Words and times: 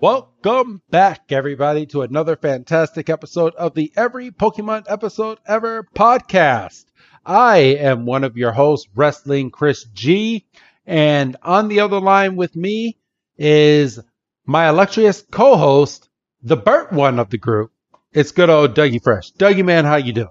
Welcome 0.00 0.80
back, 0.90 1.32
everybody, 1.32 1.84
to 1.86 2.02
another 2.02 2.36
fantastic 2.36 3.10
episode 3.10 3.56
of 3.56 3.74
the 3.74 3.92
Every 3.96 4.30
Pokemon 4.30 4.84
Episode 4.86 5.40
Ever 5.44 5.88
podcast. 5.92 6.84
I 7.26 7.58
am 7.80 8.06
one 8.06 8.22
of 8.22 8.36
your 8.36 8.52
hosts, 8.52 8.86
Wrestling 8.94 9.50
Chris 9.50 9.82
G, 9.92 10.46
and 10.86 11.36
on 11.42 11.66
the 11.66 11.80
other 11.80 12.00
line 12.00 12.36
with 12.36 12.54
me 12.54 12.96
is 13.36 13.98
my 14.46 14.68
illustrious 14.68 15.24
co-host, 15.32 16.08
the 16.42 16.56
burnt 16.56 16.92
one 16.92 17.18
of 17.18 17.30
the 17.30 17.38
group. 17.38 17.72
It's 18.12 18.30
good 18.30 18.50
old 18.50 18.76
Dougie 18.76 19.02
Fresh. 19.02 19.32
Dougie, 19.32 19.64
man, 19.64 19.84
how 19.84 19.96
you 19.96 20.12
doing? 20.12 20.28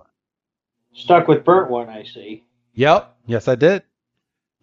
Stuck 0.93 1.27
with 1.27 1.43
burnt 1.43 1.69
one, 1.69 1.89
I 1.89 2.05
see. 2.05 2.45
Yep, 2.75 3.17
yes, 3.25 3.49
I 3.49 3.55
did. 3.55 3.83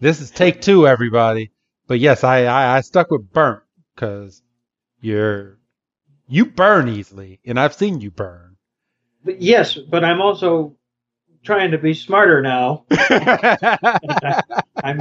This 0.00 0.22
is 0.22 0.30
take 0.30 0.62
two, 0.62 0.88
everybody. 0.88 1.52
But 1.88 2.00
yes, 2.00 2.24
I 2.24 2.44
I, 2.44 2.78
I 2.78 2.80
stuck 2.80 3.10
with 3.10 3.30
burnt 3.30 3.60
because 3.94 4.40
you're 5.04 5.58
you 6.26 6.46
burn 6.46 6.88
easily, 6.88 7.40
and 7.44 7.60
I've 7.60 7.74
seen 7.74 8.00
you 8.00 8.10
burn. 8.10 8.56
But 9.24 9.42
yes, 9.42 9.76
but 9.76 10.04
I'm 10.04 10.20
also 10.20 10.76
trying 11.42 11.72
to 11.72 11.78
be 11.78 11.94
smarter 11.94 12.40
now. 12.40 12.84
I'm 12.90 12.98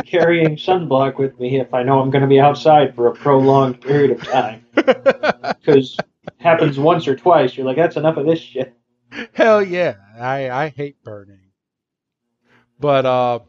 carrying 0.01 0.57
sunblock 0.57 1.17
with 1.17 1.39
me 1.39 1.59
if 1.59 1.73
I 1.73 1.83
know 1.83 2.01
I'm 2.01 2.09
going 2.09 2.21
to 2.21 2.27
be 2.27 2.39
outside 2.39 2.95
for 2.95 3.07
a 3.07 3.13
prolonged 3.13 3.81
period 3.81 4.11
of 4.11 4.23
time. 4.23 4.65
Because 5.63 5.95
happens 6.39 6.77
once 6.77 7.07
or 7.07 7.15
twice, 7.15 7.55
you're 7.55 7.65
like, 7.65 7.77
that's 7.77 7.95
enough 7.95 8.17
of 8.17 8.25
this 8.25 8.39
shit. 8.39 8.75
Hell 9.33 9.63
yeah, 9.63 9.95
I 10.19 10.49
I 10.49 10.69
hate 10.69 11.01
burning. 11.03 11.51
But 12.79 13.05
uh, 13.05 13.39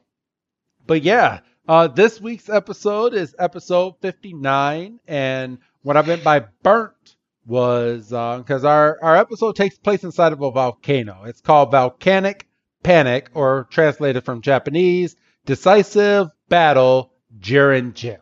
but 0.86 1.02
yeah, 1.02 1.40
uh, 1.66 1.88
this 1.88 2.20
week's 2.20 2.48
episode 2.48 3.14
is 3.14 3.34
episode 3.38 3.94
59, 4.00 5.00
and 5.08 5.58
what 5.84 5.96
I 5.96 6.02
meant 6.02 6.24
by 6.24 6.40
burnt 6.62 7.16
was 7.46 8.08
because 8.08 8.64
our 8.64 8.98
our 9.02 9.16
episode 9.16 9.54
takes 9.54 9.78
place 9.78 10.02
inside 10.02 10.32
of 10.32 10.40
a 10.40 10.50
volcano. 10.50 11.22
It's 11.24 11.40
called 11.40 11.70
Volcanic 11.70 12.48
Panic, 12.82 13.30
or 13.34 13.66
translated 13.70 14.24
from 14.24 14.42
Japanese, 14.42 15.16
Decisive 15.46 16.28
Battle 16.48 17.12
Guren 17.38 17.94
Gym. 17.94 18.20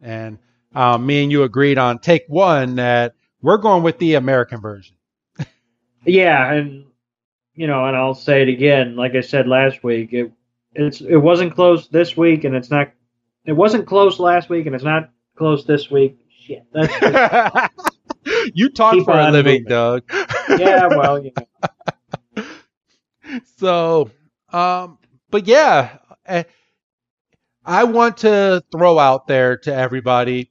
And 0.00 0.38
um, 0.74 1.06
me 1.06 1.22
and 1.22 1.32
you 1.32 1.42
agreed 1.42 1.78
on 1.78 1.98
take 1.98 2.24
one 2.28 2.76
that 2.76 3.14
we're 3.42 3.56
going 3.56 3.82
with 3.82 3.98
the 3.98 4.14
American 4.14 4.60
version. 4.60 4.96
Yeah, 6.04 6.52
and 6.52 6.86
you 7.54 7.66
know, 7.66 7.84
and 7.84 7.94
I'll 7.96 8.14
say 8.14 8.40
it 8.40 8.48
again. 8.48 8.96
Like 8.96 9.14
I 9.14 9.20
said 9.20 9.46
last 9.48 9.82
week, 9.82 10.12
it 10.12 10.32
it's 10.74 11.00
it 11.00 11.16
wasn't 11.16 11.54
close 11.54 11.88
this 11.88 12.16
week, 12.16 12.44
and 12.44 12.54
it's 12.54 12.70
not. 12.70 12.92
It 13.44 13.52
wasn't 13.52 13.86
close 13.86 14.18
last 14.18 14.48
week, 14.48 14.64
and 14.66 14.74
it's 14.74 14.84
not 14.84 15.10
close 15.36 15.66
this 15.66 15.90
week. 15.90 16.18
Shit, 16.48 16.66
you 18.54 18.70
talk 18.70 18.94
Keep 18.94 19.04
for 19.04 19.18
a 19.18 19.30
living, 19.30 19.64
moving. 19.64 19.64
Doug. 19.64 20.04
yeah. 20.58 20.88
Well, 20.88 21.24
you 21.24 21.32
know, 22.36 22.44
so, 23.58 24.10
um, 24.52 24.98
but 25.30 25.46
yeah, 25.46 25.98
eh, 26.26 26.44
I 27.64 27.84
want 27.84 28.18
to 28.18 28.62
throw 28.72 28.98
out 28.98 29.26
there 29.26 29.58
to 29.58 29.74
everybody. 29.74 30.50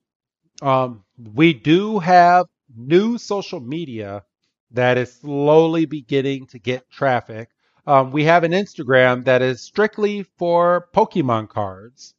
Um, 0.61 1.03
we 1.35 1.53
do 1.53 1.99
have 1.99 2.45
new 2.75 3.17
social 3.17 3.59
media 3.59 4.23
that 4.71 4.97
is 4.97 5.13
slowly 5.13 5.85
beginning 5.85 6.47
to 6.47 6.59
get 6.59 6.89
traffic. 6.91 7.49
Um, 7.87 8.11
we 8.11 8.25
have 8.25 8.43
an 8.43 8.51
Instagram 8.51 9.25
that 9.25 9.41
is 9.41 9.61
strictly 9.63 10.23
for 10.37 10.89
Pokemon 10.95 11.49
cards 11.49 12.13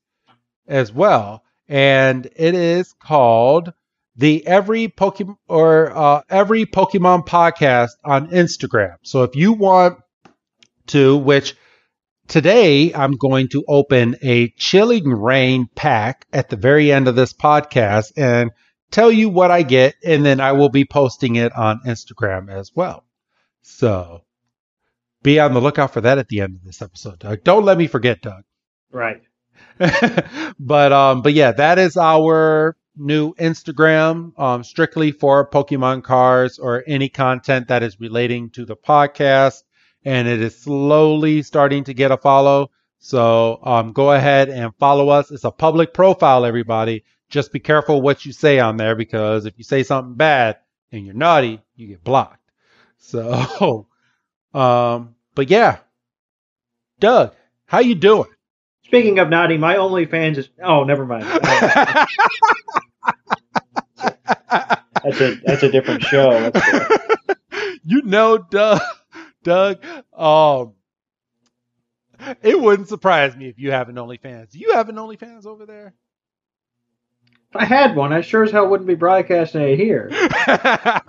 as 0.66 0.92
well, 0.92 1.44
and 1.68 2.26
it 2.36 2.54
is 2.54 2.94
called 2.94 3.72
the 4.16 4.46
Every 4.46 4.88
Pokemon 4.88 5.36
or 5.46 5.96
uh, 5.96 6.22
Every 6.28 6.66
Pokemon 6.66 7.26
Podcast 7.26 7.90
on 8.04 8.30
Instagram. 8.30 8.96
So 9.02 9.22
if 9.22 9.36
you 9.36 9.52
want 9.52 9.98
to, 10.88 11.16
which 11.16 11.54
today 12.26 12.92
I'm 12.94 13.12
going 13.12 13.48
to 13.50 13.64
open 13.68 14.16
a 14.22 14.48
Chilling 14.50 15.08
Reign 15.08 15.68
pack 15.74 16.26
at 16.32 16.48
the 16.48 16.56
very 16.56 16.90
end 16.90 17.08
of 17.08 17.14
this 17.14 17.32
podcast 17.32 18.12
and 18.16 18.50
tell 18.90 19.10
you 19.10 19.28
what 19.28 19.50
I 19.50 19.62
get, 19.62 19.94
and 20.04 20.24
then 20.24 20.40
I 20.40 20.52
will 20.52 20.70
be 20.70 20.84
posting 20.84 21.36
it 21.36 21.52
on 21.54 21.80
Instagram 21.86 22.50
as 22.50 22.72
well. 22.74 23.04
So 23.62 24.22
be 25.22 25.38
on 25.40 25.54
the 25.54 25.60
lookout 25.60 25.92
for 25.92 26.00
that 26.00 26.18
at 26.18 26.28
the 26.28 26.40
end 26.40 26.56
of 26.56 26.64
this 26.64 26.82
episode, 26.82 27.18
Doug. 27.18 27.44
Don't 27.44 27.64
let 27.64 27.78
me 27.78 27.86
forget, 27.86 28.22
Doug. 28.22 28.44
right. 28.90 29.22
but 30.58 30.92
um, 30.92 31.22
but 31.22 31.32
yeah, 31.34 31.52
that 31.52 31.78
is 31.78 31.96
our 31.96 32.76
new 32.96 33.34
Instagram, 33.34 34.38
um, 34.38 34.64
strictly 34.64 35.12
for 35.12 35.48
Pokemon 35.48 36.02
cards 36.02 36.58
or 36.58 36.82
any 36.86 37.08
content 37.08 37.68
that 37.68 37.82
is 37.82 38.00
relating 38.00 38.50
to 38.50 38.64
the 38.64 38.76
podcast, 38.76 39.62
and 40.04 40.26
it 40.28 40.40
is 40.42 40.60
slowly 40.60 41.42
starting 41.42 41.84
to 41.84 41.94
get 41.94 42.10
a 42.10 42.16
follow. 42.16 42.70
So 42.98 43.60
um, 43.62 43.92
go 43.92 44.12
ahead 44.12 44.48
and 44.48 44.74
follow 44.78 45.08
us. 45.08 45.30
It's 45.30 45.44
a 45.44 45.52
public 45.52 45.94
profile, 45.94 46.44
everybody. 46.44 47.04
Just 47.30 47.52
be 47.52 47.60
careful 47.60 48.02
what 48.02 48.26
you 48.26 48.32
say 48.32 48.58
on 48.58 48.76
there 48.76 48.96
because 48.96 49.46
if 49.46 49.54
you 49.58 49.64
say 49.64 49.82
something 49.84 50.14
bad 50.14 50.56
and 50.90 51.04
you're 51.04 51.14
naughty, 51.14 51.60
you 51.76 51.88
get 51.88 52.04
blocked. 52.04 52.36
So, 53.00 53.86
um, 54.54 55.14
but 55.34 55.50
yeah, 55.50 55.78
Doug, 57.00 57.34
how 57.66 57.80
you 57.80 57.94
doing? 57.96 58.28
Speaking 58.88 59.18
of 59.18 59.28
naughty, 59.28 59.58
my 59.58 59.76
OnlyFans 59.76 60.38
is. 60.38 60.48
Oh, 60.62 60.84
never 60.84 61.04
mind. 61.06 61.24
That's 65.04 65.20
a 65.20 65.34
that's 65.44 65.62
a 65.62 65.70
different 65.70 66.02
show. 66.02 66.50
You 67.84 68.02
know, 68.02 68.36
Doug, 68.36 68.82
Doug, 69.42 69.82
um, 70.12 70.74
it 72.42 72.60
wouldn't 72.60 72.88
surprise 72.88 73.34
me 73.34 73.48
if 73.48 73.58
you 73.58 73.70
have 73.70 73.88
an 73.88 73.94
OnlyFans. 73.94 74.50
Do 74.50 74.58
you 74.58 74.74
have 74.74 74.90
an 74.90 74.96
OnlyFans 74.96 75.46
over 75.46 75.64
there? 75.64 75.94
if 77.50 77.56
I 77.56 77.64
had 77.64 77.96
one, 77.96 78.12
I 78.12 78.20
sure 78.20 78.44
as 78.44 78.50
hell 78.50 78.68
wouldn't 78.68 78.86
be 78.86 78.94
broadcasting 78.94 79.62
it 79.62 79.78
here. 79.78 80.10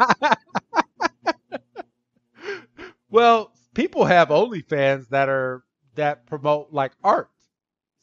well, 3.09 3.51
people 3.73 4.05
have 4.05 4.29
OnlyFans 4.29 5.09
that 5.09 5.27
are 5.27 5.63
that 5.95 6.25
promote 6.27 6.71
like 6.71 6.93
art. 7.03 7.29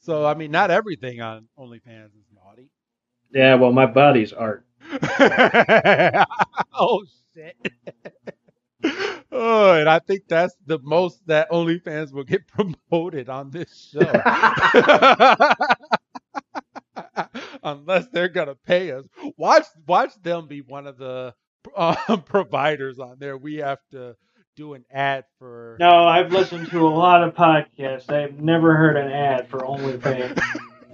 So 0.06 0.25
I 0.25 0.32
mean, 0.35 0.53
not 0.53 0.70
everything 0.70 1.20
on 1.20 1.49
OnlyFans 1.58 2.14
is 2.17 2.26
naughty. 2.32 2.70
Yeah, 3.35 3.56
well, 3.56 3.73
my 3.73 3.87
body's 3.87 4.32
art. 4.32 4.64
oh 6.73 7.05
shit. 7.35 7.56
oh, 9.32 9.73
and 9.73 9.88
I 9.88 9.99
think 9.99 10.29
that's 10.29 10.55
the 10.64 10.79
most 10.81 11.26
that 11.26 11.50
OnlyFans 11.50 12.12
will 12.12 12.23
get 12.23 12.47
promoted 12.88 13.29
on 13.29 13.50
this 13.50 13.93
show. 13.93 13.99
Unless 17.64 18.06
they're 18.12 18.29
gonna 18.29 18.55
pay 18.55 18.93
us. 18.93 19.06
Watch 19.37 19.64
watch 19.88 20.12
them 20.23 20.47
be 20.47 20.61
one 20.61 20.87
of 20.87 20.99
the 20.99 21.35
uh, 21.76 22.17
providers 22.19 23.00
on 23.00 23.17
there. 23.19 23.37
We 23.37 23.56
have 23.56 23.81
to 23.91 24.14
do 24.56 24.73
an 24.73 24.85
ad 24.91 25.25
for 25.38 25.76
No, 25.79 26.06
I've 26.06 26.32
listened 26.32 26.70
to 26.70 26.87
a 26.87 26.88
lot 26.88 27.23
of 27.23 27.35
podcasts. 27.35 28.11
I've 28.11 28.41
never 28.41 28.75
heard 28.75 28.97
an 28.97 29.12
ad 29.12 29.49
for 29.49 29.61
OnlyFans. 29.61 30.41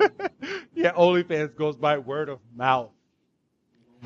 yeah, 0.74 0.92
OnlyFans 0.92 1.56
goes 1.56 1.76
by 1.76 1.98
word 1.98 2.28
of 2.28 2.40
mouth. 2.54 2.90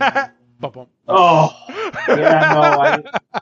Bum, 0.59 0.73
bum. 0.73 0.87
Oh, 1.07 1.55
yeah, 2.09 2.51
no, 2.55 2.61
I, 2.81 3.03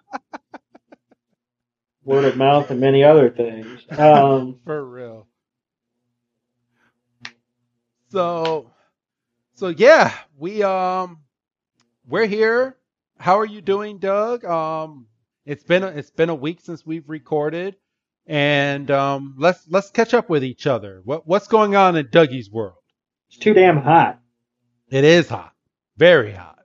word 2.05 2.25
of 2.25 2.37
mouth, 2.37 2.71
and 2.71 2.81
many 2.81 3.05
other 3.05 3.31
things. 3.31 3.83
Um, 3.97 4.59
For 4.65 4.85
real. 4.85 5.29
So, 8.11 8.73
so 9.55 9.69
yeah, 9.69 10.13
we 10.37 10.65
um, 10.65 11.21
we're 12.07 12.27
here. 12.27 12.77
How 13.19 13.39
are 13.39 13.47
you 13.47 13.61
doing, 13.61 13.99
Doug? 13.99 14.45
Um, 14.45 15.07
it's 15.47 15.65
been 15.65 15.83
a, 15.83 15.89
it's 15.89 16.11
been 16.11 16.31
a 16.31 16.35
week 16.35 16.61
since 16.61 16.85
we've 16.87 17.09
recorded, 17.09 17.77
and 18.27 18.91
um, 18.91 19.35
let's 19.39 19.67
let's 19.69 19.91
catch 19.91 20.15
up 20.15 20.29
with 20.31 20.45
each 20.45 20.67
other. 20.67 21.01
What 21.05 21.27
what's 21.27 21.49
going 21.49 21.77
on 21.77 21.97
in 21.97 22.09
Dougie's 22.11 22.51
world? 22.51 22.79
it's 23.29 23.39
too 23.39 23.55
damn 23.55 23.79
hot. 23.79 24.21
It 24.91 25.05
is 25.05 25.29
hot, 25.29 25.53
very 25.97 26.33
hot. 26.33 26.59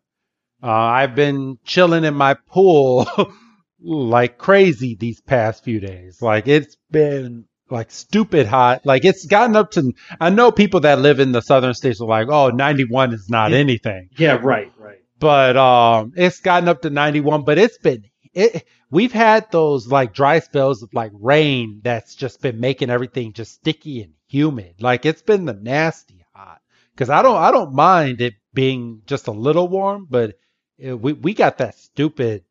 Uh, 0.61 0.67
I've 0.67 1.15
been 1.15 1.57
chilling 1.63 2.03
in 2.03 2.13
my 2.13 2.33
pool 2.33 3.07
like 3.81 4.37
crazy 4.37 4.95
these 4.99 5.21
past 5.21 5.63
few 5.63 5.79
days. 5.79 6.21
Like 6.21 6.47
it's 6.47 6.75
been 6.91 7.45
like 7.69 7.91
stupid 7.91 8.45
hot. 8.45 8.85
Like 8.85 9.05
it's 9.05 9.25
gotten 9.25 9.55
up 9.55 9.71
to. 9.71 9.93
I 10.19 10.29
know 10.29 10.51
people 10.51 10.81
that 10.81 10.99
live 10.99 11.19
in 11.19 11.31
the 11.31 11.41
southern 11.41 11.73
states 11.73 12.01
are 12.01 12.07
like, 12.07 12.27
"Oh, 12.29 12.49
91 12.49 13.13
is 13.13 13.29
not 13.29 13.53
anything," 13.53 14.09
Yeah, 14.17 14.39
right, 14.41 14.71
right. 14.77 14.99
but 15.17 15.55
um, 15.55 16.13
it's 16.15 16.39
gotten 16.41 16.67
up 16.67 16.81
to 16.81 16.89
91. 16.89 17.43
But 17.43 17.57
it's 17.57 17.77
been 17.77 18.03
it. 18.33 18.65
We've 18.91 19.11
had 19.11 19.51
those 19.51 19.87
like 19.87 20.13
dry 20.13 20.39
spells 20.39 20.83
of 20.83 20.93
like 20.93 21.11
rain 21.13 21.81
that's 21.83 22.15
just 22.15 22.41
been 22.41 22.59
making 22.59 22.89
everything 22.89 23.33
just 23.33 23.53
sticky 23.55 24.01
and 24.03 24.13
humid. 24.27 24.75
Like 24.81 25.05
it's 25.05 25.21
been 25.21 25.45
the 25.45 25.53
nasty 25.53 26.25
hot. 26.33 26.61
Because 26.93 27.09
I 27.09 27.21
don't 27.21 27.37
I 27.37 27.51
don't 27.51 27.73
mind 27.73 28.21
it 28.21 28.35
being 28.53 29.01
just 29.05 29.27
a 29.27 29.31
little 29.31 29.67
warm, 29.67 30.07
but 30.09 30.37
uh, 30.85 30.97
we 30.97 31.13
we 31.13 31.33
got 31.33 31.57
that 31.59 31.77
stupid 31.77 32.43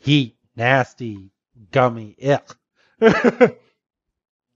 heat, 0.00 0.36
nasty, 0.56 1.30
gummy 1.70 2.16
ick. 2.22 2.48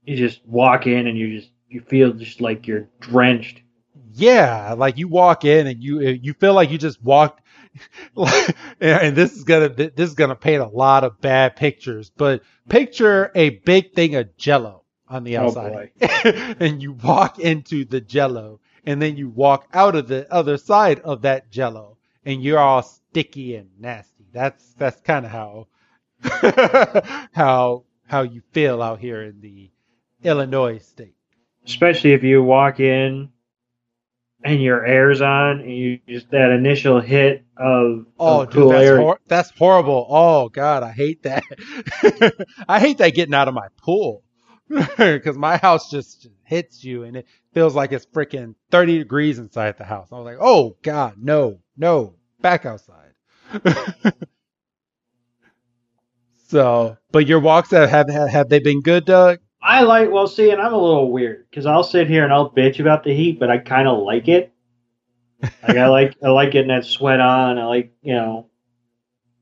You 0.03 0.15
just 0.17 0.45
walk 0.45 0.87
in 0.87 1.07
and 1.07 1.17
you 1.17 1.39
just 1.39 1.51
you 1.67 1.81
feel 1.81 2.13
just 2.13 2.41
like 2.41 2.67
you're 2.67 2.89
drenched. 2.99 3.61
yeah, 4.13 4.73
like 4.77 4.97
you 4.97 5.07
walk 5.07 5.45
in 5.45 5.67
and 5.67 5.83
you 5.83 5.99
you 6.01 6.33
feel 6.33 6.53
like 6.53 6.71
you 6.71 6.77
just 6.77 7.01
walked. 7.03 7.41
and 8.79 9.15
this 9.15 9.33
is 9.33 9.43
gonna 9.43 9.69
this 9.69 10.09
is 10.09 10.15
gonna 10.15 10.35
paint 10.35 10.61
a 10.61 10.67
lot 10.67 11.03
of 11.03 11.21
bad 11.21 11.55
pictures, 11.55 12.11
but 12.15 12.41
picture 12.67 13.31
a 13.35 13.49
big 13.49 13.93
thing 13.93 14.15
of 14.15 14.35
Jello 14.37 14.83
on 15.07 15.23
the 15.23 15.37
Oh, 15.37 15.47
outside, 15.47 15.91
and 16.59 16.81
you 16.81 16.93
walk 16.93 17.39
into 17.39 17.85
the 17.85 18.01
Jello, 18.01 18.59
and 18.85 19.01
then 19.01 19.17
you 19.17 19.29
walk 19.29 19.67
out 19.73 19.95
of 19.95 20.07
the 20.07 20.31
other 20.33 20.57
side 20.57 20.99
of 21.01 21.21
that 21.23 21.51
Jello, 21.51 21.97
and 22.25 22.43
you're 22.43 22.59
all 22.59 22.81
sticky 22.81 23.55
and 23.55 23.69
nasty. 23.79 24.25
That's 24.31 24.73
that's 24.73 25.01
kind 25.01 25.25
of 25.25 25.31
how 25.31 25.67
how 27.33 27.83
how 28.05 28.21
you 28.23 28.41
feel 28.51 28.81
out 28.81 28.99
here 28.99 29.23
in 29.23 29.41
the 29.41 29.71
Illinois 30.23 30.79
state. 30.79 31.15
Especially 31.65 32.13
if 32.13 32.23
you 32.23 32.41
walk 32.41 32.79
in 32.79 33.29
and 34.43 34.61
your 34.61 34.85
air's 34.85 35.21
on 35.21 35.59
and 35.59 35.75
you 35.75 35.99
just 36.07 36.31
that 36.31 36.51
initial 36.51 36.99
hit 37.01 37.43
of, 37.57 38.05
Oh, 38.19 38.41
of 38.41 38.49
dude, 38.49 38.53
cool 38.55 38.69
that's, 38.69 38.85
air. 38.85 38.97
hor- 38.97 39.19
that's 39.27 39.49
horrible. 39.51 40.07
Oh 40.09 40.49
God, 40.49 40.83
I 40.83 40.91
hate 40.91 41.23
that. 41.23 41.43
I 42.69 42.79
hate 42.79 42.99
that 42.99 43.13
getting 43.15 43.33
out 43.33 43.47
of 43.47 43.53
my 43.53 43.67
pool 43.77 44.23
because 44.97 45.37
my 45.37 45.57
house 45.57 45.89
just 45.89 46.27
hits 46.43 46.83
you 46.83 47.03
and 47.03 47.17
it 47.17 47.25
feels 47.53 47.75
like 47.75 47.91
it's 47.91 48.05
freaking 48.05 48.55
30 48.71 48.99
degrees 48.99 49.39
inside 49.39 49.77
the 49.77 49.83
house. 49.83 50.07
I 50.11 50.15
was 50.15 50.25
like, 50.25 50.37
oh 50.39 50.77
God, 50.83 51.15
no, 51.17 51.59
no, 51.77 52.15
back 52.41 52.65
outside. 52.65 53.11
so, 56.47 56.97
but 57.11 57.27
your 57.27 57.39
walks 57.39 57.71
have 57.71 57.89
have 57.89 58.09
have 58.09 58.49
they 58.49 58.59
been 58.59 58.81
good, 58.81 59.05
Doug? 59.05 59.39
I 59.69 59.83
like 59.83 60.09
well, 60.09 60.25
see, 60.25 60.49
and 60.49 60.59
I'm 60.59 60.73
a 60.73 60.81
little 60.81 61.11
weird 61.11 61.45
because 61.47 61.67
I'll 61.67 61.83
sit 61.83 62.07
here 62.07 62.23
and 62.23 62.33
I'll 62.33 62.49
bitch 62.49 62.79
about 62.79 63.03
the 63.03 63.13
heat, 63.13 63.39
but 63.39 63.51
I 63.51 63.59
kind 63.59 63.87
of 63.87 64.01
like 64.01 64.27
it. 64.27 64.51
Like 65.43 65.77
I 65.77 65.87
like 65.87 66.15
I 66.23 66.29
like 66.29 66.49
getting 66.49 66.69
that 66.69 66.85
sweat 66.85 67.19
on. 67.19 67.59
I 67.59 67.65
like 67.65 67.93
you 68.01 68.15
know, 68.15 68.49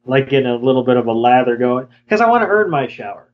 I 0.05 0.11
like 0.11 0.29
getting 0.29 0.49
a 0.49 0.57
little 0.57 0.83
bit 0.83 0.97
of 0.97 1.07
a 1.07 1.13
lather 1.13 1.55
going 1.55 1.87
because 2.03 2.19
I 2.19 2.27
want 2.27 2.41
to 2.41 2.47
earn 2.49 2.69
my 2.69 2.87
shower. 2.87 3.31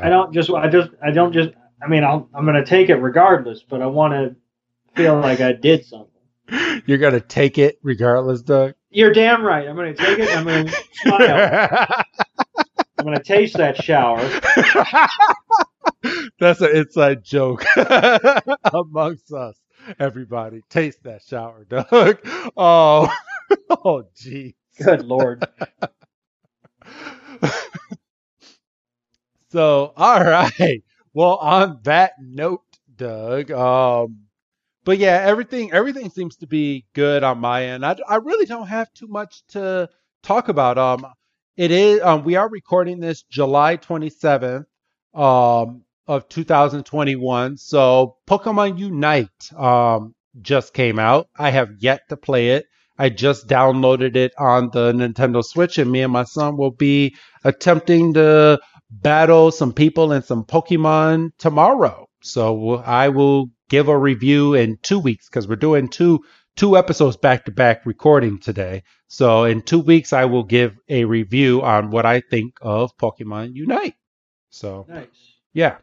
I 0.00 0.08
don't 0.08 0.32
just 0.32 0.50
I 0.50 0.68
just 0.68 0.90
I 1.02 1.10
don't 1.10 1.32
just 1.32 1.50
I 1.82 1.88
mean 1.88 2.04
I'll, 2.04 2.28
I'm 2.32 2.46
gonna 2.46 2.64
take 2.64 2.90
it 2.90 2.96
regardless, 2.96 3.64
but 3.68 3.82
I 3.82 3.86
want 3.86 4.14
to 4.14 4.36
feel 4.94 5.18
like 5.18 5.40
I 5.40 5.50
did 5.50 5.84
something. 5.84 6.82
You're 6.86 6.98
gonna 6.98 7.18
take 7.18 7.58
it 7.58 7.80
regardless, 7.82 8.40
Doug. 8.40 8.74
You're 8.88 9.12
damn 9.12 9.42
right. 9.42 9.66
I'm 9.66 9.74
gonna 9.74 9.92
take 9.92 10.20
it. 10.20 10.28
I'm 10.28 10.44
gonna 10.44 10.70
smile. 10.92 11.88
I'm 12.98 13.04
gonna 13.04 13.20
taste 13.20 13.56
that 13.56 13.82
shower. 13.82 14.20
That's 16.38 16.60
an 16.60 16.76
inside 16.76 17.24
joke 17.24 17.64
amongst 18.72 19.32
us. 19.32 19.56
Everybody, 19.98 20.62
taste 20.70 21.02
that 21.04 21.22
shower, 21.22 21.64
Doug. 21.68 22.18
Oh, 22.56 23.12
oh, 23.70 24.04
gee. 24.16 24.56
Good 24.82 25.04
lord. 25.04 25.44
so, 29.50 29.92
all 29.96 30.22
right. 30.24 30.82
Well, 31.12 31.36
on 31.36 31.80
that 31.84 32.14
note, 32.20 32.62
Doug. 32.96 33.50
Um, 33.50 34.20
but 34.84 34.98
yeah, 34.98 35.22
everything 35.24 35.72
everything 35.72 36.10
seems 36.10 36.36
to 36.38 36.46
be 36.46 36.86
good 36.94 37.22
on 37.24 37.38
my 37.38 37.64
end. 37.66 37.84
I, 37.86 37.96
I 38.08 38.16
really 38.16 38.46
don't 38.46 38.66
have 38.66 38.92
too 38.94 39.06
much 39.08 39.42
to 39.48 39.88
talk 40.22 40.48
about. 40.48 40.78
Um, 40.78 41.06
it 41.56 41.70
is 41.70 42.00
um, 42.02 42.24
we 42.24 42.36
are 42.36 42.48
recording 42.48 43.00
this 43.00 43.22
July 43.22 43.76
27th 43.76 44.66
um, 45.14 45.83
of 46.06 46.28
2021. 46.28 47.56
So 47.56 48.16
Pokemon 48.26 48.78
Unite 48.78 49.52
um, 49.56 50.14
just 50.40 50.74
came 50.74 50.98
out. 50.98 51.28
I 51.36 51.50
have 51.50 51.70
yet 51.78 52.02
to 52.08 52.16
play 52.16 52.50
it. 52.50 52.66
I 52.96 53.08
just 53.08 53.48
downloaded 53.48 54.14
it 54.14 54.32
on 54.38 54.70
the 54.72 54.92
Nintendo 54.92 55.42
Switch, 55.44 55.78
and 55.78 55.90
me 55.90 56.02
and 56.02 56.12
my 56.12 56.22
son 56.24 56.56
will 56.56 56.70
be 56.70 57.16
attempting 57.42 58.14
to 58.14 58.60
battle 58.88 59.50
some 59.50 59.72
people 59.72 60.12
and 60.12 60.24
some 60.24 60.44
Pokemon 60.44 61.30
tomorrow. 61.38 62.06
So 62.22 62.76
I 62.76 63.08
will 63.08 63.50
give 63.68 63.88
a 63.88 63.98
review 63.98 64.54
in 64.54 64.78
two 64.82 65.00
weeks 65.00 65.28
because 65.28 65.48
we're 65.48 65.56
doing 65.56 65.88
two 65.88 66.20
two 66.56 66.76
episodes 66.76 67.16
back 67.16 67.44
to 67.46 67.50
back 67.50 67.84
recording 67.84 68.38
today. 68.38 68.84
So 69.08 69.42
in 69.42 69.62
two 69.62 69.80
weeks, 69.80 70.12
I 70.12 70.26
will 70.26 70.44
give 70.44 70.76
a 70.88 71.04
review 71.04 71.62
on 71.62 71.90
what 71.90 72.06
I 72.06 72.20
think 72.20 72.54
of 72.62 72.96
Pokemon 72.96 73.54
Unite. 73.56 73.94
So 74.50 74.86
Nice. 74.88 75.06
yeah, 75.52 75.78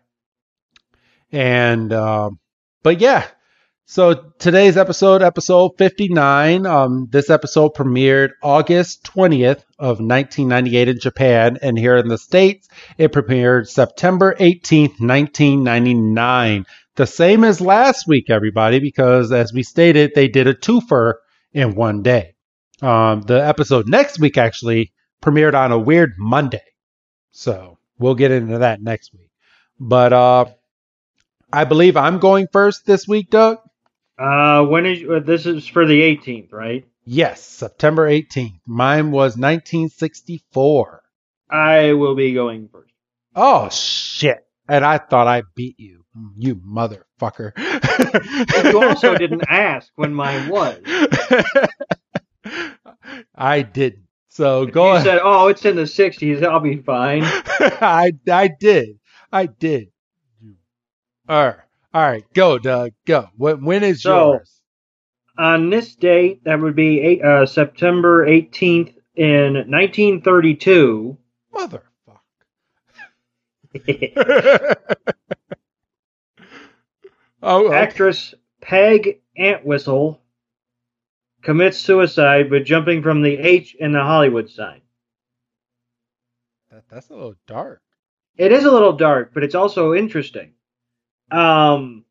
and 1.32 1.92
um, 1.94 2.40
but 2.84 3.00
yeah. 3.00 3.28
So 3.86 4.32
today's 4.40 4.78
episode, 4.78 5.22
episode 5.22 5.72
59, 5.78 6.66
um, 6.66 7.08
this 7.12 7.30
episode 7.30 7.74
premiered 7.76 8.30
August 8.42 9.04
20th 9.04 9.66
of 9.78 10.00
1998 10.00 10.88
in 10.88 11.00
Japan, 11.00 11.58
and 11.62 11.78
here 11.78 11.98
in 11.98 12.08
the 12.08 12.18
States, 12.18 12.70
it 12.98 13.12
premiered 13.12 13.68
September 13.68 14.34
18th, 14.40 15.02
1999. 15.02 16.66
The 16.96 17.06
same 17.06 17.44
as 17.44 17.60
last 17.60 18.08
week, 18.08 18.30
everybody, 18.30 18.80
because 18.80 19.34
as 19.34 19.52
we 19.52 19.64
stated, 19.64 20.12
they 20.16 20.30
did 20.30 20.48
a 20.48 20.54
twofer 20.54 21.16
in 21.52 21.76
one 21.76 22.02
day. 22.02 22.36
Um, 22.82 23.22
the 23.24 23.46
episode 23.46 23.90
next 23.90 24.20
week 24.20 24.38
actually 24.38 24.94
premiered 25.22 25.54
on 25.54 25.72
a 25.72 25.80
weird 25.80 26.14
Monday. 26.18 26.64
So 27.32 27.78
we'll 27.98 28.16
get 28.16 28.32
into 28.32 28.60
that 28.60 28.82
next 28.82 29.14
week. 29.14 29.32
But 29.80 30.14
uh, 30.14 30.46
I 31.54 31.66
believe 31.66 31.98
I'm 31.98 32.20
going 32.20 32.48
first 32.52 32.86
this 32.86 33.08
week, 33.08 33.30
Doug. 33.30 33.58
Uh, 34.18 34.64
when 34.66 34.86
is 34.86 35.04
uh, 35.10 35.20
this 35.20 35.46
is 35.46 35.68
for 35.68 35.86
the 35.86 36.02
18th, 36.02 36.54
right? 36.54 36.86
Yes, 37.06 37.42
September 37.44 38.08
18th. 38.10 38.60
Mine 38.66 39.12
was 39.12 39.36
1964. 39.38 41.02
I 41.50 41.94
will 41.94 42.16
be 42.16 42.34
going 42.34 42.70
first. 42.72 42.94
Oh, 43.36 43.70
shit. 43.70 44.46
And 44.70 44.86
I 44.86 45.00
thought 45.00 45.28
I 45.28 45.44
beat 45.56 45.80
you. 45.80 46.06
You 46.38 46.56
motherfucker. 46.56 47.54
You 48.64 48.84
also 48.84 49.16
didn't 49.18 49.44
ask 49.50 49.92
when 49.96 50.14
mine 50.14 50.50
was. 50.50 50.80
I 53.36 53.62
didn't. 53.64 54.04
So 54.30 54.66
go 54.66 54.86
you 54.86 54.92
ahead. 54.94 55.04
said, 55.06 55.20
"Oh, 55.24 55.48
it's 55.48 55.66
in 55.66 55.76
the 55.76 55.84
60s," 55.84 56.44
I'll 56.44 56.60
be 56.62 56.78
fine. 56.78 57.24
I 57.26 58.14
I 58.32 58.48
did. 58.48 59.00
I 59.32 59.46
did. 59.46 59.90
All 61.32 61.46
right. 61.46 61.56
All 61.94 62.02
right. 62.02 62.26
Go, 62.34 62.58
Doug. 62.60 62.92
Go. 63.06 63.30
When, 63.38 63.64
when 63.64 63.84
is 63.86 64.02
So- 64.04 64.34
yours? 64.34 64.58
On 65.38 65.70
this 65.70 65.96
date, 65.96 66.44
that 66.44 66.60
would 66.60 66.76
be 66.76 67.00
eight, 67.00 67.24
uh, 67.24 67.46
September 67.46 68.28
18th 68.28 68.94
in 69.16 69.54
1932. 69.54 71.18
Motherfucker. 71.54 71.82
oh, 77.42 77.68
okay. 77.68 77.76
Actress 77.76 78.34
Peg 78.60 79.22
Entwistle 79.38 80.22
commits 81.44 81.78
suicide 81.78 82.50
by 82.50 82.60
jumping 82.60 83.02
from 83.02 83.22
the 83.22 83.38
H 83.38 83.74
in 83.80 83.94
the 83.94 84.02
Hollywood 84.04 84.50
sign. 84.50 84.82
That, 86.72 86.84
that's 86.90 87.10
a 87.10 87.14
little 87.14 87.36
dark. 87.48 87.82
it 88.38 88.52
is 88.52 88.66
a 88.66 88.72
little 88.72 88.94
dark, 88.98 89.32
but 89.34 89.44
it's 89.44 89.56
also 89.56 89.94
interesting. 89.94 90.52
Um, 91.32 92.06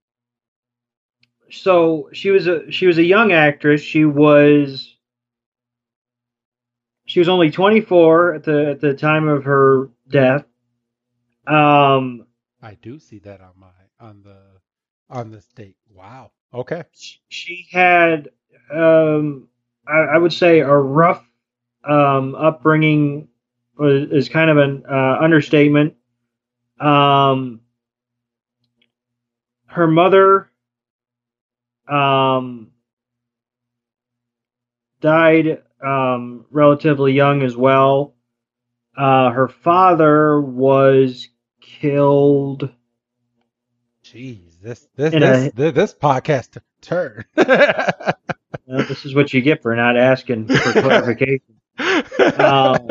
so 1.51 2.09
she 2.13 2.31
was 2.31 2.47
a 2.47 2.71
she 2.71 2.87
was 2.87 2.99
a 2.99 3.05
young 3.05 3.33
actress. 3.33 3.81
She 3.81 4.05
was 4.05 4.97
she 7.07 7.19
was 7.19 7.29
only 7.29 7.51
24 7.51 8.35
at 8.35 8.45
the 8.45 8.71
at 8.71 8.81
the 8.81 8.95
time 8.95 9.29
of 9.29 9.45
her 9.45 9.91
death. 10.09 10.45
Um, 11.47 12.27
I 12.63 12.75
do 12.81 12.99
see 12.99 13.19
that 13.21 13.41
on 13.41 13.53
my 13.57 13.69
on 13.99 14.23
the 14.23 14.39
on 15.09 15.31
this 15.31 15.47
date. 15.55 15.77
Wow. 15.93 16.31
Okay. 16.53 16.85
she 17.29 17.69
had 17.71 18.29
um, 18.73 19.49
I, 19.87 19.99
I 19.99 20.19
would 20.19 20.33
say 20.33 20.61
a 20.61 20.75
rough 20.75 21.25
um, 21.85 22.35
upbringing 22.35 23.29
was, 23.77 24.11
is 24.11 24.29
kind 24.29 24.51
of 24.51 24.59
an 24.59 24.85
uh, 24.89 25.19
understatement. 25.21 25.95
Um, 26.79 27.60
her 29.71 29.87
mother 29.87 30.51
um, 31.89 32.71
died 35.01 35.63
um, 35.85 36.45
relatively 36.51 37.13
young 37.13 37.43
as 37.43 37.57
well. 37.57 38.15
Uh, 38.97 39.31
her 39.31 39.49
father 39.49 40.41
was 40.41 41.29
killed. 41.61 42.71
Jeez, 44.05 44.61
this 44.61 44.89
this 44.97 45.13
this, 45.13 45.47
a- 45.47 45.53
this, 45.55 45.73
this 45.73 45.95
podcast 45.95 46.59
turn. 46.81 47.25
Uh, 48.73 48.85
this 48.85 49.05
is 49.05 49.17
what 49.17 49.33
you 49.35 49.41
get 49.41 49.63
for 49.63 49.75
not 49.75 49.97
asking 49.97 50.47
for 50.47 50.73
clarification. 50.81 51.57
Um, 51.77 52.89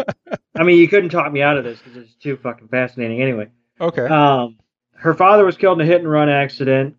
I 0.57 0.63
mean, 0.63 0.77
you 0.77 0.89
couldn't 0.89 1.09
talk 1.09 1.31
me 1.31 1.41
out 1.41 1.57
of 1.57 1.63
this 1.63 1.79
because 1.79 1.95
it's 1.95 2.13
too 2.15 2.35
fucking 2.35 2.67
fascinating. 2.67 3.21
Anyway, 3.21 3.47
okay. 3.79 4.05
um, 4.07 4.57
her 4.99 5.13
father 5.13 5.45
was 5.45 5.57
killed 5.57 5.79
in 5.79 5.87
a 5.87 5.89
hit 5.89 6.01
and 6.01 6.11
run 6.11 6.29
accident. 6.29 6.95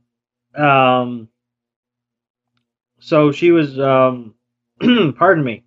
Um, 0.55 1.29
so 2.99 3.31
she 3.31 3.51
was, 3.51 3.79
um, 3.79 4.35
pardon 5.19 5.45
me, 5.45 5.65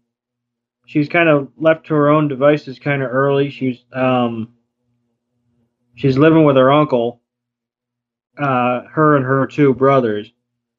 she 0.86 1.00
was 1.00 1.10
kind 1.10 1.30
of 1.30 1.50
left 1.58 1.88
to 1.88 1.94
her 1.94 2.10
own 2.10 2.28
devices 2.28 2.80
kind 2.80 3.04
of 3.04 3.12
early. 3.12 3.50
She's, 3.52 3.84
um, 3.94 4.56
she's 5.96 6.18
living 6.18 6.44
with 6.44 6.56
her 6.58 6.72
uncle, 6.72 7.22
uh, 8.38 8.82
her 8.92 9.16
and 9.16 9.26
her 9.26 9.46
two 9.46 9.74
brothers. 9.74 10.32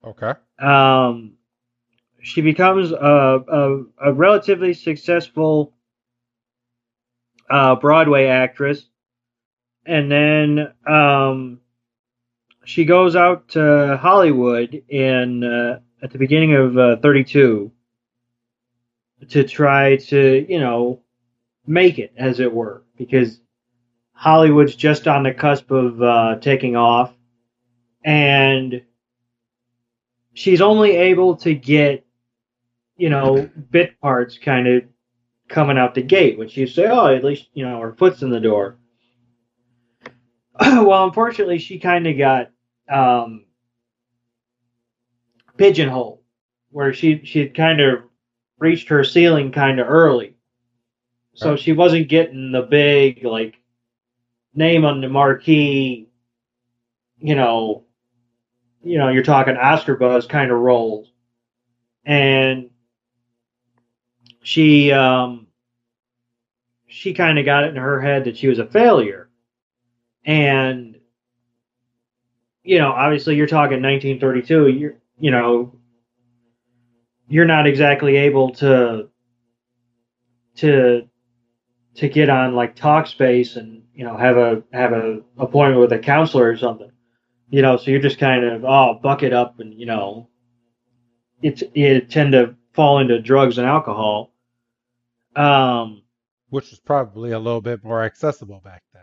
okay. 0.05 0.33
Um, 0.59 1.35
she 2.21 2.41
becomes 2.41 2.91
a, 2.91 2.97
a, 2.97 3.85
a 4.07 4.13
relatively 4.13 4.75
successful 4.75 5.73
uh, 7.49 7.77
Broadway 7.77 8.27
actress, 8.27 8.87
and 9.87 10.11
then 10.11 10.73
um, 10.87 11.61
she 12.64 12.85
goes 12.85 13.17
out 13.17 13.49
to 13.50 13.99
Hollywood 14.00 14.83
in 14.88 15.45
uh, 15.45 15.81
at 16.03 16.11
the 16.11 16.19
beginning 16.19 16.55
of 16.55 16.79
uh, 16.79 16.97
32 16.97 17.71
to 19.31 19.45
try 19.45 19.97
to 19.97 20.47
you 20.49 20.61
know 20.61 21.00
make 21.67 21.99
it, 21.99 22.12
as 22.17 22.41
it 22.41 22.53
were, 22.53 22.85
because 22.97 23.41
Hollywood's 24.12 24.75
just 24.75 25.09
on 25.09 25.23
the 25.23 25.33
cusp 25.33 25.71
of 25.71 26.03
uh, 26.03 26.37
taking 26.41 26.76
off, 26.76 27.12
and 28.05 28.83
she's 30.35 30.61
only 30.61 30.97
able 30.97 31.37
to 31.37 31.55
get 31.55 32.05
you 32.97 33.11
know, 33.11 33.49
bit 33.71 34.00
parts 34.00 34.38
kind 34.38 34.69
of 34.69 34.85
coming 35.49 35.79
out 35.79 35.95
the 35.95 36.03
gate, 36.03 36.38
which 36.38 36.57
you 36.57 36.67
say, 36.67 36.87
oh, 36.87 37.14
at 37.14 37.25
least, 37.25 37.49
you 37.55 37.64
know, 37.64 37.81
her 37.81 37.93
foot's 37.93 38.23
in 38.23 38.31
the 38.31 38.41
door. 38.41 38.76
well, 40.61 41.05
unfortunately, 41.05 41.59
she 41.59 41.79
kind 41.79 42.07
of 42.07 42.17
got 42.17 42.51
um, 42.89 43.45
pigeonholed, 45.57 46.21
where 46.71 46.93
she 46.93 47.25
she 47.25 47.41
had 47.41 47.55
kind 47.55 47.81
of 47.81 48.05
reached 48.59 48.89
her 48.89 49.03
ceiling 49.05 49.51
kind 49.53 49.81
of 49.81 49.89
early, 49.89 50.37
so 51.35 51.51
Right. 51.51 51.59
she 51.59 51.73
wasn't 51.73 52.09
getting 52.09 52.53
the 52.53 52.63
big 52.63 53.25
like 53.25 53.57
name 54.55 54.85
on 54.85 55.01
the 55.01 55.09
marquee, 55.09 56.09
you 57.19 57.35
know, 57.35 57.85
you 58.83 58.99
know, 58.99 59.09
you're 59.09 59.25
talking 59.25 59.57
Oscar 59.57 59.97
buzz 59.97 60.27
kind 60.27 60.53
of 60.53 60.59
roles, 60.59 61.13
and 62.05 62.71
she 64.43 64.93
um 64.93 65.49
she 66.87 67.13
kind 67.15 67.39
of 67.41 67.45
got 67.45 67.65
it 67.65 67.71
in 67.71 67.77
her 67.77 68.01
head 68.01 68.25
that 68.25 68.37
she 68.37 68.47
was 68.47 68.61
a 68.61 68.67
failure 68.67 69.29
and 70.25 70.99
you 72.62 72.78
know 72.78 72.93
obviously 72.93 73.37
you're 73.37 73.47
talking 73.47 73.83
1932 73.83 74.69
you're 74.69 74.95
you 75.19 75.31
know 75.31 75.75
you're 77.28 77.45
not 77.45 77.66
exactly 77.66 78.16
able 78.16 78.50
to 78.50 79.09
to 80.57 81.09
to 81.95 82.09
get 82.09 82.28
on 82.28 82.54
like 82.54 82.76
Talkspace 82.76 83.57
and 83.57 83.83
you 83.95 84.04
know 84.04 84.16
have 84.16 84.37
a 84.37 84.62
have 84.73 84.93
a 84.93 85.21
appointment 85.38 85.81
with 85.81 85.93
a 85.93 85.99
counselor 85.99 86.49
or 86.49 86.57
something 86.57 86.90
you 87.50 87.62
know 87.62 87.76
so 87.76 87.90
you're 87.90 88.00
just 88.00 88.19
kind 88.19 88.45
of 88.45 88.64
oh 88.64 88.99
buck 89.02 89.23
it 89.23 89.33
up 89.33 89.61
and 89.61 89.75
you 89.75 89.87
know 89.87 90.28
it's 91.43 91.62
you 91.75 92.00
tend 92.00 92.33
to 92.33 92.54
fall 92.73 92.99
into 92.99 93.21
drugs 93.21 93.59
and 93.59 93.66
alcohol 93.66 94.33
um 95.37 96.02
Which 96.50 96.71
was 96.71 96.81
probably 96.81 97.33
a 97.33 97.38
little 97.38 97.61
bit 97.61 97.85
more 97.85 98.02
accessible 98.02 98.61
back 98.64 98.83
then. 98.93 98.94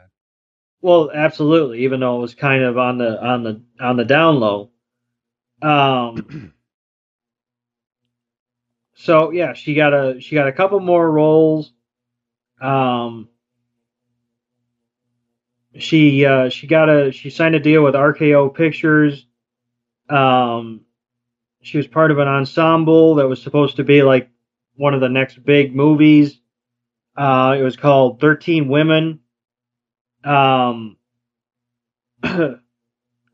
Well, 0.81 1.11
absolutely. 1.13 1.83
Even 1.83 1.99
though 1.99 2.17
it 2.17 2.21
was 2.21 2.35
kind 2.35 2.63
of 2.63 2.77
on 2.77 2.97
the 2.97 3.23
on 3.23 3.43
the 3.43 3.61
on 3.79 3.97
the 3.97 4.05
down 4.05 4.39
low. 4.39 4.71
Um. 5.61 6.53
so 8.95 9.31
yeah, 9.31 9.53
she 9.53 9.75
got 9.75 9.93
a 9.93 10.19
she 10.19 10.35
got 10.35 10.47
a 10.47 10.53
couple 10.53 10.79
more 10.79 11.09
roles. 11.09 11.71
Um. 12.59 13.29
She 15.77 16.25
uh, 16.25 16.49
she 16.49 16.67
got 16.67 16.89
a 16.89 17.11
she 17.11 17.29
signed 17.29 17.55
a 17.55 17.59
deal 17.59 17.83
with 17.83 17.95
RKO 17.95 18.55
Pictures. 18.55 19.25
Um. 20.09 20.81
She 21.63 21.77
was 21.77 21.87
part 21.87 22.09
of 22.09 22.17
an 22.17 22.27
ensemble 22.27 23.15
that 23.15 23.27
was 23.27 23.41
supposed 23.41 23.75
to 23.75 23.83
be 23.83 24.01
like 24.01 24.29
one 24.75 24.95
of 24.95 25.01
the 25.01 25.09
next 25.09 25.43
big 25.45 25.75
movies. 25.75 26.39
Uh, 27.15 27.55
it 27.59 27.61
was 27.61 27.77
called 27.77 28.19
Thirteen 28.19 28.67
Women. 28.67 29.20
Um, 30.23 30.97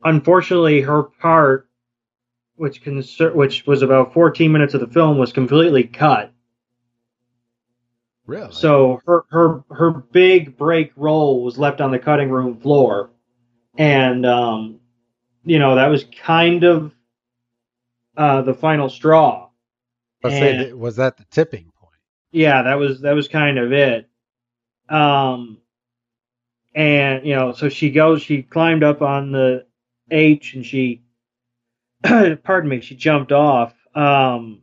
unfortunately, 0.03 0.82
her 0.82 1.03
part, 1.03 1.70
which 2.56 2.82
concer- 2.82 3.34
which 3.34 3.65
was 3.67 3.82
about 3.82 4.13
14 4.13 4.51
minutes 4.51 4.74
of 4.74 4.79
the 4.82 4.88
film, 4.88 5.17
was 5.17 5.34
completely 5.34 5.84
cut. 5.84 6.32
Really? 8.25 8.51
So 8.51 9.01
her 9.06 9.25
her 9.29 9.63
her 9.72 9.91
big 9.91 10.58
break 10.58 10.91
role 10.96 11.44
was 11.44 11.58
left 11.58 11.79
on 11.79 11.91
the 11.91 12.00
cutting 12.00 12.29
room 12.29 12.58
floor, 12.60 13.10
and 13.77 14.25
um, 14.25 14.79
you 15.46 15.60
know 15.60 15.75
that 15.75 15.88
was 15.88 16.03
kind 16.03 16.63
of 16.65 16.94
uh, 18.17 18.41
the 18.41 18.53
final 18.53 18.89
straw. 18.89 19.50
And- 20.24 20.77
was 20.79 20.98
that 20.98 21.15
the 21.15 21.24
tipping 21.32 21.72
point? 21.79 22.01
yeah, 22.32 22.63
that 22.63 22.75
was 22.75 23.00
that 23.01 23.13
was 23.13 23.29
kind 23.29 23.58
of 23.58 23.72
it. 23.72 24.10
Um, 24.89 25.60
and 26.77 27.25
you 27.25 27.34
know, 27.36 27.53
so 27.53 27.69
she 27.69 27.89
goes, 27.89 28.22
she 28.22 28.43
climbed 28.43 28.84
up 28.84 29.01
on 29.01 29.31
the 29.31 29.65
H, 30.12 30.53
and 30.53 30.63
she, 30.63 31.01
pardon 32.03 32.69
me, 32.69 32.81
she 32.81 32.96
jumped 32.96 33.31
off. 33.31 33.74
Um, 33.96 34.62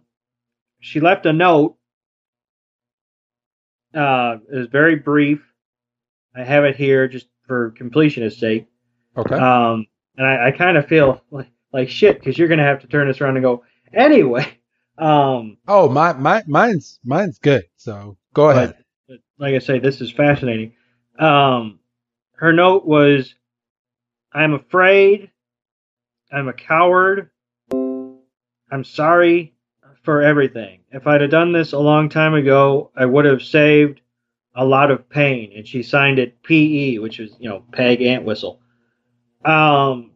she 0.78 1.00
left 1.00 1.26
a 1.26 1.32
note. 1.32 1.76
Uh, 3.92 4.36
it 4.52 4.56
was 4.56 4.68
very 4.68 4.94
brief. 4.94 5.40
I 6.36 6.44
have 6.44 6.64
it 6.64 6.76
here 6.76 7.08
just 7.08 7.26
for 7.48 7.72
completionist 7.72 8.38
sake. 8.38 8.68
Okay. 9.16 9.34
Um, 9.34 9.86
and 10.16 10.24
I, 10.24 10.48
I 10.48 10.50
kind 10.52 10.76
of 10.76 10.86
feel 10.86 11.20
like 11.32 11.50
like 11.72 11.88
shit 11.88 12.20
because 12.20 12.38
you're 12.38 12.48
gonna 12.48 12.62
have 12.62 12.80
to 12.82 12.86
turn 12.86 13.08
this 13.08 13.20
around 13.20 13.36
and 13.36 13.42
go 13.42 13.64
anyway. 13.92 14.46
Um, 14.96 15.56
oh, 15.66 15.88
my, 15.88 16.12
my, 16.12 16.44
mine's, 16.46 17.00
mine's 17.04 17.40
good. 17.40 17.64
So 17.74 18.16
go 18.32 18.50
ahead. 18.50 18.76
but 19.08 19.18
like 19.40 19.56
I 19.56 19.58
say, 19.58 19.80
this 19.80 20.00
is 20.00 20.12
fascinating. 20.12 20.74
Um, 21.18 21.80
her 22.36 22.52
note 22.52 22.84
was, 22.84 23.34
"I'm 24.32 24.54
afraid. 24.54 25.30
I'm 26.32 26.48
a 26.48 26.52
coward. 26.52 27.30
I'm 27.72 28.84
sorry 28.84 29.54
for 30.02 30.22
everything. 30.22 30.80
If 30.90 31.06
I'd 31.06 31.20
have 31.20 31.30
done 31.30 31.52
this 31.52 31.72
a 31.72 31.78
long 31.78 32.08
time 32.08 32.34
ago, 32.34 32.90
I 32.96 33.06
would 33.06 33.24
have 33.24 33.42
saved 33.42 34.00
a 34.54 34.64
lot 34.64 34.90
of 34.90 35.08
pain." 35.08 35.52
And 35.56 35.66
she 35.66 35.82
signed 35.82 36.18
it 36.18 36.42
P.E., 36.42 36.98
which 36.98 37.20
is 37.20 37.36
you 37.38 37.48
know 37.48 37.64
Peg 37.72 38.02
Entwistle. 38.02 38.60
Um, 39.44 40.14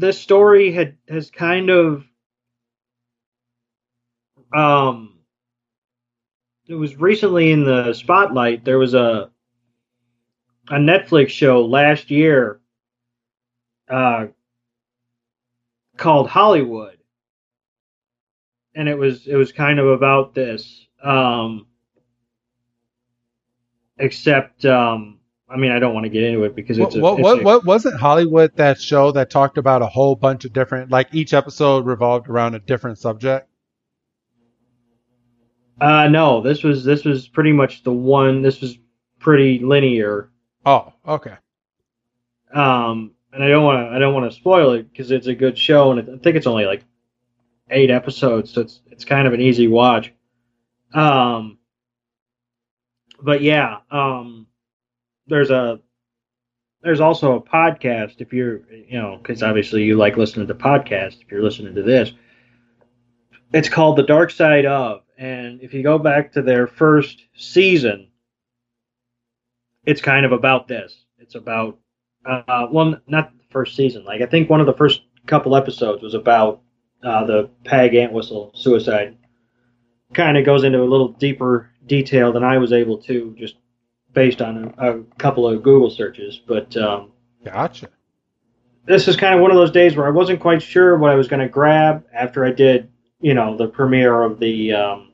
this 0.00 0.18
story 0.18 0.72
had 0.72 0.96
has 1.08 1.30
kind 1.30 1.68
of 1.68 2.04
um 4.54 5.18
it 6.66 6.74
was 6.74 6.96
recently 6.96 7.50
in 7.50 7.64
the 7.64 7.92
spotlight 7.92 8.64
there 8.64 8.78
was 8.78 8.94
a 8.94 9.30
a 10.70 10.76
Netflix 10.76 11.30
show 11.30 11.64
last 11.66 12.10
year 12.10 12.60
uh, 13.88 14.28
called 15.96 16.28
Hollywood, 16.28 16.96
and 18.74 18.88
it 18.88 18.96
was 18.96 19.26
it 19.26 19.34
was 19.36 19.52
kind 19.52 19.78
of 19.78 19.88
about 19.88 20.34
this. 20.34 20.86
Um, 21.02 21.66
except, 23.98 24.64
um, 24.64 25.18
I 25.48 25.56
mean, 25.56 25.72
I 25.72 25.78
don't 25.78 25.92
want 25.92 26.04
to 26.04 26.10
get 26.10 26.22
into 26.22 26.44
it 26.44 26.54
because 26.54 26.78
What, 26.78 26.94
a, 26.94 27.00
what, 27.00 27.14
it's 27.18 27.22
what, 27.22 27.40
a- 27.40 27.42
what 27.42 27.64
wasn't 27.64 28.00
Hollywood 28.00 28.56
that 28.56 28.80
show 28.80 29.12
that 29.12 29.28
talked 29.30 29.58
about 29.58 29.82
a 29.82 29.86
whole 29.86 30.14
bunch 30.14 30.44
of 30.44 30.52
different, 30.52 30.90
like 30.90 31.08
each 31.12 31.34
episode 31.34 31.84
revolved 31.84 32.28
around 32.28 32.54
a 32.54 32.60
different 32.60 32.98
subject? 32.98 33.48
Uh, 35.80 36.08
no, 36.08 36.40
this 36.42 36.62
was 36.62 36.84
this 36.84 37.04
was 37.04 37.26
pretty 37.26 37.52
much 37.52 37.82
the 37.82 37.92
one. 37.92 38.42
This 38.42 38.60
was 38.60 38.78
pretty 39.18 39.58
linear. 39.58 40.29
Oh, 40.64 40.92
okay. 41.06 41.36
Um, 42.52 43.12
and 43.32 43.44
I 43.44 43.48
don't 43.48 43.64
want 43.64 43.88
to 43.88 43.94
I 43.94 43.98
don't 43.98 44.14
want 44.14 44.30
to 44.30 44.36
spoil 44.36 44.72
it 44.72 44.90
because 44.90 45.10
it's 45.10 45.26
a 45.26 45.34
good 45.34 45.56
show, 45.56 45.90
and 45.92 46.00
it, 46.00 46.08
I 46.12 46.18
think 46.18 46.36
it's 46.36 46.46
only 46.46 46.64
like 46.64 46.84
eight 47.70 47.90
episodes, 47.90 48.52
so 48.52 48.62
it's 48.62 48.80
it's 48.90 49.04
kind 49.04 49.26
of 49.26 49.32
an 49.32 49.40
easy 49.40 49.68
watch. 49.68 50.12
Um, 50.92 51.58
but 53.22 53.42
yeah, 53.42 53.78
um, 53.90 54.46
there's 55.26 55.50
a 55.50 55.80
there's 56.82 57.00
also 57.00 57.36
a 57.36 57.40
podcast 57.40 58.20
if 58.20 58.32
you're 58.32 58.62
you 58.72 59.00
know 59.00 59.18
because 59.22 59.42
obviously 59.42 59.84
you 59.84 59.96
like 59.96 60.16
listening 60.16 60.48
to 60.48 60.54
podcasts 60.54 61.20
if 61.20 61.30
you're 61.30 61.42
listening 61.42 61.74
to 61.74 61.82
this. 61.82 62.12
It's 63.52 63.68
called 63.68 63.96
The 63.96 64.04
Dark 64.04 64.30
Side 64.30 64.64
of, 64.64 65.02
and 65.18 65.60
if 65.60 65.74
you 65.74 65.82
go 65.82 65.98
back 65.98 66.32
to 66.32 66.42
their 66.42 66.68
first 66.68 67.24
season, 67.34 68.09
it's 69.90 70.00
kind 70.00 70.24
of 70.24 70.30
about 70.30 70.68
this. 70.68 71.04
It's 71.18 71.34
about 71.34 71.76
uh, 72.24 72.68
well, 72.70 72.96
not 73.08 73.36
the 73.36 73.44
first 73.50 73.74
season. 73.74 74.04
Like 74.04 74.22
I 74.22 74.26
think 74.26 74.48
one 74.48 74.60
of 74.60 74.66
the 74.66 74.74
first 74.74 75.02
couple 75.26 75.56
episodes 75.56 76.00
was 76.02 76.14
about 76.14 76.62
uh, 77.02 77.24
the 77.24 77.50
Peg 77.64 77.94
Entwistle 77.94 78.52
suicide. 78.54 79.16
Kind 80.14 80.36
of 80.36 80.44
goes 80.44 80.62
into 80.62 80.80
a 80.80 80.84
little 80.84 81.08
deeper 81.08 81.70
detail 81.86 82.32
than 82.32 82.44
I 82.44 82.58
was 82.58 82.72
able 82.72 82.98
to, 82.98 83.34
just 83.36 83.56
based 84.12 84.40
on 84.40 84.74
a, 84.78 84.92
a 84.92 85.02
couple 85.18 85.48
of 85.48 85.62
Google 85.62 85.90
searches. 85.90 86.40
But 86.46 86.76
um, 86.76 87.10
Gotcha. 87.44 87.88
this 88.86 89.08
is 89.08 89.16
kind 89.16 89.34
of 89.34 89.40
one 89.40 89.50
of 89.50 89.56
those 89.56 89.72
days 89.72 89.96
where 89.96 90.06
I 90.06 90.10
wasn't 90.10 90.40
quite 90.40 90.62
sure 90.62 90.96
what 90.98 91.10
I 91.10 91.16
was 91.16 91.26
going 91.26 91.40
to 91.40 91.48
grab 91.48 92.06
after 92.12 92.44
I 92.44 92.52
did, 92.52 92.90
you 93.20 93.34
know, 93.34 93.56
the 93.56 93.66
premiere 93.66 94.22
of 94.22 94.38
the. 94.38 94.72
Um, 94.72 95.09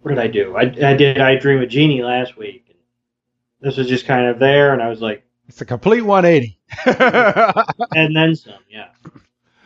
what 0.00 0.10
did 0.10 0.18
I 0.18 0.28
do? 0.28 0.56
I, 0.56 0.62
I 0.62 0.94
did 0.94 1.18
I 1.20 1.36
Dream 1.36 1.62
of 1.62 1.68
Jeannie 1.68 2.02
last 2.02 2.36
week. 2.36 2.64
And 2.68 2.78
this 3.60 3.76
was 3.76 3.88
just 3.88 4.06
kind 4.06 4.26
of 4.26 4.38
there, 4.38 4.72
and 4.72 4.82
I 4.82 4.88
was 4.88 5.00
like, 5.00 5.24
It's 5.48 5.60
a 5.60 5.66
complete 5.66 6.02
180. 6.02 6.58
and 7.94 8.16
then 8.16 8.34
some, 8.34 8.54
yeah. 8.70 8.88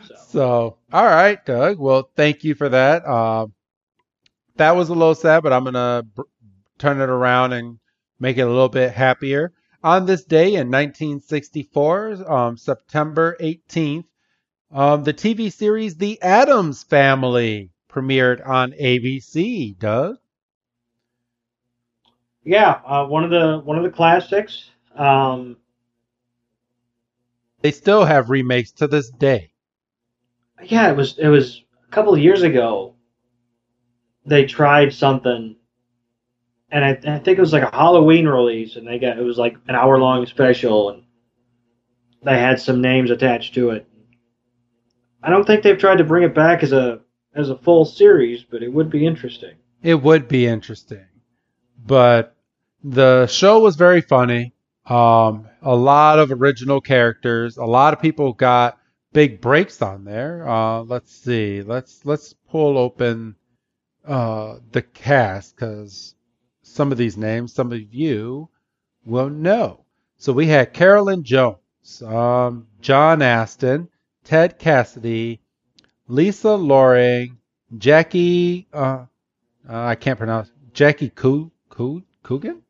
So 0.07 0.15
So, 0.27 0.77
all 0.91 1.05
right, 1.05 1.43
Doug. 1.45 1.79
Well, 1.79 2.09
thank 2.15 2.43
you 2.43 2.55
for 2.55 2.69
that. 2.69 3.05
Um, 3.07 3.53
that 4.57 4.75
was 4.75 4.89
a 4.89 4.93
little 4.93 5.15
sad, 5.15 5.43
but 5.43 5.53
I'm 5.53 5.63
gonna 5.63 6.03
br- 6.13 6.23
turn 6.77 6.99
it 6.99 7.09
around 7.09 7.53
and 7.53 7.79
make 8.19 8.37
it 8.37 8.41
a 8.41 8.49
little 8.49 8.69
bit 8.69 8.91
happier. 8.91 9.53
On 9.83 10.05
this 10.05 10.23
day 10.25 10.55
in 10.55 10.71
1964, 10.71 12.31
um, 12.31 12.57
September 12.57 13.37
18th, 13.39 14.05
um, 14.71 15.03
the 15.03 15.13
TV 15.13 15.51
series 15.53 15.95
The 15.95 16.21
Addams 16.21 16.83
Family 16.83 17.69
premiered 17.89 18.45
on 18.45 18.71
ABC. 18.73 19.77
Doug. 19.77 20.17
Yeah, 22.45 22.79
uh, 22.85 23.05
one 23.05 23.23
of 23.23 23.31
the 23.31 23.59
one 23.65 23.77
of 23.77 23.83
the 23.83 23.89
classics. 23.89 24.69
Um, 24.95 25.57
They 27.61 27.71
still 27.71 28.05
have 28.05 28.29
remakes 28.29 28.71
to 28.73 28.87
this 28.87 29.09
day. 29.09 29.51
yeah, 30.63 30.89
it 30.89 30.95
was 30.95 31.17
it 31.17 31.27
was 31.27 31.63
a 31.87 31.91
couple 31.91 32.13
of 32.13 32.19
years 32.19 32.43
ago. 32.43 32.95
They 34.27 34.45
tried 34.45 34.93
something, 34.93 35.55
and 36.71 36.85
I, 36.85 36.91
I 37.15 37.19
think 37.19 37.37
it 37.37 37.41
was 37.41 37.53
like 37.53 37.63
a 37.63 37.75
Halloween 37.75 38.27
release, 38.27 38.75
and 38.75 38.87
they 38.87 38.99
got 38.99 39.17
it 39.19 39.23
was 39.23 39.37
like 39.37 39.55
an 39.67 39.75
hour 39.75 39.99
long 39.99 40.25
special, 40.25 40.89
and 40.91 41.03
they 42.23 42.37
had 42.39 42.59
some 42.59 42.81
names 42.81 43.11
attached 43.11 43.53
to 43.55 43.71
it. 43.71 43.87
I 45.23 45.29
don't 45.29 45.45
think 45.45 45.63
they've 45.63 45.77
tried 45.77 45.97
to 45.97 46.03
bring 46.03 46.23
it 46.23 46.35
back 46.35 46.61
as 46.63 46.71
a 46.71 47.01
as 47.33 47.49
a 47.49 47.57
full 47.57 47.85
series, 47.85 48.43
but 48.43 48.63
it 48.63 48.71
would 48.71 48.89
be 48.89 49.05
interesting. 49.05 49.55
It 49.83 50.01
would 50.01 50.27
be 50.27 50.47
interesting, 50.47 51.05
but 51.85 52.34
the 52.85 53.25
show 53.25 53.59
was 53.59 53.75
very 53.75 54.01
funny. 54.01 54.53
Um, 54.85 55.49
a 55.63 55.75
lot 55.75 56.19
of 56.19 56.31
original 56.31 56.79
characters. 56.79 57.57
A 57.57 57.65
lot 57.65 57.93
of 57.93 57.99
people 57.99 58.31
got 58.33 58.77
big 59.11 59.41
breaks 59.41 59.81
on 59.81 60.05
there. 60.05 60.47
Uh, 60.47 60.81
let's 60.81 61.11
see. 61.11 61.63
Let's 61.63 62.05
let's 62.05 62.33
pull 62.51 62.77
open 62.77 63.35
uh, 64.05 64.57
the 64.71 64.83
cast 64.83 65.55
because 65.55 66.13
some 66.61 66.91
of 66.91 66.99
these 66.99 67.17
names, 67.17 67.53
some 67.53 67.71
of 67.71 67.93
you 67.93 68.49
will 69.03 69.29
know. 69.29 69.85
So 70.17 70.31
we 70.31 70.45
had 70.45 70.71
Carolyn 70.71 71.23
Jones, 71.23 72.03
um, 72.03 72.67
John 72.81 73.23
Astin, 73.23 73.89
Ted 74.23 74.59
Cassidy, 74.59 75.41
Lisa 76.07 76.53
Loring, 76.53 77.39
Jackie. 77.79 78.67
Uh, 78.71 79.05
uh, 79.67 79.85
I 79.85 79.95
can't 79.95 80.19
pronounce 80.19 80.51
Jackie 80.71 81.09
Coo 81.09 81.51
Coo 81.69 82.03
Coogan. 82.21 82.61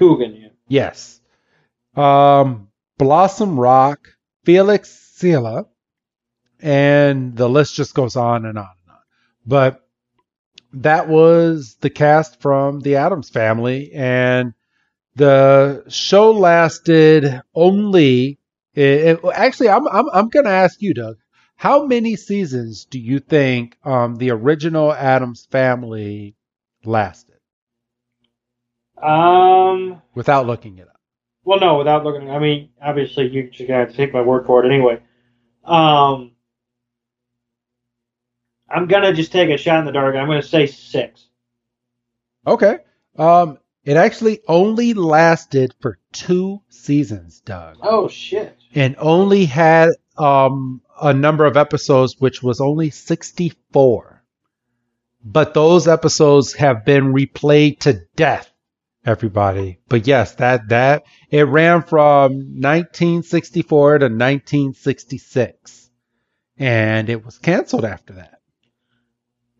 Coogan, 0.00 0.36
yeah. 0.36 0.48
Yes. 0.68 1.20
Um, 1.96 2.68
Blossom 2.98 3.58
Rock, 3.60 4.08
Felix 4.44 4.90
Silla, 5.14 5.66
and 6.60 7.36
the 7.36 7.48
list 7.48 7.74
just 7.76 7.94
goes 7.94 8.16
on 8.16 8.44
and 8.46 8.58
on 8.58 8.68
and 8.84 8.92
on. 8.92 9.02
But 9.46 9.86
that 10.74 11.08
was 11.08 11.76
the 11.80 11.90
cast 11.90 12.40
from 12.40 12.80
the 12.80 12.96
Addams 12.96 13.30
family, 13.30 13.92
and 13.92 14.54
the 15.16 15.84
show 15.88 16.32
lasted 16.32 17.42
only. 17.54 18.38
It, 18.74 19.18
it- 19.18 19.20
actually, 19.34 19.68
I'm 19.70 19.86
I'm 19.88 20.06
I'm 20.12 20.28
going 20.28 20.46
to 20.46 20.52
ask 20.52 20.82
you, 20.82 20.94
Doug. 20.94 21.16
How 21.56 21.86
many 21.86 22.16
seasons 22.16 22.86
do 22.86 22.98
you 22.98 23.20
think 23.20 23.76
um, 23.84 24.16
the 24.16 24.30
original 24.30 24.92
Addams 24.92 25.46
family 25.50 26.36
lasted 26.84 27.29
Um, 29.02 30.02
without 30.14 30.46
looking 30.46 30.78
it 30.78 30.88
up? 30.88 31.00
Well, 31.44 31.58
no, 31.60 31.78
without 31.78 32.04
looking. 32.04 32.30
I 32.30 32.38
mean, 32.38 32.70
obviously, 32.82 33.28
you 33.28 33.50
just 33.50 33.66
got 33.68 33.88
to 33.88 33.92
take 33.94 34.12
my 34.12 34.20
word 34.20 34.46
for 34.46 34.64
it 34.64 34.72
anyway. 34.72 35.00
Um, 35.64 36.32
I'm 38.68 38.86
gonna 38.86 39.12
just 39.12 39.32
take 39.32 39.50
a 39.50 39.56
shot 39.56 39.80
in 39.80 39.84
the 39.84 39.92
dark. 39.92 40.14
I'm 40.16 40.26
gonna 40.28 40.42
say 40.42 40.66
six. 40.66 41.26
Okay. 42.46 42.78
Um, 43.18 43.58
it 43.84 43.96
actually 43.96 44.40
only 44.46 44.94
lasted 44.94 45.74
for 45.80 45.98
two 46.12 46.62
seasons, 46.68 47.40
Doug, 47.40 47.78
Oh 47.82 48.08
shit! 48.08 48.56
and 48.74 48.94
only 48.98 49.44
had 49.46 49.90
um 50.16 50.82
a 51.02 51.12
number 51.12 51.46
of 51.46 51.56
episodes, 51.56 52.16
which 52.18 52.42
was 52.42 52.60
only 52.60 52.90
64. 52.90 54.22
But 55.24 55.54
those 55.54 55.88
episodes 55.88 56.54
have 56.54 56.84
been 56.84 57.12
replayed 57.12 57.80
to 57.80 58.02
death, 58.16 58.50
everybody. 59.04 59.78
But 59.88 60.06
yes, 60.06 60.34
that 60.36 60.68
that 60.68 61.04
it 61.30 61.44
ran 61.44 61.82
from 61.82 62.32
1964 62.32 63.98
to 63.98 64.04
1966, 64.06 65.90
and 66.58 67.08
it 67.08 67.24
was 67.24 67.38
canceled 67.38 67.84
after 67.84 68.14
that. 68.14 68.40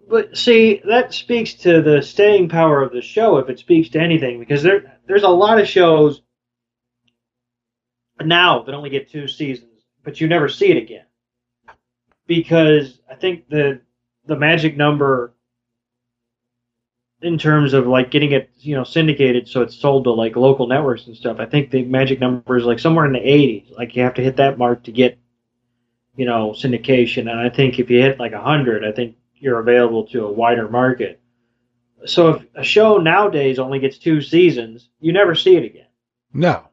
But 0.09 0.37
see, 0.37 0.83
that 0.87 1.15
speaks 1.15 1.55
to 1.55 1.83
the 1.83 2.03
staying 2.03 2.49
power 2.49 2.83
of 2.83 2.93
the 2.93 3.03
show, 3.03 3.39
if 3.39 3.49
it 3.49 3.61
speaks 3.61 3.91
to 3.91 4.01
anything, 4.01 4.41
because 4.41 4.63
there 4.63 4.99
there's 5.07 5.23
a 5.23 5.29
lot 5.29 5.61
of 5.61 5.69
shows 5.69 6.23
now 8.21 8.63
that 8.63 8.75
only 8.75 8.91
get 8.91 9.11
two 9.11 9.29
seasons, 9.29 9.85
but 10.05 10.21
you 10.21 10.29
never 10.29 10.49
see 10.49 10.71
it 10.71 10.77
again. 10.77 11.05
Because 12.27 13.01
I 13.11 13.15
think 13.15 13.49
the 13.49 13.81
the 14.27 14.37
magic 14.37 14.77
number 14.77 15.35
in 17.23 17.37
terms 17.39 17.75
of 17.75 17.87
like 17.87 18.11
getting 18.11 18.33
it, 18.33 18.51
you 18.61 18.75
know, 18.75 18.85
syndicated 18.85 19.47
so 19.49 19.63
it's 19.63 19.75
sold 19.77 20.05
to 20.05 20.11
like 20.11 20.37
local 20.37 20.67
networks 20.67 21.07
and 21.07 21.17
stuff, 21.17 21.39
I 21.39 21.47
think 21.47 21.71
the 21.71 21.85
magic 21.85 22.21
number 22.21 22.57
is 22.57 22.65
like 22.65 22.79
somewhere 22.79 23.07
in 23.07 23.13
the 23.13 23.19
eighties. 23.21 23.71
Like 23.77 23.95
you 23.95 24.03
have 24.03 24.15
to 24.15 24.23
hit 24.23 24.37
that 24.37 24.59
mark 24.59 24.85
to 24.85 24.93
get, 24.93 25.19
you 26.17 26.25
know, 26.27 26.51
syndication. 26.53 27.31
And 27.31 27.39
I 27.39 27.51
think 27.51 27.79
if 27.79 27.91
you 27.91 28.01
hit 28.01 28.19
like 28.19 28.33
a 28.33 28.41
hundred, 28.41 28.85
I 28.85 28.93
think 28.93 29.17
you're 29.35 29.61
available 29.61 30.07
to 30.09 30.27
a 30.27 30.33
wider 30.33 30.69
market. 30.69 31.21
So 32.07 32.31
if 32.31 32.47
a 32.55 32.65
show 32.65 32.97
nowadays 32.97 33.59
only 33.59 33.79
gets 33.79 33.99
two 33.99 34.21
seasons, 34.23 34.89
you 35.01 35.13
never 35.13 35.35
see 35.35 35.57
it 35.57 35.65
again. 35.65 35.87
No. 36.33 36.65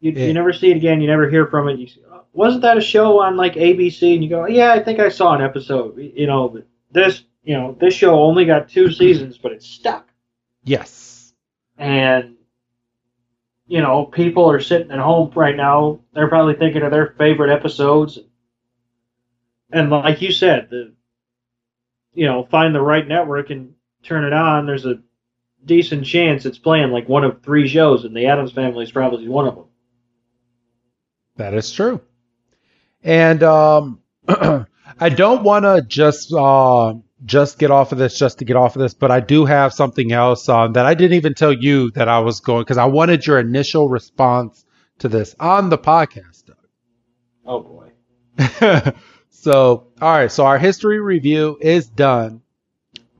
You, 0.00 0.12
Yeah. 0.12 0.26
you 0.26 0.32
never 0.34 0.52
see 0.52 0.70
it 0.70 0.76
again. 0.76 1.00
You 1.00 1.06
never 1.06 1.28
hear 1.30 1.46
from 1.46 1.68
it. 1.68 1.78
You 1.78 1.86
say, 1.86 2.00
"Oh, 2.10 2.22
wasn't 2.32 2.62
that 2.62 2.76
a 2.76 2.80
show 2.80 3.20
on 3.20 3.36
like 3.36 3.54
ABC? 3.54 4.14
And 4.14 4.24
you 4.24 4.28
go, 4.30 4.46
yeah, 4.46 4.72
I 4.72 4.82
think 4.82 4.98
I 4.98 5.08
saw 5.08 5.34
an 5.34 5.42
episode. 5.42 5.96
You 5.98 6.26
know, 6.26 6.48
but 6.48 6.66
this, 6.90 7.22
you 7.46 7.54
know, 7.54 7.76
this 7.80 7.94
show 7.94 8.20
only 8.20 8.44
got 8.44 8.68
two 8.68 8.90
seasons, 8.90 9.38
but 9.38 9.52
it's 9.52 9.66
stuck. 9.66 10.08
Yes. 10.64 11.32
And 11.78 12.34
you 13.68 13.80
know, 13.80 14.04
people 14.04 14.50
are 14.50 14.60
sitting 14.60 14.90
at 14.90 14.98
home 14.98 15.30
right 15.34 15.56
now. 15.56 16.00
They're 16.12 16.28
probably 16.28 16.54
thinking 16.54 16.82
of 16.82 16.90
their 16.90 17.14
favorite 17.18 17.52
episodes. 17.52 18.18
And 19.70 19.90
like 19.90 20.22
you 20.22 20.32
said, 20.32 20.70
the 20.70 20.92
you 22.14 22.26
know, 22.26 22.44
find 22.44 22.74
the 22.74 22.80
right 22.80 23.06
network 23.06 23.50
and 23.50 23.74
turn 24.02 24.24
it 24.24 24.32
on. 24.32 24.66
There's 24.66 24.86
a 24.86 25.00
decent 25.64 26.04
chance 26.04 26.46
it's 26.46 26.58
playing 26.58 26.90
like 26.90 27.08
one 27.08 27.22
of 27.22 27.42
three 27.42 27.68
shows, 27.68 28.04
and 28.04 28.16
the 28.16 28.26
Addams 28.26 28.52
Family 28.52 28.82
is 28.82 28.90
probably 28.90 29.28
one 29.28 29.46
of 29.46 29.54
them. 29.54 29.66
That 31.36 31.54
is 31.54 31.70
true. 31.70 32.00
And 33.04 33.42
um, 33.44 34.00
I 34.28 35.08
don't 35.14 35.44
want 35.44 35.64
to 35.64 35.84
just 35.86 36.32
uh, 36.32 36.94
just 37.26 37.58
get 37.58 37.70
off 37.70 37.92
of 37.92 37.98
this 37.98 38.18
just 38.18 38.38
to 38.38 38.44
get 38.44 38.56
off 38.56 38.76
of 38.76 38.80
this, 38.80 38.94
but 38.94 39.10
I 39.10 39.20
do 39.20 39.44
have 39.44 39.74
something 39.74 40.12
else 40.12 40.48
um, 40.48 40.74
that 40.74 40.86
I 40.86 40.94
didn't 40.94 41.16
even 41.16 41.34
tell 41.34 41.52
you 41.52 41.90
that 41.92 42.08
I 42.08 42.20
was 42.20 42.40
going 42.40 42.62
because 42.62 42.78
I 42.78 42.86
wanted 42.86 43.26
your 43.26 43.38
initial 43.38 43.88
response 43.88 44.64
to 45.00 45.08
this 45.08 45.34
on 45.38 45.68
the 45.68 45.78
podcast. 45.78 46.46
Doug. 46.46 46.56
Oh 47.44 47.60
boy. 47.60 47.92
so, 49.30 49.88
all 50.00 50.10
right. 50.10 50.30
So 50.30 50.46
our 50.46 50.58
history 50.58 51.00
review 51.00 51.58
is 51.60 51.88
done, 51.88 52.42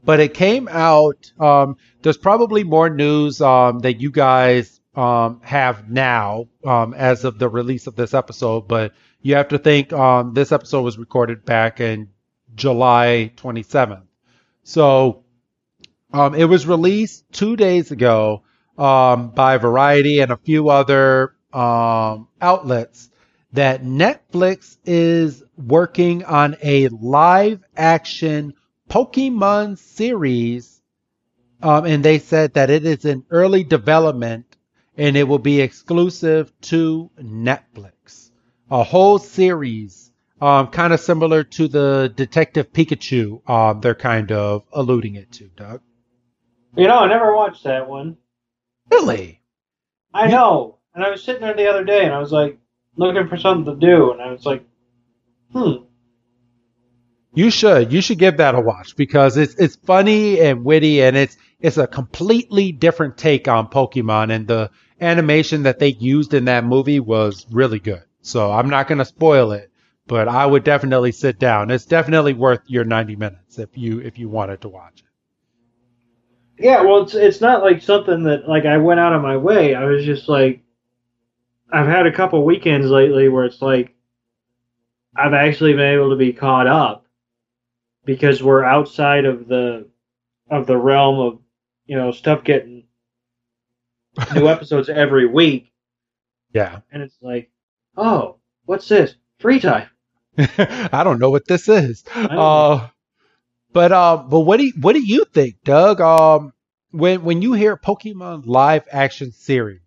but 0.05 0.21
it 0.21 0.35
came 0.35 0.69
out. 0.69 1.33
Um, 1.39 1.77
there's 2.03 2.17
probably 2.17 2.63
more 2.63 2.89
news 2.89 3.41
um, 3.41 3.81
that 3.81 4.01
you 4.01 4.13
guys 4.13 4.81
um, 4.95 5.41
have 5.43 5.91
now 5.91 6.47
um, 6.65 6.95
as 6.95 7.25
of 7.25 7.39
the 7.39 7.49
release 7.49 7.89
of 7.89 7.97
this 7.97 8.15
episode, 8.15 8.69
but 8.69 8.93
you 9.21 9.35
have 9.35 9.49
to 9.49 9.59
think 9.59 9.93
um, 9.93 10.33
this 10.33 10.53
episode 10.53 10.83
was 10.83 10.97
recorded 10.97 11.45
back 11.45 11.81
in 11.81 12.09
July 12.57 13.33
27th. 13.37 14.03
So 14.65 15.25
um, 16.13 16.35
it 16.35 16.47
was 16.47 16.67
released 16.67 17.25
two 17.33 17.57
days 17.57 17.91
ago 17.93 18.43
um, 18.77 19.31
by 19.31 19.59
Variety 19.59 20.21
and 20.21 20.33
a 20.33 20.37
few 20.37 20.71
other 20.71 21.35
um, 21.53 22.29
outlets 22.41 23.11
that 23.53 23.83
Netflix 23.83 24.77
is 24.85 25.43
working 25.57 26.25
on 26.25 26.57
a 26.63 26.89
live 26.89 27.63
action 27.77 28.55
Pokemon 28.91 29.79
series. 29.79 30.81
Um, 31.63 31.87
and 31.87 32.05
they 32.05 32.19
said 32.19 32.55
that 32.55 32.71
it 32.71 32.85
is 32.85 33.05
in 33.05 33.25
early 33.31 33.65
development 33.65 34.57
and 34.97 35.17
it 35.17 35.25
will 35.25 35.39
be 35.39 35.61
exclusive 35.61 36.53
to 36.63 37.11
Netflix. 37.21 38.31
A 38.71 38.83
whole 38.83 39.19
series 39.19 40.06
um, 40.41 40.69
kind 40.69 40.93
of 40.93 41.01
similar 41.01 41.45
to 41.45 41.69
the 41.69 42.13
Detective 42.15 42.73
Pikachu. 42.73 43.49
Um, 43.49 43.81
they're 43.81 43.95
kind 43.95 44.33
of 44.33 44.65
alluding 44.73 45.15
it 45.15 45.33
to, 45.33 45.49
Doug. 45.57 45.81
You 46.77 46.87
know, 46.87 46.99
I 46.99 47.09
never 47.09 47.35
watched 47.35 47.65
that 47.65 47.89
one. 47.89 48.19
Really? 48.91 49.41
I 50.13 50.29
know. 50.29 50.79
And 50.95 51.05
I 51.05 51.11
was 51.11 51.23
sitting 51.23 51.43
there 51.43 51.55
the 51.55 51.69
other 51.69 51.85
day, 51.85 52.05
and 52.05 52.15
I 52.15 52.19
was 52.19 52.33
like 52.33 52.59
looking 52.97 53.29
for 53.29 53.37
something 53.37 53.75
to 53.75 53.81
do, 53.81 54.13
and 54.13 54.21
I 54.21 54.31
was 54.33 54.45
like, 54.45 54.65
hmm. 55.53 55.85
You 57.35 57.51
should. 57.51 57.93
You 57.93 58.01
should 58.01 58.19
give 58.19 58.39
that 58.39 58.55
a 58.55 58.61
watch 58.61 58.97
because 58.97 59.37
it's 59.37 59.55
it's 59.57 59.77
funny 59.77 60.41
and 60.41 60.65
witty, 60.65 61.03
and 61.03 61.17
it's 61.17 61.37
it's 61.61 61.77
a 61.77 61.87
completely 61.87 62.73
different 62.73 63.19
take 63.19 63.47
on 63.47 63.69
Pokemon, 63.69 64.33
and 64.33 64.47
the 64.47 64.71
animation 65.01 65.65
that 65.65 65.79
they 65.79 65.89
used 65.89 66.33
in 66.33 66.47
that 66.47 66.65
movie 66.65 67.01
was 67.01 67.47
really 67.51 67.79
good. 67.79 68.03
So 68.23 68.51
I'm 68.51 68.71
not 68.71 68.89
going 68.89 68.99
to 68.99 69.05
spoil 69.05 69.53
it, 69.53 69.71
but 70.07 70.29
I 70.29 70.47
would 70.47 70.65
definitely 70.65 71.13
sit 71.13 71.39
down. 71.39 71.71
It's 71.71 71.85
definitely 71.85 72.33
worth 72.33 72.61
your 72.67 72.85
90 72.85 73.17
minutes 73.17 73.59
if 73.59 73.77
you 73.77 74.01
if 74.01 74.19
you 74.19 74.29
wanted 74.29 74.61
to 74.63 74.69
watch 74.69 75.01
it. 75.01 76.65
Yeah, 76.65 76.83
well, 76.83 77.03
it's 77.03 77.15
it's 77.15 77.41
not 77.41 77.63
like 77.63 77.83
something 77.83 78.25
that 78.25 78.49
like 78.49 78.65
I 78.65 78.79
went 78.79 79.01
out 79.01 79.13
of 79.13 79.23
my 79.23 79.37
way. 79.37 79.75
I 79.75 79.85
was 79.85 80.05
just 80.05 80.29
like, 80.29 80.63
I've 81.71 81.87
had 81.87 82.07
a 82.07 82.13
couple 82.13 82.45
weekends 82.45 82.87
lately 82.89 83.29
where 83.29 83.45
it's 83.45 83.61
like 83.61 83.95
I've 85.15 85.35
actually 85.35 85.73
been 85.73 85.95
able 85.95 86.11
to 86.11 86.17
be 86.17 86.33
caught 86.33 86.67
up 86.67 87.07
because 88.05 88.43
we're 88.43 88.65
outside 88.65 89.25
of 89.25 89.49
the 89.49 89.89
of 90.51 90.67
the 90.67 90.77
realm 90.77 91.19
of 91.19 91.41
you 91.85 91.97
know 91.97 92.13
stuff 92.13 92.45
getting 92.45 92.85
new 94.35 94.49
episodes 94.49 94.89
every 94.89 95.27
week. 95.27 95.73
Yeah. 96.53 96.81
And 96.91 97.03
it's 97.03 97.19
like, 97.21 97.51
oh, 97.97 98.37
what's 98.65 98.89
this? 98.89 99.15
Free 99.41 99.61
time. 99.61 99.89
I 100.59 101.03
don't 101.05 101.19
know 101.19 101.31
what 101.31 101.47
this 101.47 101.69
is. 101.69 102.05
Uh, 102.15 102.89
but 103.73 103.93
uh, 103.93 104.17
but 104.29 104.41
what 104.41 104.59
do 104.59 104.67
you, 104.67 104.73
what 104.81 104.95
do 104.95 105.03
you 105.03 105.25
think, 105.33 105.57
Doug? 105.65 106.01
Um, 106.01 106.53
when 106.91 107.23
when 107.23 107.43
you 107.43 107.53
hear 107.53 107.77
Pokemon 107.77 108.47
live 108.47 108.87
action 108.91 109.33
series, 109.33 109.81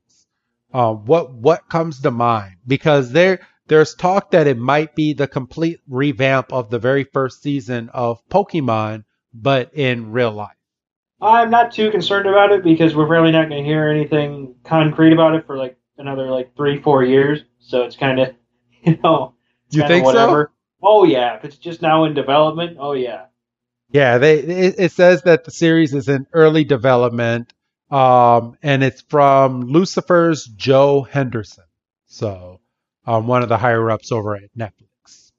uh, 0.73 0.93
what 0.93 1.33
what 1.33 1.69
comes 1.69 2.01
to 2.01 2.11
mind? 2.11 2.57
Because 2.67 3.11
there 3.11 3.39
there's 3.67 3.95
talk 3.95 4.31
that 4.31 4.47
it 4.47 4.57
might 4.57 4.95
be 4.95 5.13
the 5.13 5.27
complete 5.27 5.79
revamp 5.87 6.51
of 6.51 6.69
the 6.69 6.79
very 6.79 7.03
first 7.03 7.41
season 7.41 7.89
of 7.89 8.19
Pokemon, 8.29 9.05
but 9.33 9.73
in 9.73 10.11
real 10.11 10.31
life. 10.31 10.55
I'm 11.21 11.49
not 11.49 11.71
too 11.71 11.91
concerned 11.91 12.27
about 12.27 12.51
it 12.51 12.63
because 12.63 12.95
we're 12.95 13.07
really 13.07 13.31
not 13.31 13.49
going 13.49 13.63
to 13.63 13.67
hear 13.67 13.89
anything 13.89 14.55
concrete 14.63 15.13
about 15.13 15.35
it 15.35 15.45
for 15.45 15.57
like 15.57 15.77
another 15.97 16.29
like 16.29 16.55
three 16.55 16.81
four 16.81 17.03
years. 17.03 17.41
So 17.59 17.83
it's 17.83 17.95
kind 17.95 18.19
of 18.19 18.35
you 18.83 18.97
know 19.03 19.35
you 19.77 19.87
think 19.87 20.05
whatever. 20.05 20.51
so? 20.51 20.59
Oh 20.81 21.03
yeah, 21.03 21.35
if 21.35 21.45
it's 21.45 21.57
just 21.57 21.81
now 21.81 22.05
in 22.05 22.13
development, 22.13 22.77
oh 22.79 22.93
yeah. 22.93 23.25
Yeah, 23.91 24.17
they 24.17 24.39
it, 24.39 24.75
it 24.77 24.91
says 24.91 25.23
that 25.23 25.45
the 25.45 25.51
series 25.51 25.93
is 25.93 26.07
in 26.07 26.27
early 26.33 26.63
development, 26.63 27.53
um, 27.89 28.57
and 28.61 28.83
it's 28.83 29.01
from 29.01 29.61
Lucifer's 29.61 30.45
Joe 30.45 31.01
Henderson, 31.01 31.65
so 32.05 32.59
um, 33.05 33.27
one 33.27 33.43
of 33.43 33.49
the 33.49 33.57
higher 33.57 33.89
ups 33.89 34.11
over 34.11 34.35
at 34.35 34.55
Netflix. 34.57 35.31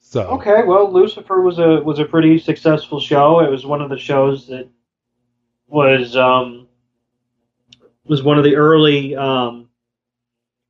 So 0.00 0.22
okay, 0.22 0.62
well, 0.64 0.92
Lucifer 0.92 1.40
was 1.40 1.58
a 1.58 1.80
was 1.82 1.98
a 1.98 2.04
pretty 2.04 2.38
successful 2.38 2.98
show. 2.98 3.40
It 3.40 3.50
was 3.50 3.66
one 3.66 3.82
of 3.82 3.90
the 3.90 3.98
shows 3.98 4.46
that 4.48 4.68
was 5.66 6.16
um, 6.16 6.66
was 8.04 8.22
one 8.22 8.38
of 8.38 8.44
the 8.44 8.56
early 8.56 9.14
um, 9.14 9.67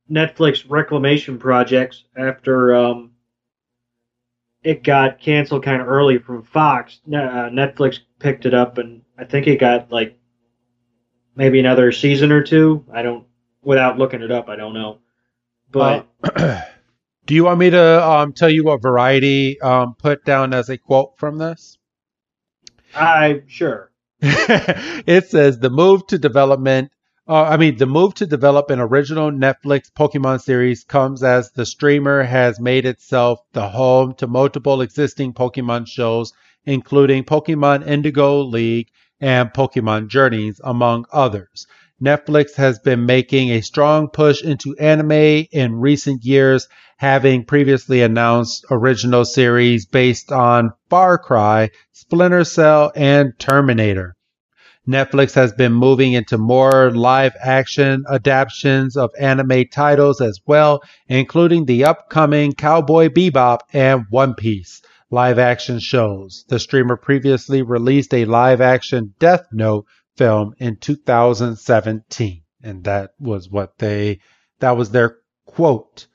Netflix 0.09 0.65
reclamation 0.67 1.37
projects 1.37 2.03
after 2.17 2.75
um, 2.75 3.11
it 4.63 4.83
got 4.83 5.19
canceled 5.19 5.63
kind 5.63 5.81
of 5.81 5.87
early 5.87 6.17
from 6.17 6.43
Fox. 6.43 6.99
Uh, 7.07 7.49
Netflix 7.49 7.99
picked 8.19 8.45
it 8.45 8.53
up, 8.53 8.77
and 8.77 9.01
I 9.17 9.25
think 9.25 9.47
it 9.47 9.59
got 9.59 9.91
like 9.91 10.17
maybe 11.35 11.59
another 11.59 11.91
season 11.91 12.31
or 12.31 12.43
two. 12.43 12.85
I 12.93 13.01
don't, 13.01 13.25
without 13.61 13.97
looking 13.97 14.21
it 14.21 14.31
up, 14.31 14.49
I 14.49 14.55
don't 14.55 14.73
know. 14.73 14.99
But 15.71 16.07
uh, 16.23 16.61
do 17.25 17.35
you 17.35 17.43
want 17.43 17.59
me 17.59 17.69
to 17.69 18.07
um, 18.07 18.33
tell 18.33 18.49
you 18.49 18.63
what 18.63 18.81
Variety 18.81 19.59
um, 19.61 19.95
put 19.95 20.25
down 20.25 20.53
as 20.53 20.69
a 20.69 20.77
quote 20.77 21.17
from 21.17 21.37
this? 21.37 21.77
I 22.95 23.43
sure. 23.47 23.91
it 24.21 25.27
says 25.29 25.59
the 25.59 25.69
move 25.69 26.05
to 26.07 26.17
development 26.17 26.91
uh, 27.29 27.43
I 27.43 27.57
mean, 27.57 27.77
the 27.77 27.85
move 27.85 28.15
to 28.15 28.25
develop 28.25 28.71
an 28.71 28.79
original 28.79 29.29
Netflix 29.29 29.91
Pokemon 29.91 30.41
series 30.41 30.83
comes 30.83 31.21
as 31.21 31.51
the 31.51 31.63
streamer 31.63 32.23
has 32.23 32.59
made 32.59 32.87
itself 32.87 33.41
the 33.53 33.69
home 33.69 34.15
to 34.15 34.25
multiple 34.25 34.81
existing 34.81 35.33
Pokemon 35.33 35.85
shows, 35.85 36.33
including 36.65 37.23
Pokemon 37.23 37.87
Indigo 37.87 38.41
League 38.41 38.87
and 39.21 39.53
Pokemon 39.53 40.07
Journeys, 40.07 40.59
among 40.63 41.05
others. 41.13 41.67
Netflix 42.03 42.55
has 42.55 42.79
been 42.79 43.05
making 43.05 43.51
a 43.51 43.61
strong 43.61 44.07
push 44.07 44.41
into 44.41 44.75
anime 44.79 45.45
in 45.51 45.75
recent 45.75 46.25
years, 46.25 46.67
having 46.97 47.45
previously 47.45 48.01
announced 48.01 48.65
original 48.71 49.23
series 49.23 49.85
based 49.85 50.31
on 50.31 50.71
Far 50.89 51.19
Cry, 51.19 51.69
Splinter 51.91 52.43
Cell, 52.43 52.91
and 52.95 53.37
Terminator. 53.37 54.15
Netflix 54.89 55.35
has 55.35 55.53
been 55.53 55.71
moving 55.71 56.13
into 56.13 56.39
more 56.39 56.89
live 56.89 57.33
action 57.39 58.03
adaptations 58.11 58.97
of 58.97 59.11
anime 59.19 59.67
titles 59.67 60.19
as 60.19 60.39
well, 60.47 60.81
including 61.07 61.65
the 61.65 61.85
upcoming 61.85 62.53
Cowboy 62.53 63.09
Bebop 63.09 63.59
and 63.71 64.05
One 64.09 64.33
Piece 64.33 64.81
live 65.11 65.37
action 65.37 65.77
shows. 65.77 66.43
The 66.49 66.57
streamer 66.57 66.97
previously 66.97 67.61
released 67.61 68.13
a 68.15 68.25
live 68.25 68.61
action 68.61 69.13
Death 69.19 69.45
Note 69.51 69.85
film 70.17 70.55
in 70.57 70.77
2017, 70.77 72.41
and 72.63 72.83
that 72.85 73.11
was 73.19 73.47
what 73.47 73.77
they 73.77 74.19
that 74.59 74.75
was 74.75 74.89
their 74.89 75.17
quote 75.45 76.07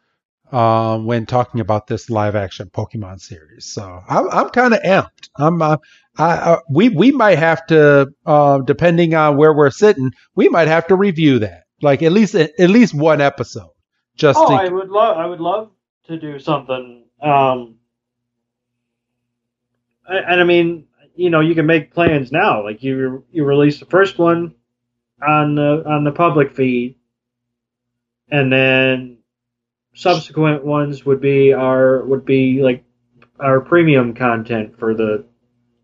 um, 0.54 1.04
when 1.04 1.26
talking 1.26 1.60
about 1.60 1.88
this 1.88 2.08
live 2.08 2.36
action 2.36 2.70
Pokemon 2.70 3.20
series. 3.20 3.66
So 3.66 4.00
I'm, 4.08 4.30
I'm 4.30 4.48
kind 4.50 4.72
of 4.72 4.80
amped. 4.82 5.28
I'm 5.36 5.60
uh, 5.60 5.78
I, 6.16 6.32
uh, 6.34 6.60
we 6.70 6.90
we 6.90 7.10
might 7.10 7.38
have 7.38 7.66
to, 7.66 8.12
uh, 8.24 8.58
depending 8.60 9.14
on 9.14 9.36
where 9.36 9.52
we're 9.52 9.70
sitting, 9.70 10.12
we 10.36 10.48
might 10.48 10.68
have 10.68 10.86
to 10.86 10.96
review 10.96 11.40
that, 11.40 11.64
like 11.82 12.02
at 12.02 12.12
least 12.12 12.36
at 12.36 12.70
least 12.70 12.94
one 12.94 13.20
episode. 13.20 13.70
Just 14.14 14.38
oh, 14.38 14.54
I 14.54 14.68
would 14.68 14.90
love 14.90 15.16
I 15.16 15.26
would 15.26 15.40
love 15.40 15.72
to 16.06 16.18
do 16.18 16.38
something. 16.38 17.04
Um, 17.20 17.76
and 20.06 20.40
I 20.40 20.44
mean, 20.44 20.86
you 21.16 21.30
know, 21.30 21.40
you 21.40 21.56
can 21.56 21.66
make 21.66 21.92
plans 21.92 22.30
now. 22.30 22.62
Like 22.62 22.80
you 22.84 23.24
you 23.32 23.44
release 23.44 23.80
the 23.80 23.86
first 23.86 24.18
one 24.18 24.54
on 25.26 25.56
the 25.56 25.82
on 25.84 26.04
the 26.04 26.12
public 26.12 26.54
feed, 26.54 26.94
and 28.30 28.52
then 28.52 29.13
subsequent 29.94 30.64
ones 30.64 31.07
would 31.07 31.20
be 31.20 31.52
our 31.52 32.04
would 32.04 32.24
be 32.24 32.62
like 32.62 32.85
our 33.40 33.61
premium 33.61 34.14
content 34.14 34.78
for 34.78 34.94
the 34.94 35.24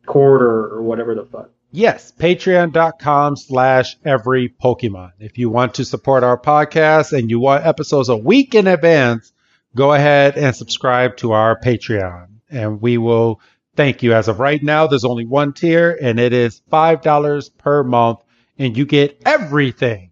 quarter 0.06 0.66
or 0.66 0.82
whatever 0.82 1.14
the 1.14 1.24
fuck. 1.24 1.50
Yes, 1.72 2.12
patreon.com 2.18 3.36
slash 3.36 3.96
every 4.04 4.48
Pokemon. 4.48 5.12
If 5.20 5.38
you 5.38 5.48
want 5.50 5.74
to 5.74 5.84
support 5.84 6.24
our 6.24 6.36
podcast 6.36 7.16
and 7.16 7.30
you 7.30 7.38
want 7.38 7.64
episodes 7.64 8.08
a 8.08 8.16
week 8.16 8.56
in 8.56 8.66
advance, 8.66 9.32
go 9.76 9.92
ahead 9.92 10.36
and 10.36 10.54
subscribe 10.54 11.16
to 11.18 11.30
our 11.30 11.60
Patreon. 11.60 12.26
And 12.50 12.80
we 12.80 12.98
will 12.98 13.40
thank 13.76 14.02
you. 14.02 14.14
As 14.14 14.26
of 14.26 14.40
right 14.40 14.60
now, 14.60 14.88
there's 14.88 15.04
only 15.04 15.26
one 15.26 15.52
tier 15.52 15.96
and 16.00 16.18
it 16.18 16.32
is 16.32 16.60
$5 16.72 17.58
per 17.58 17.84
month. 17.84 18.18
And 18.58 18.76
you 18.76 18.84
get 18.84 19.22
everything. 19.24 20.10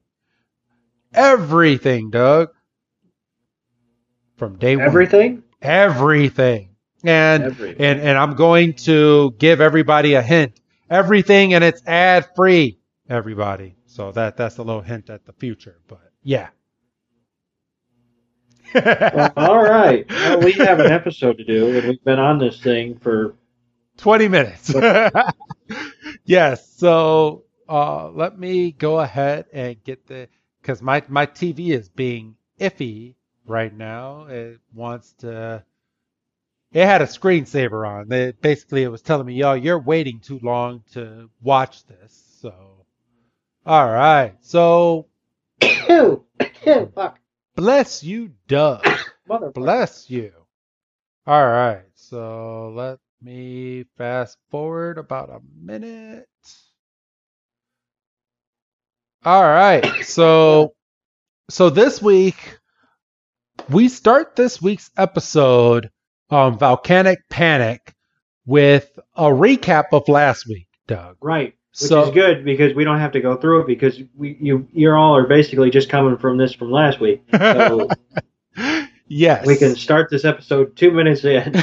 Everything, 1.12 2.11
Doug. 2.11 2.50
From 4.38 4.57
day 4.57 4.77
one. 4.77 4.87
Everything? 4.87 5.42
Everything. 5.61 6.70
And 7.05 7.44
Everything. 7.44 7.85
and 7.85 8.01
and 8.01 8.18
I'm 8.18 8.35
going 8.35 8.74
to 8.74 9.35
give 9.38 9.61
everybody 9.61 10.14
a 10.14 10.22
hint. 10.22 10.61
Everything 10.88 11.55
and 11.55 11.62
it's 11.62 11.83
ad 11.87 12.29
free, 12.35 12.79
everybody. 13.09 13.77
So 13.87 14.12
that 14.12 14.37
that's 14.37 14.59
a 14.59 14.62
little 14.62 14.83
hint 14.83 15.11
at 15.11 15.27
the 15.27 15.33
future. 15.33 15.81
But 15.88 16.01
yeah. 16.22 16.48
Well, 18.74 19.33
all 19.37 19.62
right. 19.62 20.09
Well, 20.11 20.40
we 20.40 20.53
have 20.53 20.79
an 20.81 20.92
episode 20.92 21.38
to 21.38 21.44
do, 21.44 21.77
and 21.77 21.88
we've 21.88 22.05
been 22.05 22.18
on 22.18 22.38
this 22.38 22.61
thing 22.61 22.98
for 22.98 23.35
20 23.96 24.29
minutes. 24.29 24.72
yes. 26.24 26.70
So 26.77 27.44
uh, 27.68 28.11
let 28.11 28.38
me 28.38 28.72
go 28.72 29.01
ahead 29.01 29.46
and 29.53 29.83
get 29.85 30.07
the 30.07 30.29
because 30.61 30.83
my 30.83 31.03
my 31.09 31.27
TV 31.27 31.70
is 31.70 31.88
being 31.88 32.37
iffy 32.61 33.14
right 33.48 33.74
now. 33.74 34.26
It 34.26 34.61
wants 34.74 35.12
to. 35.20 35.64
It 36.72 36.84
had 36.84 37.00
a 37.02 37.06
screensaver 37.06 37.88
on. 37.88 38.12
It, 38.12 38.40
basically, 38.42 38.82
it 38.82 38.88
was 38.88 39.02
telling 39.02 39.26
me, 39.26 39.34
"Yo, 39.34 39.54
you're 39.54 39.78
waiting 39.78 40.20
too 40.20 40.38
long 40.42 40.82
to 40.92 41.30
watch 41.40 41.84
this." 41.87 42.38
So, 42.40 42.84
all 43.66 43.87
right. 43.87 44.34
So 44.40 45.06
fuck, 46.94 47.18
bless 47.56 48.04
you, 48.04 48.32
Doug. 48.46 48.84
motherfucker. 49.28 49.54
Bless 49.54 50.11
you. 50.11 50.32
All 51.26 51.46
right. 51.46 51.84
So 51.94 52.72
let 52.74 52.98
me 53.20 53.84
fast 53.96 54.38
forward 54.50 54.98
about 54.98 55.30
a 55.30 55.40
minute. 55.61 56.28
All 59.24 59.42
right. 59.42 59.84
So 60.04 60.74
so 61.50 61.70
this 61.70 62.00
week 62.00 62.57
we 63.68 63.88
start 63.88 64.37
this 64.37 64.61
week's 64.61 64.90
episode 64.96 65.90
um 66.31 66.59
Volcanic 66.59 67.28
Panic 67.28 67.94
with 68.46 68.98
a 69.14 69.24
recap 69.24 69.87
of 69.92 70.09
last 70.09 70.46
week, 70.46 70.68
Doug. 70.87 71.16
Right. 71.20 71.54
Which 71.72 71.88
So- 71.90 72.04
is 72.04 72.11
good 72.11 72.44
because 72.44 72.74
we 72.74 72.85
don't 72.85 72.98
have 72.98 73.12
to 73.12 73.20
go 73.20 73.37
through 73.37 73.62
it 73.62 73.66
because 73.66 74.00
we 74.16 74.37
you 74.40 74.66
you 74.72 74.90
all 74.92 75.16
are 75.16 75.26
basically 75.26 75.70
just 75.70 75.88
coming 75.88 76.16
from 76.18 76.37
this 76.38 76.52
from 76.52 76.70
last 76.70 77.00
week. 77.00 77.22
So 77.33 77.88
yes. 79.07 79.46
we 79.46 79.57
can 79.57 79.76
start 79.76 80.11
this 80.11 80.24
episode 80.24 80.76
two 80.76 80.90
minutes 80.90 81.24
in. 81.24 81.52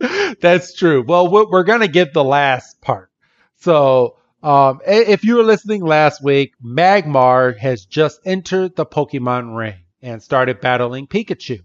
That's 0.40 0.74
true. 0.74 1.02
Well, 1.06 1.30
we're 1.30 1.50
we're 1.50 1.64
gonna 1.64 1.88
get 1.88 2.12
the 2.12 2.24
last 2.24 2.80
part. 2.80 3.10
So, 3.56 4.16
um, 4.42 4.80
if 4.86 5.24
you 5.24 5.36
were 5.36 5.42
listening 5.42 5.84
last 5.84 6.22
week, 6.22 6.52
Magmar 6.64 7.58
has 7.58 7.84
just 7.84 8.20
entered 8.24 8.76
the 8.76 8.86
Pokemon 8.86 9.56
ring 9.56 9.74
and 10.02 10.22
started 10.22 10.60
battling 10.60 11.06
Pikachu, 11.06 11.60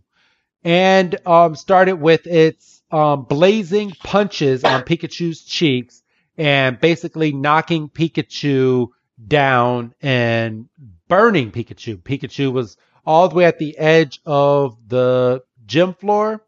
and 0.64 1.16
um, 1.26 1.56
started 1.56 1.96
with 1.96 2.26
its 2.28 2.82
um, 2.92 3.24
blazing 3.24 3.92
punches 3.92 4.64
on 4.64 4.84
Pikachu's 4.84 5.44
cheeks 5.44 6.04
and 6.38 6.80
basically 6.80 7.32
knocking 7.32 7.90
Pikachu 7.90 8.88
down 9.28 9.94
and 10.02 10.70
burning 11.08 11.52
Pikachu. 11.52 11.98
Pikachu 12.02 12.52
was 12.52 12.78
all 13.06 13.30
the 13.30 13.36
way 13.36 13.46
at 13.46 13.60
the 13.60 13.78
edge 13.78 14.20
of 14.26 14.78
the 14.88 15.42
gym 15.66 15.94
floor. 15.94 16.44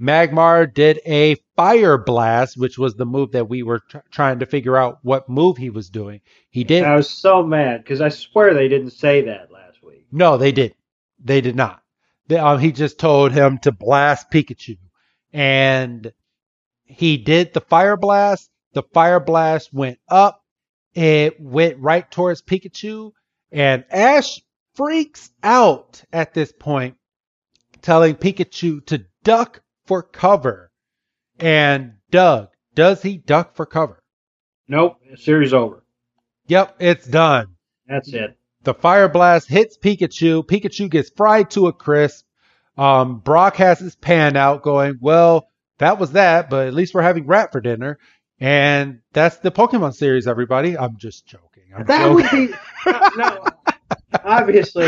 Magmar 0.00 0.72
did 0.72 1.00
a 1.04 1.36
fire 1.56 1.98
blast, 1.98 2.56
which 2.56 2.78
was 2.78 2.94
the 2.94 3.04
move 3.04 3.32
that 3.32 3.48
we 3.48 3.64
were 3.64 3.80
tr- 3.80 3.98
trying 4.12 4.38
to 4.38 4.46
figure 4.46 4.76
out 4.76 4.98
what 5.02 5.28
move 5.28 5.56
he 5.56 5.70
was 5.70 5.90
doing. 5.90 6.20
He 6.50 6.62
did. 6.62 6.84
I 6.84 6.94
was 6.94 7.10
so 7.10 7.42
mad 7.42 7.82
because 7.82 8.00
I 8.00 8.08
swear 8.08 8.54
they 8.54 8.68
didn't 8.68 8.90
say 8.90 9.22
that 9.22 9.50
last 9.50 9.82
week. 9.82 10.06
No, 10.12 10.36
they 10.36 10.52
did. 10.52 10.74
They 11.18 11.40
did 11.40 11.56
not. 11.56 11.82
They, 12.28 12.36
um, 12.36 12.58
he 12.58 12.72
just 12.72 12.98
told 12.98 13.32
him 13.32 13.58
to 13.58 13.72
blast 13.72 14.30
Pikachu, 14.30 14.78
and 15.32 16.12
he 16.84 17.16
did 17.16 17.52
the 17.54 17.60
fire 17.60 17.96
blast. 17.96 18.50
The 18.72 18.82
fire 18.82 19.20
blast 19.20 19.72
went 19.72 19.98
up. 20.08 20.44
It 20.94 21.40
went 21.40 21.78
right 21.78 22.08
towards 22.10 22.42
Pikachu, 22.42 23.12
and 23.52 23.84
Ash 23.90 24.40
freaks 24.74 25.30
out 25.42 26.02
at 26.12 26.34
this 26.34 26.52
point, 26.52 26.96
telling 27.82 28.14
Pikachu 28.14 28.84
to 28.86 29.04
duck 29.24 29.62
for 29.86 30.02
cover. 30.02 30.70
And 31.38 31.94
Doug, 32.10 32.48
does 32.74 33.02
he 33.02 33.16
duck 33.16 33.54
for 33.56 33.66
cover? 33.66 34.02
Nope, 34.66 34.98
series 35.16 35.52
over. 35.52 35.84
Yep, 36.46 36.76
it's 36.80 37.06
done. 37.06 37.56
That's 37.86 38.12
it. 38.12 38.37
The 38.64 38.74
fire 38.74 39.08
blast 39.08 39.48
hits 39.48 39.78
Pikachu. 39.78 40.44
Pikachu 40.44 40.90
gets 40.90 41.10
fried 41.10 41.50
to 41.52 41.68
a 41.68 41.72
crisp. 41.72 42.24
Um, 42.76 43.18
Brock 43.20 43.56
has 43.56 43.78
his 43.78 43.96
pan 43.96 44.36
out 44.36 44.62
going, 44.62 44.98
well, 45.00 45.48
that 45.78 45.98
was 45.98 46.12
that, 46.12 46.50
but 46.50 46.66
at 46.68 46.74
least 46.74 46.94
we're 46.94 47.02
having 47.02 47.26
rat 47.26 47.52
for 47.52 47.60
dinner. 47.60 47.98
And 48.40 49.00
that's 49.12 49.38
the 49.38 49.50
Pokemon 49.50 49.94
series, 49.94 50.26
everybody. 50.28 50.76
I'm 50.78 50.96
just 50.96 51.26
joking. 51.26 51.64
I'm 51.76 51.86
That 51.86 52.02
joking. 52.02 52.40
would 52.40 52.50
be 52.50 52.54
no. 53.16 53.44
Obviously, 54.24 54.86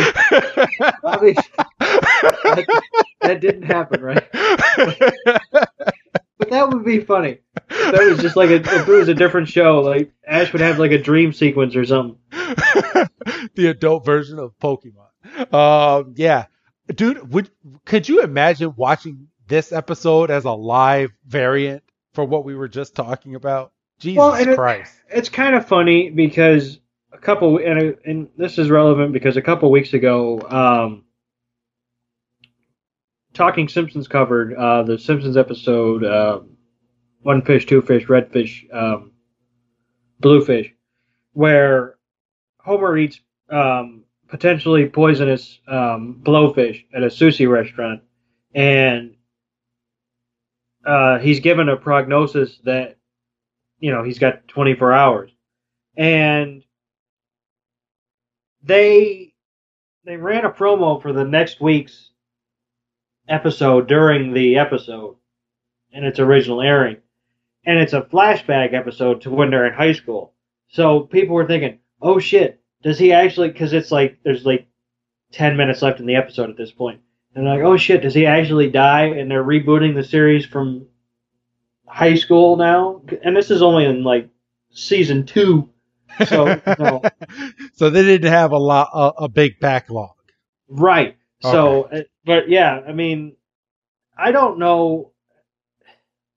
obviously 1.04 1.44
that, 1.78 2.66
that 3.20 3.40
didn't 3.40 3.62
happen, 3.62 4.00
right? 4.02 4.26
But 6.38 6.48
that 6.50 6.68
would 6.70 6.84
be 6.84 7.00
funny. 7.00 7.38
If 7.68 7.92
that 7.92 8.08
was 8.08 8.18
just 8.20 8.36
like 8.36 8.48
a, 8.50 8.54
if 8.56 8.88
it 8.88 8.88
was 8.88 9.08
a 9.08 9.14
different 9.14 9.48
show, 9.48 9.80
like 9.80 10.10
Ash 10.26 10.52
would 10.52 10.62
have 10.62 10.78
like 10.78 10.92
a 10.92 10.98
dream 10.98 11.32
sequence 11.34 11.76
or 11.76 11.84
something. 11.84 12.18
the 13.54 13.68
adult 13.68 14.04
version 14.04 14.38
of 14.38 14.58
Pokemon. 14.58 15.54
Um, 15.54 16.14
yeah, 16.16 16.46
dude, 16.94 17.32
would 17.32 17.50
could 17.84 18.08
you 18.08 18.22
imagine 18.22 18.74
watching 18.76 19.28
this 19.46 19.72
episode 19.72 20.30
as 20.30 20.44
a 20.44 20.52
live 20.52 21.10
variant 21.26 21.82
for 22.14 22.24
what 22.24 22.44
we 22.44 22.54
were 22.54 22.68
just 22.68 22.94
talking 22.94 23.34
about? 23.34 23.72
Jesus 23.98 24.18
Well, 24.18 24.34
and 24.34 24.50
it- 24.50 24.56
Christ! 24.56 24.94
It's 25.08 25.28
kind 25.28 25.54
of 25.54 25.66
funny 25.66 26.10
because 26.10 26.80
a 27.12 27.18
couple 27.18 27.58
and 27.58 27.96
and 28.04 28.28
this 28.36 28.58
is 28.58 28.70
relevant 28.70 29.12
because 29.12 29.36
a 29.36 29.42
couple 29.42 29.70
weeks 29.70 29.92
ago, 29.92 30.40
um, 30.48 31.04
Talking 33.32 33.68
Simpsons 33.68 34.08
covered 34.08 34.54
uh, 34.54 34.82
the 34.82 34.98
Simpsons 34.98 35.36
episode 35.36 36.04
um, 36.04 36.56
One 37.22 37.42
Fish, 37.42 37.66
Two 37.66 37.80
Fish, 37.82 38.08
Red 38.08 38.32
Fish, 38.32 38.66
um, 38.72 39.12
Blue 40.18 40.44
Fish, 40.44 40.72
where 41.32 41.96
Homer 42.64 42.96
eats 42.98 43.20
um, 43.50 44.04
potentially 44.28 44.88
poisonous 44.88 45.58
um, 45.66 46.20
blowfish 46.22 46.84
at 46.94 47.02
a 47.02 47.06
sushi 47.06 47.48
restaurant, 47.48 48.02
and 48.54 49.16
uh, 50.84 51.18
he's 51.18 51.40
given 51.40 51.68
a 51.68 51.76
prognosis 51.76 52.58
that 52.64 52.96
you 53.78 53.90
know 53.90 54.02
he's 54.02 54.18
got 54.18 54.46
24 54.48 54.92
hours, 54.92 55.30
and 55.96 56.62
they 58.62 59.32
they 60.04 60.16
ran 60.16 60.44
a 60.44 60.50
promo 60.50 61.00
for 61.00 61.12
the 61.12 61.24
next 61.24 61.60
week's 61.60 62.10
episode 63.28 63.86
during 63.88 64.32
the 64.32 64.58
episode 64.58 65.16
in 65.92 66.04
its 66.04 66.18
original 66.18 66.62
airing. 66.62 66.96
And 67.64 67.78
it's 67.78 67.92
a 67.92 68.02
flashback 68.02 68.72
episode 68.72 69.22
to 69.22 69.30
when 69.30 69.50
they're 69.50 69.66
in 69.66 69.74
high 69.74 69.92
school. 69.92 70.34
So 70.68 71.00
people 71.00 71.34
were 71.34 71.46
thinking, 71.46 71.78
oh 72.00 72.18
shit, 72.18 72.60
does 72.82 72.98
he 72.98 73.12
actually, 73.12 73.48
because 73.48 73.72
it's 73.72 73.90
like, 73.90 74.18
there's 74.24 74.44
like 74.44 74.66
10 75.32 75.56
minutes 75.56 75.82
left 75.82 76.00
in 76.00 76.06
the 76.06 76.16
episode 76.16 76.50
at 76.50 76.56
this. 76.56 76.72
And 76.78 76.98
they're 77.34 77.44
like, 77.44 77.64
oh 77.64 77.76
shit, 77.76 78.02
does 78.02 78.14
he 78.14 78.26
actually 78.26 78.70
die? 78.70 79.04
And 79.04 79.30
they're 79.30 79.44
rebooting 79.44 79.94
the 79.94 80.04
series 80.04 80.44
from 80.46 80.86
high 81.86 82.14
school 82.14 82.56
now. 82.56 83.02
And 83.22 83.36
this 83.36 83.50
is 83.50 83.62
only 83.62 83.84
in 83.84 84.02
like 84.02 84.28
season 84.70 85.26
two. 85.26 85.70
So, 86.26 86.60
no. 86.78 87.02
so 87.74 87.90
they 87.90 88.02
didn't 88.02 88.32
have 88.32 88.52
a 88.52 88.58
lot, 88.58 88.90
a, 88.92 89.24
a 89.24 89.28
big 89.28 89.60
backlog. 89.60 90.10
Right. 90.68 91.16
So, 91.42 91.84
uh, 91.84 92.02
but 92.24 92.48
yeah, 92.48 92.80
I 92.86 92.92
mean, 92.92 93.36
I 94.16 94.32
don't 94.32 94.58
know. 94.58 95.12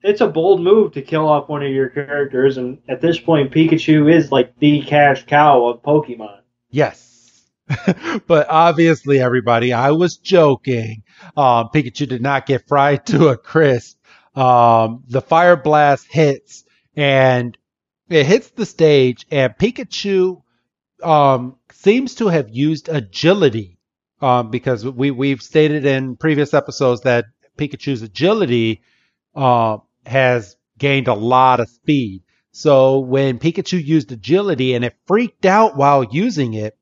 It's 0.03 0.21
a 0.21 0.27
bold 0.27 0.61
move 0.61 0.91
to 0.93 1.01
kill 1.01 1.27
off 1.27 1.47
one 1.47 1.63
of 1.63 1.71
your 1.71 1.89
characters, 1.89 2.57
and 2.57 2.79
at 2.89 3.01
this 3.01 3.19
point, 3.19 3.51
Pikachu 3.51 4.13
is 4.13 4.31
like 4.31 4.57
the 4.59 4.81
cash 4.81 5.25
cow 5.25 5.65
of 5.67 5.81
Pokemon. 5.81 6.41
Yes. 6.69 7.49
but 8.27 8.47
obviously, 8.49 9.21
everybody, 9.21 9.71
I 9.71 9.91
was 9.91 10.17
joking. 10.17 11.03
Um, 11.37 11.69
Pikachu 11.73 12.07
did 12.07 12.21
not 12.21 12.45
get 12.45 12.67
fried 12.67 13.05
to 13.07 13.29
a 13.29 13.37
crisp. 13.37 13.97
Um, 14.35 15.03
the 15.07 15.21
fire 15.21 15.55
blast 15.55 16.07
hits 16.11 16.65
and 16.95 17.57
it 18.09 18.25
hits 18.25 18.49
the 18.49 18.65
stage, 18.65 19.25
and 19.31 19.53
Pikachu 19.57 20.41
um, 21.01 21.57
seems 21.71 22.15
to 22.15 22.27
have 22.27 22.49
used 22.49 22.89
agility 22.89 23.77
um, 24.21 24.51
because 24.51 24.85
we 24.85 25.11
we've 25.11 25.41
stated 25.41 25.85
in 25.85 26.17
previous 26.17 26.53
episodes 26.53 27.01
that 27.01 27.25
Pikachu's 27.57 28.01
agility 28.01 28.81
uh, 29.35 29.77
has 30.05 30.55
gained 30.77 31.07
a 31.07 31.13
lot 31.13 31.59
of 31.59 31.69
speed. 31.69 32.23
So 32.51 32.99
when 32.99 33.39
Pikachu 33.39 33.83
used 33.83 34.11
agility 34.11 34.73
and 34.73 34.85
it 34.85 34.95
freaked 35.07 35.45
out 35.45 35.75
while 35.75 36.03
using 36.03 36.53
it, 36.53 36.77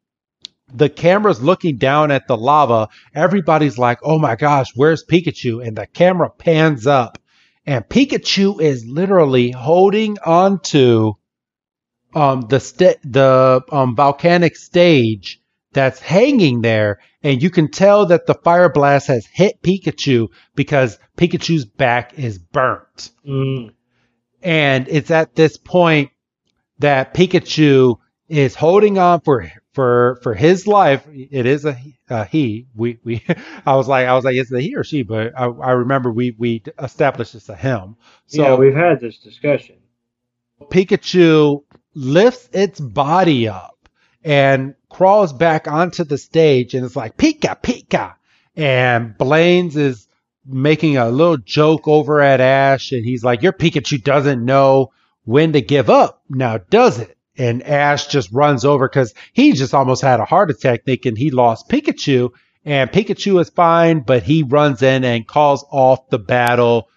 the 0.73 0.89
camera's 0.89 1.41
looking 1.41 1.77
down 1.77 2.11
at 2.11 2.27
the 2.27 2.37
lava. 2.37 2.89
Everybody's 3.13 3.77
like, 3.77 3.99
"Oh 4.03 4.19
my 4.19 4.35
gosh, 4.35 4.71
where's 4.75 5.03
Pikachu?" 5.03 5.65
And 5.65 5.77
the 5.77 5.87
camera 5.87 6.29
pans 6.29 6.87
up, 6.87 7.17
and 7.65 7.87
Pikachu 7.87 8.61
is 8.61 8.85
literally 8.85 9.51
holding 9.51 10.17
onto 10.25 11.13
um, 12.13 12.41
the 12.41 12.59
st- 12.59 12.99
the 13.03 13.61
um, 13.71 13.95
volcanic 13.95 14.55
stage 14.55 15.40
that's 15.73 15.99
hanging 15.99 16.61
there, 16.61 16.99
and 17.23 17.41
you 17.41 17.49
can 17.49 17.69
tell 17.69 18.07
that 18.07 18.25
the 18.25 18.33
fire 18.33 18.69
blast 18.69 19.07
has 19.07 19.25
hit 19.25 19.61
Pikachu 19.61 20.29
because 20.55 20.99
Pikachu's 21.17 21.65
back 21.65 22.17
is 22.17 22.37
burnt. 22.37 23.11
Mm. 23.27 23.73
And 24.41 24.87
it's 24.89 25.11
at 25.11 25.35
this 25.35 25.57
point 25.57 26.11
that 26.79 27.13
Pikachu 27.13 27.97
is 28.27 28.55
holding 28.55 28.97
on 28.97 29.21
for 29.21 29.51
for 29.73 30.19
for 30.23 30.33
his 30.33 30.67
life. 30.67 31.05
It 31.11 31.45
is 31.45 31.65
a, 31.65 31.77
a 32.09 32.25
he. 32.25 32.67
We 32.75 32.99
we 33.03 33.23
I 33.65 33.75
was 33.75 33.87
like 33.87 34.07
I 34.07 34.13
was 34.13 34.25
like 34.25 34.35
it's 34.35 34.51
a 34.51 34.59
he 34.59 34.75
or 34.75 34.83
she, 34.83 35.03
but 35.03 35.33
I, 35.37 35.45
I 35.45 35.71
remember 35.71 36.11
we 36.11 36.35
we 36.37 36.63
established 36.79 37.35
it's 37.35 37.49
a 37.49 37.55
him. 37.55 37.97
So 38.27 38.43
yeah, 38.43 38.55
we've 38.55 38.75
had 38.75 38.99
this 38.99 39.17
discussion. 39.17 39.77
Pikachu 40.69 41.63
lifts 41.93 42.49
its 42.53 42.79
body 42.79 43.47
up 43.47 43.89
and 44.23 44.75
crawls 44.91 45.31
back 45.33 45.67
onto 45.67 46.03
the 46.03 46.17
stage 46.17 46.75
and 46.75 46.85
it's 46.85 46.95
like 46.95 47.17
Pika 47.17 47.61
Pika. 47.61 48.15
And 48.55 49.17
Blaine's 49.17 49.77
is 49.77 50.07
making 50.45 50.97
a 50.97 51.09
little 51.09 51.37
joke 51.37 51.87
over 51.87 52.21
at 52.21 52.41
Ash 52.41 52.91
and 52.91 53.05
he's 53.05 53.23
like 53.23 53.41
your 53.41 53.53
Pikachu 53.53 54.03
doesn't 54.03 54.43
know 54.43 54.91
when 55.23 55.53
to 55.53 55.61
give 55.61 55.89
up 55.89 56.21
now 56.29 56.57
does 56.57 56.99
it? 56.99 57.17
And 57.37 57.63
Ash 57.63 58.07
just 58.07 58.31
runs 58.31 58.65
over 58.65 58.89
because 58.89 59.13
he 59.33 59.53
just 59.53 59.73
almost 59.73 60.01
had 60.01 60.19
a 60.19 60.25
heart 60.25 60.51
attack 60.51 60.83
thinking 60.83 61.15
he 61.15 61.31
lost 61.31 61.69
Pikachu 61.69 62.31
and 62.65 62.91
Pikachu 62.91 63.39
is 63.39 63.49
fine 63.49 64.01
but 64.01 64.23
he 64.23 64.43
runs 64.43 64.81
in 64.81 65.05
and 65.05 65.25
calls 65.25 65.63
off 65.71 66.09
the 66.09 66.19
battle. 66.19 66.89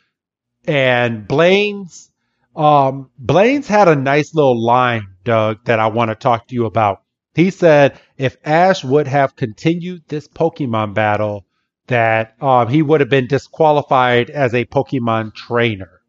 And 0.66 1.28
Blaine's 1.28 2.10
um, 2.56 3.10
Blaine's 3.18 3.66
had 3.66 3.88
a 3.88 3.96
nice 3.96 4.34
little 4.34 4.60
line, 4.60 5.08
Doug, 5.24 5.64
that 5.64 5.80
I 5.80 5.88
want 5.88 6.10
to 6.10 6.14
talk 6.14 6.48
to 6.48 6.54
you 6.54 6.66
about. 6.66 7.03
He 7.34 7.50
said 7.50 8.00
if 8.16 8.36
Ash 8.44 8.84
would 8.84 9.08
have 9.08 9.36
continued 9.36 10.02
this 10.08 10.28
Pokemon 10.28 10.94
battle, 10.94 11.46
that 11.88 12.34
um, 12.40 12.68
he 12.68 12.80
would 12.80 13.00
have 13.00 13.10
been 13.10 13.26
disqualified 13.26 14.30
as 14.30 14.54
a 14.54 14.64
Pokemon 14.64 15.34
trainer. 15.34 16.00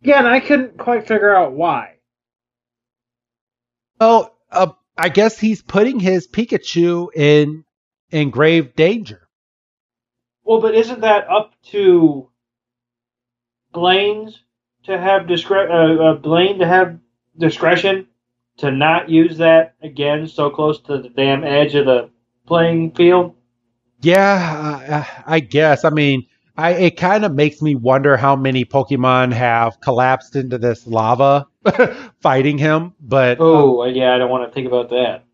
Yeah, 0.00 0.18
and 0.18 0.28
I 0.28 0.40
couldn't 0.40 0.78
quite 0.78 1.06
figure 1.06 1.34
out 1.34 1.52
why. 1.52 1.96
Well, 4.00 4.36
uh, 4.50 4.72
I 4.96 5.08
guess 5.08 5.38
he's 5.38 5.60
putting 5.60 5.98
his 5.98 6.28
Pikachu 6.28 7.08
in 7.14 7.64
in 8.10 8.30
grave 8.30 8.74
danger. 8.74 9.28
Well, 10.44 10.60
but 10.60 10.74
isn't 10.74 11.00
that 11.00 11.28
up 11.28 11.52
to 11.72 12.30
Blaine's 13.72 14.40
to 14.84 14.96
have 14.96 15.22
discre- 15.22 15.68
uh, 15.68 16.02
uh, 16.02 16.14
Blaine 16.14 16.60
to 16.60 16.66
have 16.66 16.98
discretion 17.36 18.06
to 18.58 18.70
not 18.70 19.08
use 19.08 19.38
that 19.38 19.74
again 19.82 20.26
so 20.28 20.50
close 20.50 20.80
to 20.82 20.98
the 20.98 21.08
damn 21.08 21.44
edge 21.44 21.74
of 21.74 21.86
the 21.86 22.10
playing 22.46 22.92
field? 22.92 23.34
Yeah, 24.00 25.04
uh, 25.08 25.22
I 25.26 25.40
guess. 25.40 25.84
I 25.84 25.90
mean, 25.90 26.26
I 26.56 26.72
it 26.72 26.96
kind 26.96 27.24
of 27.24 27.34
makes 27.34 27.62
me 27.62 27.74
wonder 27.74 28.16
how 28.16 28.36
many 28.36 28.64
Pokemon 28.64 29.32
have 29.32 29.80
collapsed 29.80 30.36
into 30.36 30.58
this 30.58 30.86
lava 30.86 31.46
fighting 32.20 32.58
him. 32.58 32.94
But 33.00 33.38
Oh, 33.40 33.84
yeah, 33.84 34.14
I 34.14 34.18
don't 34.18 34.30
want 34.30 34.48
to 34.48 34.54
think 34.54 34.66
about 34.66 34.90
that. 34.90 35.24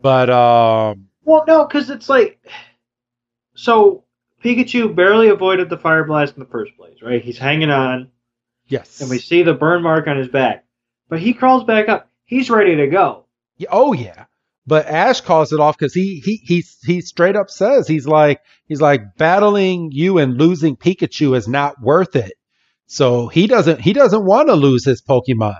but 0.00 0.30
um, 0.30 1.08
Well, 1.24 1.44
no, 1.46 1.66
because 1.66 1.90
it's 1.90 2.08
like 2.08 2.38
so 3.54 4.04
Pikachu 4.42 4.94
barely 4.94 5.28
avoided 5.28 5.70
the 5.70 5.78
fire 5.78 6.04
blast 6.04 6.34
in 6.34 6.40
the 6.40 6.48
first 6.48 6.76
place, 6.76 6.98
right? 7.02 7.22
He's 7.22 7.38
hanging 7.38 7.70
on, 7.70 8.10
yes. 8.66 9.00
and 9.00 9.08
we 9.08 9.18
see 9.18 9.42
the 9.42 9.54
burn 9.54 9.82
mark 9.82 10.06
on 10.06 10.16
his 10.16 10.28
back, 10.28 10.64
but 11.08 11.20
he 11.20 11.32
crawls 11.32 11.64
back 11.64 11.88
up. 11.88 12.10
He's 12.24 12.50
ready 12.50 12.76
to 12.76 12.86
go. 12.86 13.26
Yeah, 13.56 13.68
oh 13.70 13.92
yeah. 13.92 14.26
But 14.66 14.86
Ash 14.86 15.20
calls 15.20 15.52
it 15.52 15.60
off 15.60 15.76
because 15.76 15.92
he 15.92 16.20
he 16.24 16.36
he 16.36 16.64
he 16.84 17.00
straight 17.00 17.36
up 17.36 17.50
says 17.50 17.88
he's 17.88 18.06
like 18.06 18.40
he's 18.66 18.80
like 18.80 19.16
battling 19.16 19.90
you 19.92 20.18
and 20.18 20.38
losing 20.38 20.76
Pikachu 20.76 21.36
is 21.36 21.48
not 21.48 21.82
worth 21.82 22.14
it. 22.14 22.32
So 22.86 23.26
he 23.28 23.46
doesn't 23.46 23.80
he 23.80 23.92
doesn't 23.92 24.24
want 24.24 24.48
to 24.48 24.54
lose 24.54 24.84
his 24.84 25.02
Pokemon. 25.02 25.58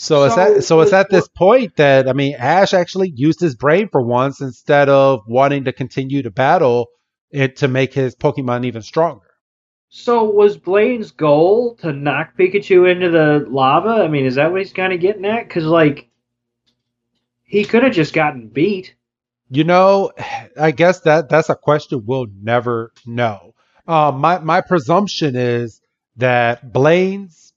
So, 0.00 0.24
it's 0.24 0.38
at 0.38 0.64
so 0.64 0.80
it's 0.80 0.92
at 0.92 1.10
this 1.10 1.26
point 1.26 1.74
that 1.76 2.08
I 2.08 2.12
mean 2.12 2.36
Ash 2.38 2.72
actually 2.72 3.12
used 3.12 3.40
his 3.40 3.56
brain 3.56 3.88
for 3.90 4.00
once 4.00 4.40
instead 4.40 4.88
of 4.88 5.22
wanting 5.26 5.64
to 5.64 5.72
continue 5.72 6.22
to 6.22 6.30
battle 6.30 6.86
it 7.30 7.56
to 7.56 7.68
make 7.68 7.94
his 7.94 8.14
Pokemon 8.14 8.64
even 8.64 8.82
stronger. 8.82 9.27
So 9.90 10.24
was 10.24 10.56
Blaine's 10.58 11.12
goal 11.12 11.76
to 11.76 11.92
knock 11.92 12.36
Pikachu 12.38 12.90
into 12.90 13.10
the 13.10 13.46
lava? 13.48 14.02
I 14.02 14.08
mean, 14.08 14.26
is 14.26 14.34
that 14.34 14.50
what 14.52 14.60
he's 14.60 14.72
kind 14.72 14.92
of 14.92 15.00
getting 15.00 15.24
at? 15.24 15.48
Because 15.48 15.64
like, 15.64 16.08
he 17.44 17.64
could 17.64 17.82
have 17.82 17.94
just 17.94 18.12
gotten 18.12 18.48
beat. 18.48 18.94
You 19.50 19.64
know, 19.64 20.12
I 20.60 20.72
guess 20.72 21.00
that 21.00 21.30
that's 21.30 21.48
a 21.48 21.54
question 21.54 22.04
we'll 22.04 22.26
never 22.42 22.92
know. 23.06 23.54
Um, 23.86 24.20
my 24.20 24.38
my 24.40 24.60
presumption 24.60 25.34
is 25.36 25.80
that 26.16 26.70
Blaine's 26.70 27.54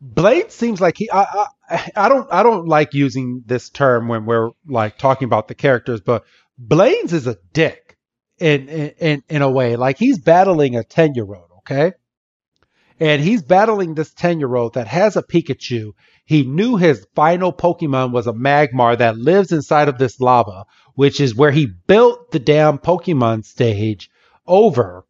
Blaine 0.00 0.50
seems 0.50 0.80
like 0.80 0.96
he. 0.96 1.10
I, 1.10 1.46
I 1.70 1.92
I 1.96 2.08
don't 2.08 2.30
I 2.32 2.42
don't 2.42 2.66
like 2.66 2.94
using 2.94 3.42
this 3.46 3.70
term 3.70 4.08
when 4.08 4.26
we're 4.26 4.50
like 4.66 4.98
talking 4.98 5.26
about 5.26 5.48
the 5.48 5.54
characters, 5.54 6.00
but 6.00 6.24
Blaine's 6.58 7.12
is 7.12 7.26
a 7.26 7.38
dick 7.52 7.87
in 8.38 8.68
in 8.68 9.22
in 9.28 9.42
a 9.42 9.50
way. 9.50 9.76
Like 9.76 9.98
he's 9.98 10.18
battling 10.18 10.76
a 10.76 10.84
ten 10.84 11.14
year 11.14 11.26
old, 11.26 11.50
okay, 11.58 11.92
and 13.00 13.22
he's 13.22 13.42
battling 13.42 13.94
this 13.94 14.12
ten 14.12 14.38
year 14.38 14.54
old 14.54 14.74
that 14.74 14.88
has 14.88 15.16
a 15.16 15.22
Pikachu. 15.22 15.92
He 16.24 16.44
knew 16.44 16.76
his 16.76 17.06
final 17.14 17.52
Pokemon 17.52 18.12
was 18.12 18.26
a 18.26 18.32
Magmar 18.32 18.98
that 18.98 19.16
lives 19.16 19.52
inside 19.52 19.88
of 19.88 19.98
this 19.98 20.20
lava, 20.20 20.66
which 20.94 21.20
is 21.20 21.34
where 21.34 21.50
he 21.50 21.66
built 21.86 22.30
the 22.32 22.38
damn 22.38 22.78
Pokemon 22.78 23.44
stage 23.44 24.10
over. 24.46 25.04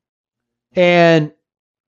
And 0.74 1.32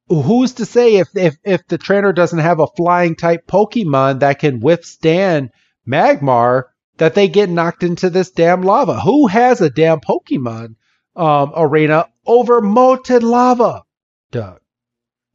who's 0.09 0.55
to 0.55 0.67
say 0.67 0.97
if, 0.97 1.09
if, 1.15 1.37
if 1.45 1.67
the 1.69 1.79
trainer 1.79 2.13
doesn't 2.13 2.39
have 2.41 2.59
a 2.59 2.67
flying 2.67 3.15
type 3.15 3.47
Pokemon 3.47 4.21
that 4.21 4.41
can 4.41 4.59
withstand 4.61 5.51
Magmar, 5.87 6.65
that 6.97 7.15
they 7.15 7.29
get 7.29 7.49
knocked 7.49 7.83
into 7.83 8.11
this 8.11 8.31
damn 8.33 8.63
lava? 8.63 8.99
Who 9.01 9.29
has 9.29 9.61
a 9.61 9.71
damn 9.71 10.01
Pokemon 10.01 10.75
um, 11.21 11.53
arena 11.55 12.09
over 12.27 12.61
molten 12.61 13.23
lava? 13.23 13.85
Doug. 14.31 14.61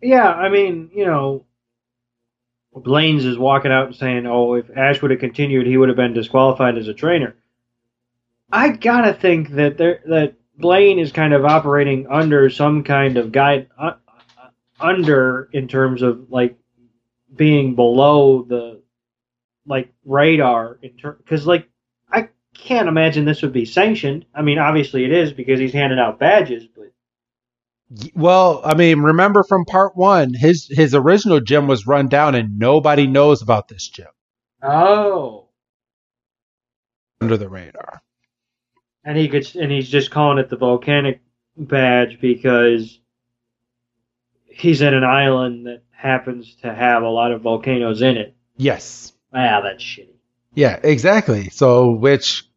Yeah, 0.02 0.28
I 0.28 0.50
mean, 0.50 0.90
you 0.94 1.06
know, 1.06 1.46
Blaine's 2.74 3.26
is 3.26 3.38
walking 3.38 3.72
out 3.72 3.88
and 3.88 3.96
saying, 3.96 4.26
"Oh, 4.26 4.56
if 4.56 4.66
Ash 4.76 5.02
would 5.02 5.12
have 5.12 5.20
continued, 5.20 5.68
he 5.68 5.78
would 5.78 5.90
have 5.90 5.96
been 5.96 6.14
disqualified 6.14 6.78
as 6.78 6.88
a 6.88 6.94
trainer." 6.94 7.36
I 8.52 8.70
gotta 8.70 9.14
think 9.14 9.52
that 9.52 9.78
there 9.78 10.02
that 10.08 10.34
Blaine 10.58 11.00
is 11.00 11.12
kind 11.12 11.34
of 11.34 11.46
operating 11.46 12.08
under 12.08 12.50
some 12.50 12.84
kind 12.84 13.18
of 13.18 13.32
guide, 13.32 13.70
uh, 13.78 13.94
uh, 14.38 14.50
under 14.80 15.50
in 15.54 15.68
terms 15.68 16.02
of 16.02 16.32
like 16.32 16.58
being 17.34 17.76
below 17.76 18.44
the 18.44 18.82
like 19.66 19.94
radar 20.04 20.78
in 20.82 20.98
term 20.98 21.16
because 21.18 21.48
like 21.48 21.68
can't 22.58 22.88
imagine 22.88 23.26
this 23.26 23.42
would 23.42 23.54
be 23.54 23.66
sanctioned. 23.66 24.26
I 24.34 24.42
mean, 24.42 24.58
obviously 24.60 25.06
it 25.06 25.12
is 25.12 25.32
because 25.34 25.60
he's 25.60 25.74
handing 25.74 26.00
out 26.00 26.20
badges, 26.20 26.66
but 26.76 26.92
Well, 28.16 28.62
I 28.64 28.76
mean, 28.76 29.02
remember 29.02 29.44
from 29.44 29.66
part 29.66 29.96
one, 29.96 30.34
his 30.34 30.68
his 30.68 30.96
original 30.96 31.40
gym 31.40 31.68
was 31.68 31.88
run 31.88 32.08
down, 32.08 32.36
and 32.36 32.58
nobody 32.58 33.08
knows 33.08 33.42
about 33.42 33.68
this 33.68 33.88
gym 33.88 34.08
oh. 34.64 35.48
under 37.22 37.38
the 37.38 37.50
radar. 37.50 38.02
and 39.04 39.18
he 39.18 39.28
could 39.28 39.56
and 39.56 39.72
he's 39.72 39.90
just 39.90 40.12
calling 40.12 40.40
it 40.40 40.50
the 40.50 40.58
volcanic 40.58 41.22
badge 41.58 42.20
because 42.20 43.00
he's 44.46 44.82
in 44.82 44.94
an 44.94 45.04
island 45.04 45.68
that 45.68 45.84
happens 45.92 46.56
to 46.56 46.74
have 46.74 47.04
a 47.04 47.10
lot 47.10 47.32
of 47.32 47.42
volcanoes 47.42 48.02
in 48.02 48.18
it. 48.18 48.36
Yes. 48.58 49.14
Ah, 49.34 49.62
that's 49.62 49.84
shitty. 49.84 50.15
Yeah, 50.56 50.80
exactly. 50.82 51.50
So, 51.50 51.92
which 51.92 52.48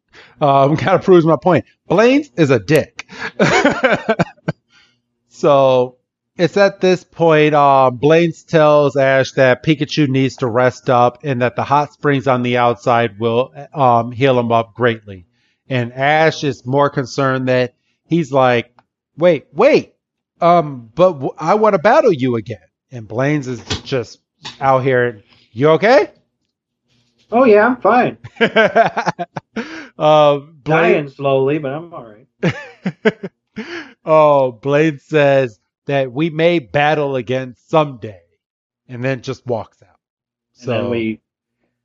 um, 0.41 0.77
kind 0.77 0.95
of 0.95 1.03
proves 1.03 1.25
my 1.25 1.35
point. 1.35 1.65
Blaine's 1.87 2.31
is 2.37 2.49
a 2.49 2.59
dick. 2.59 3.09
so 5.29 5.97
it's 6.37 6.57
at 6.57 6.79
this 6.79 7.03
point, 7.03 7.53
uh, 7.53 7.91
Blaine's 7.91 8.43
tells 8.43 8.95
Ash 8.95 9.33
that 9.33 9.63
Pikachu 9.63 10.07
needs 10.07 10.37
to 10.37 10.47
rest 10.47 10.89
up 10.89 11.19
and 11.23 11.41
that 11.41 11.55
the 11.55 11.63
hot 11.63 11.93
springs 11.93 12.27
on 12.27 12.43
the 12.43 12.57
outside 12.57 13.19
will 13.19 13.53
um, 13.73 14.11
heal 14.11 14.39
him 14.39 14.51
up 14.51 14.73
greatly. 14.73 15.25
And 15.67 15.93
Ash 15.93 16.43
is 16.43 16.65
more 16.65 16.89
concerned 16.89 17.47
that 17.49 17.75
he's 18.05 18.31
like, 18.31 18.73
wait, 19.17 19.47
wait, 19.53 19.93
um, 20.41 20.89
but 20.95 21.13
w- 21.13 21.33
I 21.37 21.55
want 21.55 21.73
to 21.73 21.79
battle 21.79 22.13
you 22.13 22.35
again. 22.37 22.57
And 22.91 23.07
Blaine's 23.07 23.47
is 23.47 23.61
just 23.83 24.19
out 24.59 24.83
here. 24.83 25.21
You 25.51 25.71
okay? 25.71 26.11
Oh 27.31 27.43
yeah, 27.43 27.65
I'm 27.65 27.77
fine. 27.77 28.17
uh, 28.39 29.11
Blaine, 30.39 30.61
Dying 30.63 31.09
slowly, 31.09 31.59
but 31.59 31.73
I'm 31.73 31.93
all 31.93 32.05
right. 32.05 33.31
oh, 34.05 34.51
Blade 34.51 35.01
says 35.01 35.59
that 35.85 36.11
we 36.11 36.29
may 36.29 36.59
battle 36.59 37.15
again 37.15 37.55
someday, 37.67 38.21
and 38.87 39.03
then 39.03 39.21
just 39.21 39.45
walks 39.45 39.81
out. 39.83 39.99
And 40.55 40.65
So 40.65 40.71
then 40.71 40.89
we, 40.89 41.21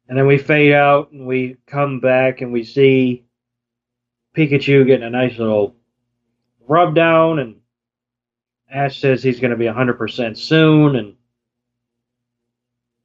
and 0.09 0.17
then 0.17 0.27
we 0.27 0.39
fade 0.39 0.73
out, 0.73 1.13
and 1.13 1.27
we 1.27 1.57
come 1.67 2.01
back, 2.01 2.41
and 2.41 2.53
we 2.53 2.65
see 2.65 3.25
Pikachu 4.37 4.87
getting 4.87 5.07
a 5.07 5.11
nice 5.11 5.39
little 5.39 5.77
rub 6.67 6.95
down, 6.95 7.39
and 7.39 7.57
Ash 8.71 8.99
says 8.99 9.23
he's 9.23 9.41
going 9.41 9.51
to 9.51 9.57
be 9.57 9.67
100% 9.67 10.39
soon, 10.39 10.97
and 10.97 11.15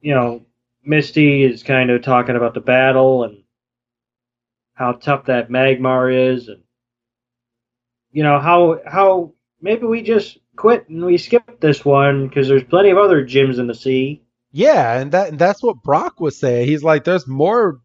you 0.00 0.14
know, 0.14 0.46
Misty 0.84 1.44
is 1.44 1.62
kind 1.62 1.90
of 1.90 2.02
talking 2.02 2.36
about 2.36 2.54
the 2.54 2.60
battle 2.60 3.24
and 3.24 3.42
how 4.74 4.92
tough 4.92 5.26
that 5.26 5.50
Magmar 5.50 6.32
is, 6.34 6.48
and 6.48 6.62
you 8.12 8.22
know 8.22 8.38
how 8.38 8.80
how 8.86 9.34
maybe 9.60 9.86
we 9.86 10.02
just 10.02 10.38
quit 10.56 10.88
and 10.88 11.04
we 11.04 11.18
skip 11.18 11.60
this 11.60 11.84
one 11.84 12.28
because 12.28 12.48
there's 12.48 12.64
plenty 12.64 12.90
of 12.90 12.98
other 12.98 13.24
gyms 13.24 13.58
in 13.58 13.66
the 13.66 13.74
sea. 13.74 14.22
yeah, 14.52 14.98
and 14.98 15.12
that 15.12 15.28
and 15.30 15.38
that's 15.38 15.62
what 15.62 15.82
Brock 15.82 16.20
was 16.20 16.38
saying. 16.38 16.66
He's 16.66 16.82
like, 16.82 17.04
there's 17.04 17.26
more 17.26 17.80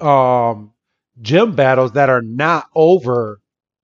um 0.00 0.72
gym 1.20 1.54
battles 1.54 1.92
that 1.92 2.10
are 2.10 2.22
not 2.22 2.66
over 2.74 3.40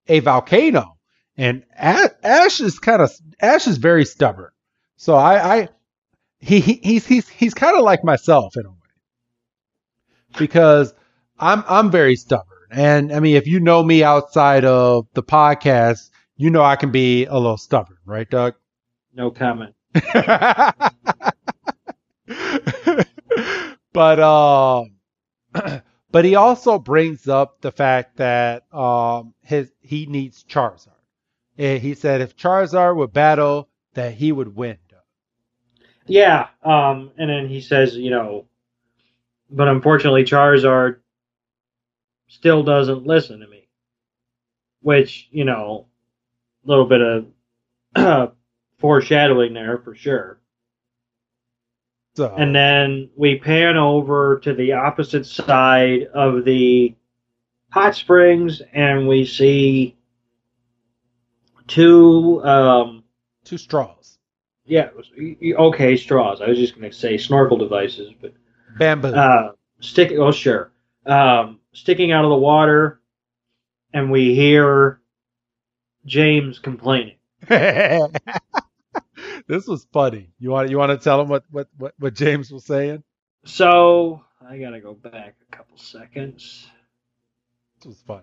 a 0.08 0.20
volcano, 0.20 0.98
and 1.36 1.64
Ash 1.76 2.60
is 2.60 2.78
kind 2.78 3.02
of 3.02 3.10
Ash 3.40 3.66
is 3.66 3.78
very 3.78 4.04
stubborn. 4.04 4.50
So 4.96 5.14
I, 5.14 5.56
I 5.56 5.68
he, 6.42 6.60
he 6.60 6.74
he's 6.82 7.06
he's 7.06 7.28
he's 7.30 7.54
kind 7.54 7.78
of 7.78 7.84
like 7.84 8.04
myself 8.04 8.56
in 8.58 8.66
a 8.66 8.70
way 8.70 8.76
because 10.38 10.92
I'm 11.38 11.64
I'm 11.68 11.90
very 11.90 12.16
stubborn, 12.16 12.46
and 12.70 13.12
I 13.12 13.20
mean 13.20 13.36
if 13.36 13.46
you 13.46 13.60
know 13.60 13.82
me 13.82 14.02
outside 14.04 14.64
of 14.64 15.06
the 15.14 15.22
podcast, 15.22 16.10
you 16.36 16.50
know 16.50 16.62
I 16.62 16.76
can 16.76 16.90
be 16.90 17.26
a 17.26 17.34
little 17.34 17.58
stubborn, 17.58 17.98
right, 18.04 18.28
Doug? 18.28 18.54
No 19.14 19.30
comment. 19.30 19.74
but 23.92 24.20
um 24.20 24.96
but 26.10 26.24
he 26.24 26.34
also 26.34 26.78
brings 26.78 27.28
up 27.28 27.60
the 27.60 27.72
fact 27.72 28.16
that 28.18 28.64
um 28.74 29.34
his 29.42 29.72
he 29.80 30.06
needs 30.06 30.44
Charizard. 30.44 30.88
Eh, 31.58 31.78
He 31.78 31.94
said 31.94 32.20
if 32.20 32.36
Charizard 32.36 32.96
would 32.96 33.12
battle, 33.12 33.68
that 33.94 34.14
he 34.14 34.32
would 34.32 34.54
win. 34.56 34.78
Yeah, 36.06 36.48
um, 36.64 37.12
and 37.18 37.30
then 37.30 37.48
he 37.48 37.60
says, 37.60 37.96
you 37.96 38.10
know, 38.10 38.46
but 39.50 39.68
unfortunately 39.68 40.24
Charizard 40.24 40.96
still 42.28 42.62
doesn't 42.62 43.06
listen 43.06 43.40
to 43.40 43.46
me. 43.46 43.68
Which, 44.80 45.28
you 45.30 45.44
know, 45.44 45.86
a 46.64 46.68
little 46.68 46.86
bit 46.86 47.00
of 47.96 48.32
foreshadowing 48.78 49.54
there 49.54 49.78
for 49.78 49.94
sure. 49.94 50.40
So 52.14 52.34
And 52.36 52.54
then 52.54 53.10
we 53.16 53.38
pan 53.38 53.76
over 53.76 54.40
to 54.40 54.54
the 54.54 54.72
opposite 54.72 55.24
side 55.26 56.04
of 56.14 56.44
the 56.44 56.94
hot 57.70 57.94
springs 57.94 58.60
and 58.72 59.08
we 59.08 59.24
see 59.24 59.96
two 61.66 62.42
um, 62.44 63.04
two 63.44 63.56
straws, 63.58 64.11
yeah, 64.72 64.88
was- 64.96 65.10
okay, 65.18 65.96
straws. 65.98 66.40
I 66.40 66.48
was 66.48 66.56
just 66.58 66.74
going 66.74 66.90
to 66.90 66.96
say 66.96 67.18
snorkel 67.18 67.58
devices, 67.58 68.14
but 68.18 68.32
bamboo. 68.78 69.08
uh, 69.08 69.52
sticking. 69.80 70.18
Oh, 70.18 70.32
sure. 70.32 70.72
Um, 71.04 71.60
sticking 71.74 72.10
out 72.10 72.24
of 72.24 72.30
the 72.30 72.36
water, 72.36 73.00
and 73.92 74.10
we 74.10 74.34
hear 74.34 75.00
James 76.06 76.58
complaining. 76.58 77.16
this 77.48 78.10
was 79.66 79.86
funny. 79.92 80.30
You 80.38 80.50
want 80.50 80.70
you 80.70 80.78
want 80.78 80.90
to 80.90 80.96
tell 81.04 81.20
him 81.20 81.28
what 81.28 81.44
what 81.50 81.68
what, 81.76 81.92
what 81.98 82.14
James 82.14 82.50
was 82.50 82.64
saying? 82.64 83.02
So 83.44 84.24
I 84.48 84.56
gotta 84.58 84.80
go 84.80 84.94
back 84.94 85.34
a 85.52 85.56
couple 85.56 85.76
seconds. 85.76 86.66
This 87.76 87.86
was 87.88 88.02
funny. 88.06 88.22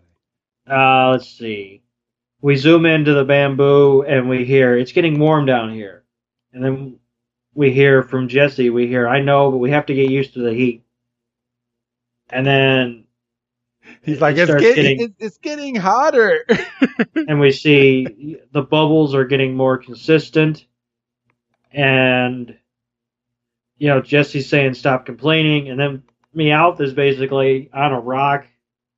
Uh, 0.67 1.11
let's 1.11 1.29
see. 1.29 1.83
We 2.41 2.55
zoom 2.55 2.85
into 2.87 3.13
the 3.13 3.25
bamboo, 3.25 4.01
and 4.03 4.29
we 4.29 4.45
hear 4.45 4.75
it's 4.77 4.93
getting 4.93 5.19
warm 5.19 5.45
down 5.45 5.73
here, 5.73 5.98
and 6.53 6.63
then 6.63 6.99
we 7.53 7.71
hear 7.71 8.03
from 8.03 8.27
Jessie. 8.27 8.69
We 8.69 8.87
hear, 8.87 9.07
"I 9.07 9.21
know, 9.21 9.51
but 9.51 9.57
we 9.57 9.71
have 9.71 9.85
to 9.87 9.93
get 9.93 10.09
used 10.09 10.33
to 10.33 10.41
the 10.41 10.53
heat." 10.53 10.83
And 12.29 12.45
then 12.45 13.05
He's 14.03 14.17
It 14.17 14.21
like, 14.21 14.37
it's 14.37 14.51
getting, 14.51 14.75
getting- 14.75 15.01
it's, 15.01 15.15
it's 15.19 15.37
getting 15.39 15.75
hotter. 15.75 16.45
and 17.27 17.39
we 17.39 17.51
see 17.51 18.37
the 18.51 18.61
bubbles 18.61 19.15
are 19.15 19.25
getting 19.25 19.55
more 19.55 19.77
consistent 19.79 20.65
and 21.71 22.55
you 23.77 23.87
know 23.87 24.01
jessie's 24.01 24.49
saying 24.49 24.73
stop 24.73 25.05
complaining 25.05 25.69
and 25.69 25.79
then 25.79 26.03
meowth 26.35 26.81
is 26.81 26.93
basically 26.93 27.69
on 27.73 27.93
a 27.93 27.99
rock 27.99 28.47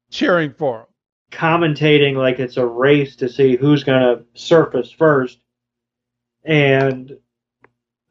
Cheering 0.09 0.53
for 0.57 0.79
him. 0.81 0.85
commentating 1.31 2.15
like 2.15 2.39
it's 2.39 2.57
a 2.57 2.65
race 2.65 3.17
to 3.17 3.29
see 3.29 3.55
who's 3.57 3.83
going 3.83 4.01
to 4.01 4.23
surface 4.33 4.89
first 4.91 5.39
and 6.43 7.17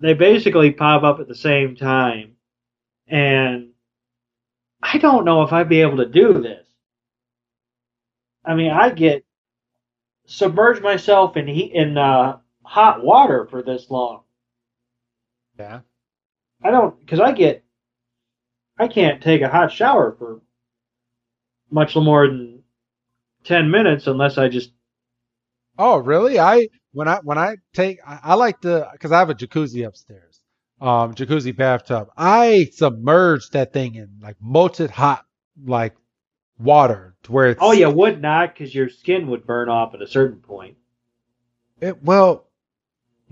they 0.01 0.15
basically 0.15 0.71
pop 0.71 1.03
up 1.03 1.21
at 1.21 1.29
the 1.29 1.35
same 1.35 1.77
time 1.77 2.33
and 3.07 3.71
i 4.83 4.99
don't 4.99 5.25
know 5.25 5.43
if 5.43 5.53
i'd 5.53 5.69
be 5.69 5.81
able 5.83 5.97
to 5.99 6.07
do 6.07 6.41
this 6.41 6.67
i 8.45 8.55
mean 8.55 8.71
i 8.71 8.91
get 8.91 9.25
submerge 10.27 10.81
myself 10.81 11.37
in 11.37 11.47
heat 11.47 11.73
in 11.75 11.99
uh, 11.99 12.39
hot 12.63 13.03
water 13.05 13.47
for 13.51 13.63
this 13.63 13.91
long 13.91 14.23
Yeah. 15.59 15.81
i 16.63 16.71
don't 16.71 16.99
because 17.01 17.21
i 17.21 17.33
get 17.33 17.65
i 18.79 18.87
can't 18.89 19.23
take 19.23 19.43
a 19.43 19.49
hot 19.49 19.73
shower 19.73 20.15
for 20.19 20.41
much 21.71 21.95
more 21.97 22.27
than 22.27 22.63
10 23.45 23.71
minutes 23.71 24.07
unless 24.07 24.39
i 24.39 24.49
just 24.49 24.73
Oh, 25.79 25.97
really? 25.97 26.39
I 26.39 26.69
when 26.93 27.09
I 27.09 27.19
when 27.23 27.39
I 27.39 27.57
take 27.73 27.99
I, 28.07 28.19
I 28.23 28.35
like 28.35 28.61
to 28.63 28.89
because 28.93 29.13
I 29.13 29.19
have 29.19 29.31
a 29.31 29.35
jacuzzi 29.35 29.87
upstairs, 29.87 30.41
um, 30.81 31.15
jacuzzi 31.15 31.57
bathtub. 31.57 32.09
I 32.17 32.69
submerge 32.73 33.51
that 33.51 33.73
thing 33.73 33.95
in 33.95 34.09
like 34.23 34.37
molten 34.41 34.89
hot 34.89 35.25
like 35.65 35.95
water 36.59 37.15
to 37.25 37.33
where 37.33 37.51
it's 37.51 37.59
Oh, 37.63 37.73
you 37.73 37.89
would 37.91 38.21
not, 38.21 38.55
because 38.55 38.75
your 38.75 38.89
skin 38.89 39.29
would 39.29 39.47
burn 39.47 39.69
off 39.69 39.95
at 39.95 40.03
a 40.03 40.07
certain 40.07 40.41
point. 40.41 40.77
It, 41.81 42.03
well, 42.03 42.47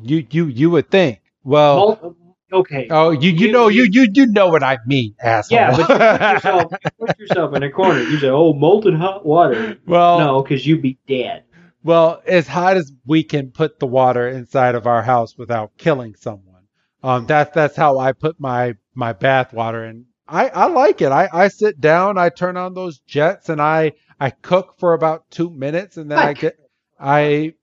you 0.03 0.27
you 0.31 0.47
you 0.47 0.71
would 0.71 0.91
think. 0.91 1.21
Well, 1.45 1.99
Mul- 2.03 2.17
okay. 2.61 2.87
oh, 2.91 3.11
you 3.11 3.31
you 3.31 3.47
you- 3.49 3.53
know 3.53 3.69
you 3.69 3.83
you- 3.85 4.03
you 4.05 4.09
you 4.15 4.27
know 4.27 4.49
what 4.49 4.63
I 4.63 4.79
mean, 4.87 5.15
asshole. 5.21 5.59
yeah, 5.59 5.71
but 5.77 5.79
you 5.81 5.85
put, 5.87 5.99
yourself, 6.33 6.73
you 6.73 6.91
put 7.07 7.19
yourself 7.19 7.55
in 7.57 7.63
a 7.63 7.71
corner. 7.71 8.01
You 8.01 8.19
say, 8.19 8.29
"Oh, 8.29 8.53
molten 8.55 8.95
hot 8.97 9.27
water." 9.27 9.77
well, 9.87 10.19
No, 10.19 10.43
because 10.43 10.67
you'd 10.67 10.81
be 10.83 10.99
dead. 11.07 11.45
Well, 11.89 12.20
as 12.26 12.47
hot 12.47 12.76
as 12.76 12.93
we 13.07 13.24
can 13.24 13.51
put 13.51 13.78
the 13.78 13.86
water 13.86 14.28
inside 14.28 14.74
of 14.74 14.86
our 14.86 15.01
house 15.01 15.39
without 15.39 15.78
killing 15.78 16.16
someone. 16.16 16.64
Um, 17.03 17.24
that's 17.24 17.55
that's 17.55 17.76
how 17.76 17.99
I 17.99 18.12
put 18.12 18.39
my 18.39 18.74
my 18.95 19.14
bath 19.14 19.55
water 19.55 19.86
in. 19.86 20.05
I 20.28 20.51
I 20.51 20.66
like 20.66 21.01
it. 21.01 21.12
I 21.12 21.30
I 21.32 21.49
sit 21.49 21.80
down, 21.80 22.18
I 22.18 22.28
turn 22.28 22.59
on 22.59 22.74
those 22.74 22.99
jets, 22.99 23.49
and 23.49 23.59
I 23.59 23.93
I 24.20 24.28
cook 24.28 24.74
for 24.78 24.93
about 24.93 25.30
two 25.30 25.49
minutes, 25.49 25.97
and 25.97 26.11
then 26.11 26.18
I 26.18 26.34
get 26.34 26.59
I 27.01 27.55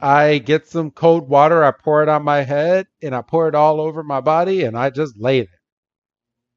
I 0.00 0.38
get 0.38 0.66
some 0.66 0.90
cold 0.90 1.28
water. 1.28 1.62
I 1.62 1.70
pour 1.70 2.02
it 2.02 2.08
on 2.08 2.24
my 2.24 2.42
head, 2.42 2.88
and 3.00 3.14
I 3.14 3.22
pour 3.22 3.46
it 3.46 3.54
all 3.54 3.80
over 3.80 4.02
my 4.02 4.20
body, 4.20 4.64
and 4.64 4.76
I 4.76 4.90
just 4.90 5.16
lay 5.16 5.42
there. 5.42 5.60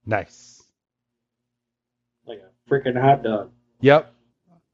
Nice. 0.04 0.64
Like 2.26 2.40
a 2.40 2.74
freaking 2.74 3.00
hot 3.00 3.22
dog. 3.22 3.52
Yep. 3.82 4.12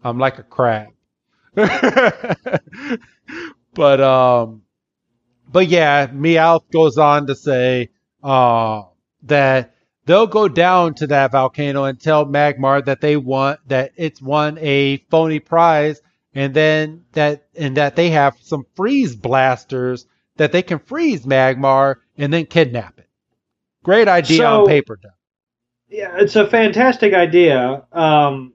I'm 0.06 0.20
like 0.20 0.40
a 0.40 0.44
crab. 0.44 0.88
but 3.74 4.02
um 4.02 4.64
but 5.52 5.68
yeah, 5.68 6.08
Meowth 6.08 6.70
goes 6.72 6.98
on 6.98 7.28
to 7.28 7.36
say 7.36 7.90
uh 8.24 8.84
that 9.24 9.76
they'll 10.06 10.28
go 10.28 10.48
down 10.48 10.94
to 10.96 11.08
that 11.08 11.32
volcano 11.32 11.86
and 11.86 12.00
tell 12.00 12.26
Magmar 12.26 12.86
that 12.86 13.02
they 13.02 13.18
want 13.18 13.60
that 13.68 13.92
it's 13.96 14.22
won 14.22 14.58
a 14.60 14.98
phony 15.10 15.40
prize 15.40 16.02
and 16.34 16.54
then 16.54 17.06
that 17.14 17.48
and 17.58 17.78
that 17.78 17.96
they 17.96 18.10
have 18.12 18.38
some 18.42 18.66
freeze 18.76 19.16
blasters 19.16 20.06
that 20.38 20.52
they 20.52 20.62
can 20.62 20.80
freeze 20.80 21.26
Magmar 21.26 21.96
and 22.18 22.32
then 22.32 22.46
kidnap 22.46 23.00
it. 23.00 23.08
Great 23.84 24.08
idea 24.08 24.38
So- 24.38 24.62
on 24.62 24.68
paper, 24.68 24.98
Doug. 25.02 25.12
Yeah, 25.92 26.18
it's 26.20 26.36
a 26.36 26.46
fantastic 26.46 27.16
idea. 27.16 27.84
Um, 27.92 28.54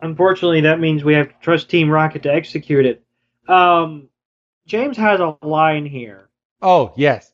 unfortunately, 0.00 0.62
that 0.62 0.80
means 0.80 1.04
we 1.04 1.14
have 1.14 1.28
to 1.28 1.34
trust 1.40 1.70
Team 1.70 1.90
Rocket 1.90 2.22
to 2.24 2.32
execute 2.32 2.86
it. 2.86 3.02
Um, 3.48 4.08
James 4.66 4.96
has 4.96 5.20
a 5.20 5.36
line 5.42 5.86
here. 5.86 6.28
Oh 6.62 6.92
yes. 6.96 7.30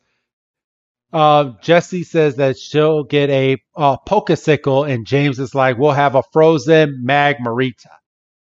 Um, 1.12 1.58
Jessie 1.62 2.04
says 2.04 2.36
that 2.36 2.56
she'll 2.58 3.04
get 3.04 3.28
a 3.28 3.58
uh, 3.76 3.96
Pokesicle, 4.08 4.90
and 4.90 5.06
James 5.06 5.38
is 5.38 5.54
like, 5.54 5.76
"We'll 5.78 5.92
have 5.92 6.14
a 6.14 6.22
frozen 6.32 7.04
Magmarita." 7.06 7.88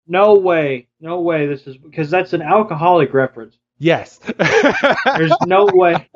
No 0.07 0.35
way, 0.35 0.87
no 0.99 1.21
way. 1.21 1.47
This 1.47 1.65
is 1.67 1.77
because 1.77 2.09
that's 2.09 2.33
an 2.33 2.41
alcoholic 2.41 3.13
reference. 3.13 3.57
Yes. 3.79 4.19
There's 5.17 5.33
no 5.45 5.67
way. 5.71 6.09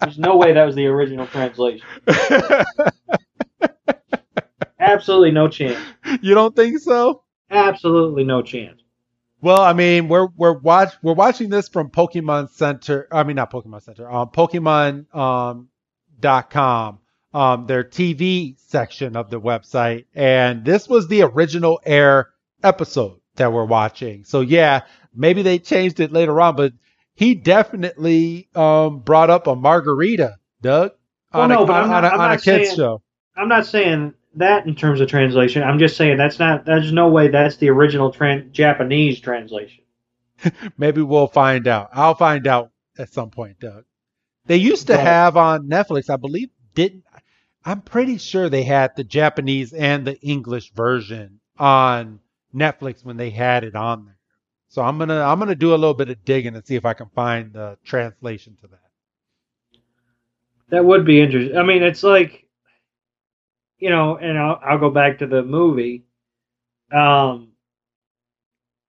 There's 0.00 0.18
no 0.18 0.36
way 0.36 0.52
that 0.52 0.64
was 0.64 0.74
the 0.74 0.86
original 0.86 1.26
translation. 1.26 1.86
Absolutely 4.80 5.30
no 5.30 5.48
chance. 5.48 5.78
you 6.22 6.34
don't 6.34 6.56
think 6.56 6.78
so? 6.80 7.22
Absolutely 7.50 8.24
no 8.24 8.42
chance. 8.42 8.80
Well, 9.40 9.60
I 9.60 9.72
mean, 9.72 10.08
we're 10.08 10.26
we're 10.36 10.58
watch 10.58 10.94
we're 11.02 11.14
watching 11.14 11.48
this 11.48 11.68
from 11.68 11.90
Pokemon 11.90 12.50
Center. 12.50 13.06
I 13.12 13.22
mean, 13.22 13.36
not 13.36 13.52
Pokemon 13.52 13.82
Center. 13.82 14.10
Um, 14.10 14.28
Pokemon 14.30 15.14
um 15.14 15.68
dot 16.18 16.50
com. 16.50 16.98
Um, 17.32 17.66
their 17.66 17.84
TV 17.84 18.58
section 18.58 19.14
of 19.16 19.28
the 19.30 19.38
website, 19.40 20.06
and 20.14 20.64
this 20.64 20.88
was 20.88 21.08
the 21.08 21.22
original 21.22 21.78
air 21.84 22.30
episode 22.64 23.20
that 23.36 23.52
we're 23.52 23.66
watching. 23.66 24.24
So 24.24 24.40
yeah, 24.40 24.80
maybe 25.14 25.42
they 25.42 25.58
changed 25.58 26.00
it 26.00 26.10
later 26.10 26.40
on, 26.40 26.56
but 26.56 26.72
he 27.14 27.34
definitely 27.34 28.48
um 28.54 29.00
brought 29.00 29.30
up 29.30 29.46
a 29.46 29.54
margarita, 29.54 30.36
Doug, 30.62 30.92
Well, 31.32 31.42
on 31.44 31.48
no, 31.50 31.62
a, 31.62 31.66
but 31.66 31.72
I'm 31.76 31.82
on, 31.92 32.02
not- 32.02 32.04
a, 32.04 32.18
on 32.18 32.30
a 32.32 32.34
kids 32.38 32.44
saying- 32.68 32.76
show. 32.76 33.02
I'm 33.36 33.48
not 33.48 33.66
saying 33.66 34.14
that 34.38 34.66
in 34.66 34.74
terms 34.74 35.00
of 35.00 35.08
translation. 35.08 35.62
I'm 35.62 35.78
just 35.78 35.96
saying 35.96 36.16
that's 36.16 36.38
not. 36.38 36.64
There's 36.64 36.92
no 36.92 37.08
way 37.08 37.28
that's 37.28 37.56
the 37.56 37.68
original 37.70 38.12
tran- 38.12 38.50
Japanese 38.52 39.20
translation. 39.20 39.84
Maybe 40.78 41.02
we'll 41.02 41.26
find 41.28 41.66
out. 41.68 41.90
I'll 41.92 42.14
find 42.14 42.46
out 42.46 42.70
at 42.98 43.10
some 43.12 43.30
point, 43.30 43.60
Doug. 43.60 43.84
They 44.46 44.56
used 44.56 44.86
to 44.88 44.94
Right. 44.94 45.02
have 45.02 45.36
on 45.36 45.68
Netflix, 45.68 46.10
I 46.10 46.16
believe, 46.16 46.50
didn't 46.74 47.04
I'm 47.64 47.82
pretty 47.82 48.16
sure 48.16 48.48
they 48.48 48.62
had 48.62 48.96
the 48.96 49.04
Japanese 49.04 49.74
and 49.74 50.06
the 50.06 50.18
English 50.22 50.72
version 50.72 51.40
on 51.58 52.20
Netflix 52.54 53.04
when 53.04 53.18
they 53.18 53.28
had 53.30 53.62
it 53.64 53.74
on 53.74 54.06
there. 54.06 54.16
So 54.68 54.80
I'm 54.82 54.98
gonna 54.98 55.20
I'm 55.20 55.38
gonna 55.38 55.54
do 55.54 55.70
a 55.74 55.76
little 55.76 55.92
bit 55.94 56.08
of 56.08 56.24
digging 56.24 56.54
and 56.54 56.66
see 56.66 56.76
if 56.76 56.86
I 56.86 56.94
can 56.94 57.08
find 57.10 57.52
the 57.52 57.76
translation 57.84 58.56
to 58.62 58.68
that. 58.68 58.80
That 60.70 60.84
would 60.84 61.04
be 61.04 61.20
interesting. 61.20 61.56
I 61.58 61.62
mean, 61.62 61.82
it's 61.82 62.02
like, 62.02 62.46
you 63.78 63.90
know, 63.90 64.16
and 64.16 64.38
I'll, 64.38 64.60
I'll 64.64 64.78
go 64.78 64.90
back 64.90 65.18
to 65.18 65.26
the 65.26 65.42
movie. 65.42 66.04
Um, 66.92 67.48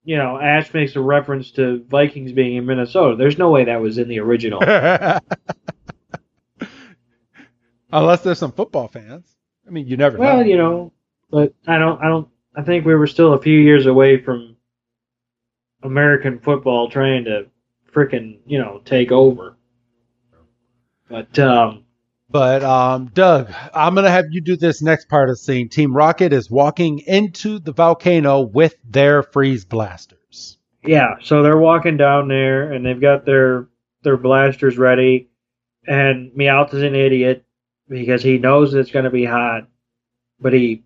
you 0.03 0.17
know, 0.17 0.39
Ash 0.39 0.73
makes 0.73 0.95
a 0.95 1.01
reference 1.01 1.51
to 1.51 1.83
Vikings 1.87 2.31
being 2.31 2.55
in 2.55 2.65
Minnesota. 2.65 3.15
There's 3.15 3.37
no 3.37 3.51
way 3.51 3.65
that 3.65 3.81
was 3.81 3.97
in 3.97 4.07
the 4.07 4.19
original. 4.19 4.61
Unless 7.91 8.21
there's 8.21 8.39
some 8.39 8.51
football 8.51 8.87
fans. 8.87 9.35
I 9.67 9.71
mean, 9.71 9.87
you 9.87 9.97
never 9.97 10.17
know. 10.17 10.23
well, 10.23 10.45
you 10.45 10.57
know, 10.57 10.93
but 11.29 11.53
I 11.67 11.77
don't. 11.77 12.01
I 12.01 12.07
don't. 12.07 12.27
I 12.55 12.63
think 12.63 12.85
we 12.85 12.95
were 12.95 13.07
still 13.07 13.33
a 13.33 13.41
few 13.41 13.59
years 13.59 13.85
away 13.85 14.21
from 14.21 14.55
American 15.83 16.39
football 16.39 16.89
trying 16.89 17.25
to 17.25 17.47
freaking, 17.93 18.39
you 18.45 18.57
know 18.59 18.81
take 18.85 19.11
over. 19.11 19.57
But 21.07 21.37
um, 21.39 21.85
But 22.31 22.63
um, 22.63 23.07
Doug, 23.13 23.51
I'm 23.73 23.95
gonna 23.95 24.11
have 24.11 24.25
you 24.29 24.41
do 24.41 24.55
this 24.55 24.81
next 24.81 25.09
part 25.09 25.29
of 25.29 25.33
the 25.33 25.37
scene. 25.37 25.67
Team 25.67 25.95
Rocket 25.95 26.31
is 26.31 26.49
walking 26.51 26.99
into 26.99 27.59
the 27.59 27.71
volcano 27.71 28.41
with 28.41 28.75
their 28.83 29.23
freeze 29.23 29.65
blasters. 29.65 30.57
Yeah, 30.83 31.15
so 31.21 31.41
they're 31.41 31.57
walking 31.57 31.97
down 31.97 32.27
there 32.27 32.71
and 32.71 32.85
they've 32.85 33.01
got 33.01 33.25
their 33.25 33.67
their 34.03 34.17
blasters 34.17 34.77
ready, 34.77 35.29
and 35.87 36.31
Meowth 36.33 36.73
is 36.73 36.83
an 36.83 36.95
idiot 36.95 37.43
because 37.89 38.21
he 38.21 38.37
knows 38.37 38.73
it's 38.73 38.91
going 38.91 39.05
to 39.05 39.11
be 39.11 39.25
hot, 39.25 39.67
but 40.39 40.53
he 40.53 40.83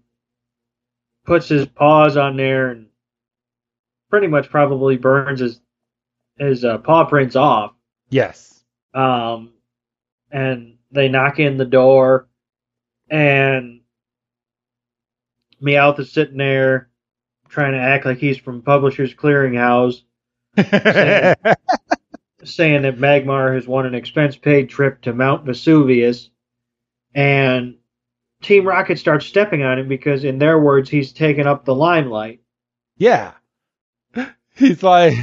puts 1.26 1.50
his 1.50 1.66
paws 1.66 2.16
on 2.18 2.38
there 2.38 2.70
and 2.70 2.88
pretty 4.10 4.28
much 4.28 4.50
probably 4.50 4.98
burns 4.98 5.42
his 5.42 5.60
his 6.38 6.64
uh, 6.64 6.78
paw 6.78 7.06
prints 7.06 7.36
off. 7.36 7.74
Yes. 8.10 8.64
Um, 8.94 9.52
and 10.32 10.73
they 10.94 11.10
knock 11.10 11.40
in 11.40 11.58
the 11.58 11.66
door, 11.66 12.28
and 13.10 13.82
Meowth 15.62 16.00
is 16.00 16.12
sitting 16.12 16.38
there 16.38 16.90
trying 17.50 17.74
to 17.74 17.80
act 17.80 18.06
like 18.06 18.18
he's 18.18 18.38
from 18.38 18.62
Publishers 18.62 19.14
Clearinghouse 19.14 20.02
saying 22.44 22.82
that 22.82 22.98
Magmar 22.98 23.56
has 23.56 23.68
won 23.68 23.86
an 23.86 23.96
expense 23.96 24.36
paid 24.36 24.70
trip 24.70 25.02
to 25.02 25.14
Mount 25.14 25.46
Vesuvius, 25.46 26.30
and 27.16 27.76
Team 28.42 28.68
Rocket 28.68 29.00
starts 29.00 29.26
stepping 29.26 29.64
on 29.64 29.80
him 29.80 29.88
because, 29.88 30.24
in 30.24 30.38
their 30.38 30.60
words, 30.60 30.90
he's 30.90 31.14
taken 31.14 31.48
up 31.48 31.66
the 31.66 31.76
limelight. 31.76 32.42
yeah. 32.98 33.34
He's 34.56 34.84
like, 34.84 35.16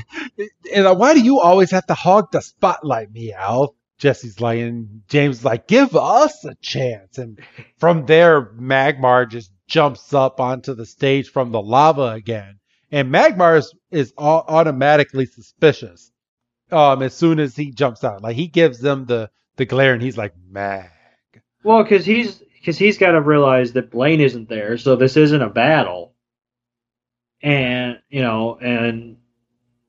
like, 0.74 0.98
why 0.98 1.14
do 1.14 1.20
you 1.20 1.38
always 1.38 1.70
have 1.70 1.86
to 1.86 1.94
hog 1.94 2.32
the 2.32 2.40
spotlight, 2.40 3.12
Meow? 3.12 3.74
Jessie's 4.00 4.40
like, 4.40 4.58
and 4.58 5.02
James 5.08 5.44
like, 5.44 5.68
give 5.68 5.94
us 5.94 6.44
a 6.44 6.54
chance. 6.56 7.18
And 7.18 7.38
from 7.78 8.06
there, 8.06 8.46
Magmar 8.54 9.28
just 9.28 9.52
jumps 9.68 10.12
up 10.14 10.40
onto 10.40 10.74
the 10.74 10.86
stage 10.86 11.30
from 11.30 11.52
the 11.52 11.60
lava 11.60 12.08
again. 12.12 12.58
And 12.90 13.12
Magmar 13.12 13.58
is, 13.58 13.72
is 13.90 14.12
automatically 14.18 15.26
suspicious 15.26 16.10
um, 16.72 17.02
as 17.02 17.14
soon 17.14 17.38
as 17.38 17.54
he 17.54 17.70
jumps 17.70 18.02
out. 18.02 18.22
Like, 18.22 18.36
he 18.36 18.48
gives 18.48 18.80
them 18.80 19.04
the, 19.04 19.30
the 19.56 19.66
glare 19.66 19.92
and 19.92 20.02
he's 20.02 20.18
like, 20.18 20.34
Mag. 20.48 20.90
Well, 21.62 21.82
because 21.82 22.06
he's 22.06 22.42
because 22.54 22.78
he's 22.78 22.98
got 22.98 23.12
to 23.12 23.20
realize 23.20 23.72
that 23.72 23.90
Blaine 23.90 24.20
isn't 24.20 24.48
there, 24.48 24.76
so 24.76 24.96
this 24.96 25.16
isn't 25.16 25.42
a 25.42 25.48
battle. 25.48 26.14
And 27.42 27.98
you 28.08 28.22
know, 28.22 28.56
and 28.56 29.16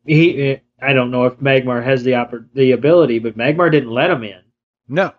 he, 0.06 0.60
I 0.82 0.94
don't 0.94 1.12
know 1.12 1.26
if 1.26 1.38
Magmar 1.38 1.84
has 1.84 2.04
the 2.04 2.12
oppor- 2.12 2.48
the 2.54 2.72
ability, 2.72 3.20
but 3.20 3.38
Magmar 3.38 3.72
didn't 3.72 3.92
let 3.92 4.10
him 4.10 4.24
in, 4.24 4.42
No, 4.88 5.14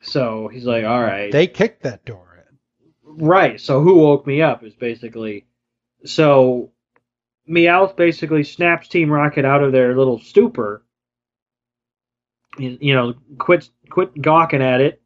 so 0.00 0.48
he's 0.48 0.64
like, 0.64 0.84
all 0.84 1.00
right, 1.00 1.30
they 1.30 1.46
kicked 1.46 1.82
that 1.82 2.04
door 2.04 2.38
in. 2.38 3.26
Right. 3.26 3.60
So 3.60 3.82
who 3.82 3.98
woke 3.98 4.26
me 4.26 4.40
up 4.42 4.64
is 4.64 4.74
basically 4.74 5.46
so 6.04 6.72
Meowth 7.48 7.96
basically 7.96 8.44
snaps 8.44 8.88
Team 8.88 9.10
Rocket 9.10 9.44
out 9.44 9.62
of 9.62 9.72
their 9.72 9.96
little 9.96 10.18
stupor. 10.18 10.82
You 12.58 12.78
you 12.80 12.94
know, 12.94 13.14
quit 13.38 13.68
quit 13.90 14.20
gawking 14.20 14.62
at 14.62 14.80
it 14.80 15.02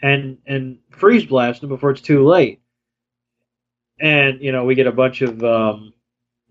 and 0.00 0.38
and 0.46 0.78
freeze 0.90 1.26
blast 1.26 1.60
them 1.60 1.68
before 1.68 1.90
it's 1.90 2.00
too 2.00 2.26
late. 2.26 2.60
And 4.00 4.40
you 4.40 4.52
know, 4.52 4.64
we 4.64 4.74
get 4.74 4.86
a 4.86 4.92
bunch 4.92 5.20
of 5.20 5.44
um 5.44 5.92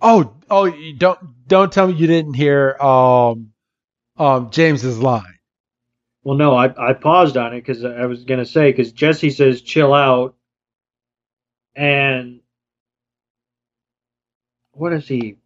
Oh, 0.02 0.34
oh! 0.50 0.66
You 0.66 0.95
don't 0.95 1.20
don't 1.47 1.72
tell 1.72 1.88
me 1.88 1.93
you 1.93 2.08
didn't 2.08 2.36
hear 2.36 2.76
um, 2.80 3.52
um, 4.18 4.50
James's 4.52 5.00
line. 5.00 5.39
well 6.24 6.38
no, 6.38 6.56
I 6.56 6.89
I 6.89 6.93
paused 6.93 7.38
on 7.38 7.54
it 7.54 7.62
cuz 7.66 7.84
I 7.84 8.06
was 8.06 8.24
going 8.26 8.39
to 8.39 8.45
say 8.45 8.72
cuz 8.74 8.91
Jessie 8.91 9.32
says 9.32 9.62
chill 9.62 9.93
out 9.93 10.36
and 11.76 12.39
what 14.72 14.93
is 14.93 15.08
he 15.08 15.38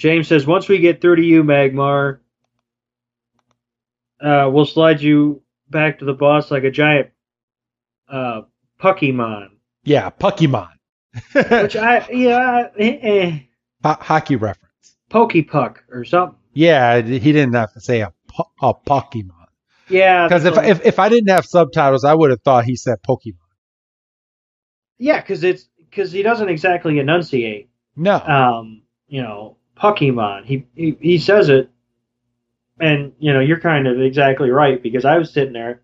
James 0.00 0.28
says, 0.28 0.46
once 0.46 0.66
we 0.66 0.78
get 0.78 1.02
through 1.02 1.16
to 1.16 1.22
you, 1.22 1.44
Magmar, 1.44 2.20
uh, 4.18 4.48
we'll 4.50 4.64
slide 4.64 5.02
you 5.02 5.42
back 5.68 5.98
to 5.98 6.06
the 6.06 6.14
boss 6.14 6.50
like 6.50 6.64
a 6.64 6.70
giant 6.70 7.10
uh, 8.08 8.40
Pokemon. 8.80 9.50
Yeah, 9.84 10.08
Pokemon. 10.08 10.70
Which 11.34 11.76
I, 11.76 12.08
yeah, 12.10 12.68
eh, 12.78 12.98
eh, 13.02 13.38
Ho- 13.82 13.96
hockey 14.00 14.36
reference. 14.36 14.96
Pokey 15.08 15.42
Puck 15.42 15.84
or 15.90 16.04
something. 16.04 16.38
Yeah, 16.52 17.00
he 17.00 17.32
didn't 17.32 17.54
have 17.54 17.72
to 17.74 17.80
say 17.80 18.00
a, 18.00 18.12
po- 18.28 18.50
a 18.60 18.74
Pokemon. 18.74 19.46
Yeah. 19.88 20.28
Because 20.28 20.44
if, 20.44 20.56
if 20.58 20.86
if 20.86 20.98
I 20.98 21.08
didn't 21.08 21.30
have 21.30 21.44
subtitles, 21.44 22.04
I 22.04 22.14
would 22.14 22.30
have 22.30 22.42
thought 22.42 22.64
he 22.64 22.76
said 22.76 22.98
Pokemon. 23.02 23.34
yeah, 24.98 25.20
because 25.20 25.42
it's 25.42 25.68
because 25.78 26.12
he 26.12 26.22
doesn't 26.22 26.48
exactly 26.48 26.98
enunciate. 26.98 27.70
No. 27.96 28.20
Um, 28.20 28.82
you 29.08 29.22
know, 29.22 29.56
Pokemon. 29.76 30.44
He, 30.44 30.66
he 30.74 30.96
he 31.00 31.18
says 31.18 31.48
it, 31.48 31.70
and 32.78 33.12
you 33.18 33.32
know, 33.32 33.40
you're 33.40 33.60
kind 33.60 33.86
of 33.88 34.00
exactly 34.00 34.50
right 34.50 34.80
because 34.82 35.04
I 35.04 35.18
was 35.18 35.32
sitting 35.32 35.52
there, 35.54 35.82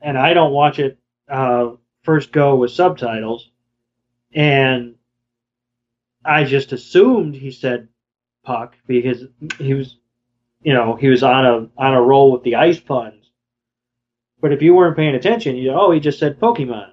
and 0.00 0.16
I 0.16 0.32
don't 0.32 0.52
watch 0.52 0.78
it 0.78 0.98
uh, 1.28 1.70
first 2.02 2.32
go 2.32 2.56
with 2.56 2.70
subtitles, 2.70 3.50
and 4.32 4.94
I 6.24 6.44
just 6.44 6.72
assumed 6.72 7.34
he 7.34 7.50
said 7.50 7.88
puck 8.44 8.74
because 8.86 9.24
he 9.58 9.74
was, 9.74 9.96
you 10.62 10.72
know, 10.72 10.96
he 10.96 11.08
was 11.08 11.22
on 11.22 11.46
a 11.46 11.68
on 11.76 11.94
a 11.94 12.00
roll 12.00 12.32
with 12.32 12.42
the 12.42 12.56
ice 12.56 12.80
puns. 12.80 13.30
But 14.40 14.52
if 14.52 14.62
you 14.62 14.74
weren't 14.74 14.96
paying 14.96 15.14
attention, 15.14 15.56
you 15.56 15.72
oh, 15.72 15.90
he 15.90 16.00
just 16.00 16.18
said 16.18 16.38
Pokemon, 16.38 16.90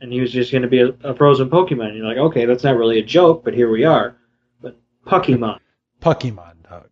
and 0.00 0.12
he 0.12 0.20
was 0.20 0.32
just 0.32 0.52
going 0.52 0.62
to 0.62 0.68
be 0.68 0.80
a, 0.80 0.88
a 1.02 1.14
frozen 1.14 1.50
Pokemon. 1.50 1.88
And 1.88 1.96
you're 1.96 2.06
like, 2.06 2.16
okay, 2.16 2.44
that's 2.46 2.64
not 2.64 2.76
really 2.76 2.98
a 2.98 3.04
joke, 3.04 3.44
but 3.44 3.54
here 3.54 3.70
we 3.70 3.84
are. 3.84 4.16
But 4.60 4.78
Pokemon. 5.06 5.58
Pokemon, 6.00 6.68
Doug. 6.68 6.88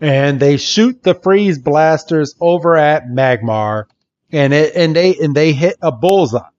And 0.00 0.38
they 0.40 0.56
shoot 0.56 1.02
the 1.02 1.14
freeze 1.14 1.58
blasters 1.58 2.34
over 2.40 2.76
at 2.76 3.06
Magmar, 3.06 3.84
and 4.30 4.52
it 4.52 4.74
and 4.74 4.94
they 4.94 5.16
and 5.16 5.34
they 5.34 5.52
hit 5.52 5.76
a 5.82 5.92
bullseye. 5.92 6.51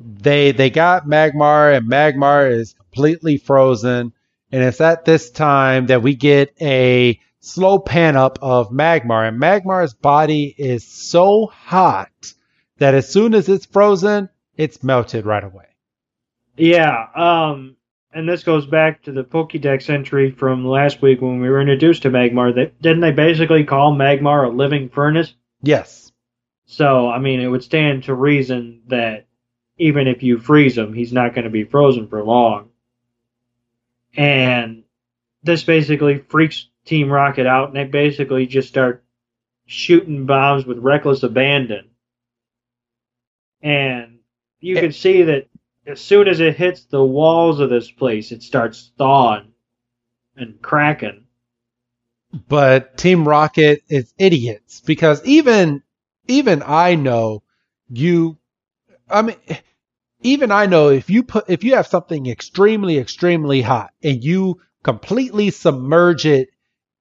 They 0.00 0.52
they 0.52 0.70
got 0.70 1.06
Magmar, 1.06 1.76
and 1.76 1.90
Magmar 1.90 2.50
is 2.50 2.72
completely 2.72 3.36
frozen. 3.36 4.12
And 4.52 4.64
it's 4.64 4.80
at 4.80 5.04
this 5.04 5.30
time 5.30 5.86
that 5.86 6.02
we 6.02 6.14
get 6.16 6.54
a 6.60 7.20
slow 7.40 7.78
pan 7.78 8.16
up 8.16 8.38
of 8.42 8.70
Magmar, 8.70 9.28
and 9.28 9.40
Magmar's 9.40 9.94
body 9.94 10.54
is 10.56 10.84
so 10.84 11.46
hot 11.46 12.10
that 12.78 12.94
as 12.94 13.08
soon 13.08 13.34
as 13.34 13.48
it's 13.48 13.66
frozen, 13.66 14.28
it's 14.56 14.82
melted 14.82 15.26
right 15.26 15.44
away. 15.44 15.66
Yeah, 16.56 17.06
um, 17.14 17.76
and 18.12 18.28
this 18.28 18.42
goes 18.42 18.66
back 18.66 19.02
to 19.04 19.12
the 19.12 19.22
Pokédex 19.22 19.88
entry 19.88 20.30
from 20.30 20.66
last 20.66 21.00
week 21.00 21.20
when 21.20 21.40
we 21.40 21.48
were 21.48 21.60
introduced 21.60 22.02
to 22.02 22.10
Magmar. 22.10 22.54
That 22.54 22.80
didn't 22.82 23.00
they 23.00 23.12
basically 23.12 23.64
call 23.64 23.94
Magmar 23.94 24.46
a 24.46 24.48
living 24.48 24.88
furnace? 24.88 25.34
Yes. 25.62 26.10
So 26.66 27.08
I 27.08 27.18
mean, 27.18 27.40
it 27.40 27.48
would 27.48 27.62
stand 27.62 28.04
to 28.04 28.14
reason 28.14 28.82
that 28.88 29.26
even 29.80 30.06
if 30.06 30.22
you 30.22 30.38
freeze 30.38 30.76
him, 30.76 30.92
he's 30.92 31.12
not 31.12 31.34
going 31.34 31.44
to 31.44 31.50
be 31.50 31.64
frozen 31.64 32.06
for 32.06 32.22
long. 32.22 32.68
And 34.14 34.84
this 35.42 35.64
basically 35.64 36.18
freaks 36.18 36.68
Team 36.84 37.10
Rocket 37.10 37.46
out, 37.46 37.68
and 37.68 37.76
they 37.76 37.84
basically 37.84 38.46
just 38.46 38.68
start 38.68 39.02
shooting 39.64 40.26
bombs 40.26 40.66
with 40.66 40.78
reckless 40.78 41.22
abandon. 41.22 41.88
And 43.62 44.18
you 44.60 44.76
can 44.76 44.92
see 44.92 45.22
that 45.22 45.48
as 45.86 46.00
soon 46.00 46.28
as 46.28 46.40
it 46.40 46.56
hits 46.56 46.84
the 46.84 47.02
walls 47.02 47.58
of 47.58 47.70
this 47.70 47.90
place, 47.90 48.32
it 48.32 48.42
starts 48.42 48.92
thawing 48.98 49.52
and 50.36 50.60
cracking. 50.60 51.24
But 52.48 52.98
Team 52.98 53.26
Rocket 53.26 53.82
is 53.88 54.12
idiots 54.18 54.80
because 54.80 55.24
even 55.24 55.82
even 56.28 56.62
I 56.64 56.96
know 56.96 57.42
you 57.88 58.36
I 59.08 59.22
mean 59.22 59.36
even 60.22 60.50
I 60.50 60.66
know 60.66 60.88
if 60.88 61.10
you 61.10 61.22
put 61.22 61.44
if 61.48 61.64
you 61.64 61.74
have 61.76 61.86
something 61.86 62.26
extremely 62.26 62.98
extremely 62.98 63.62
hot 63.62 63.92
and 64.02 64.22
you 64.22 64.60
completely 64.82 65.50
submerge 65.50 66.26
it, 66.26 66.48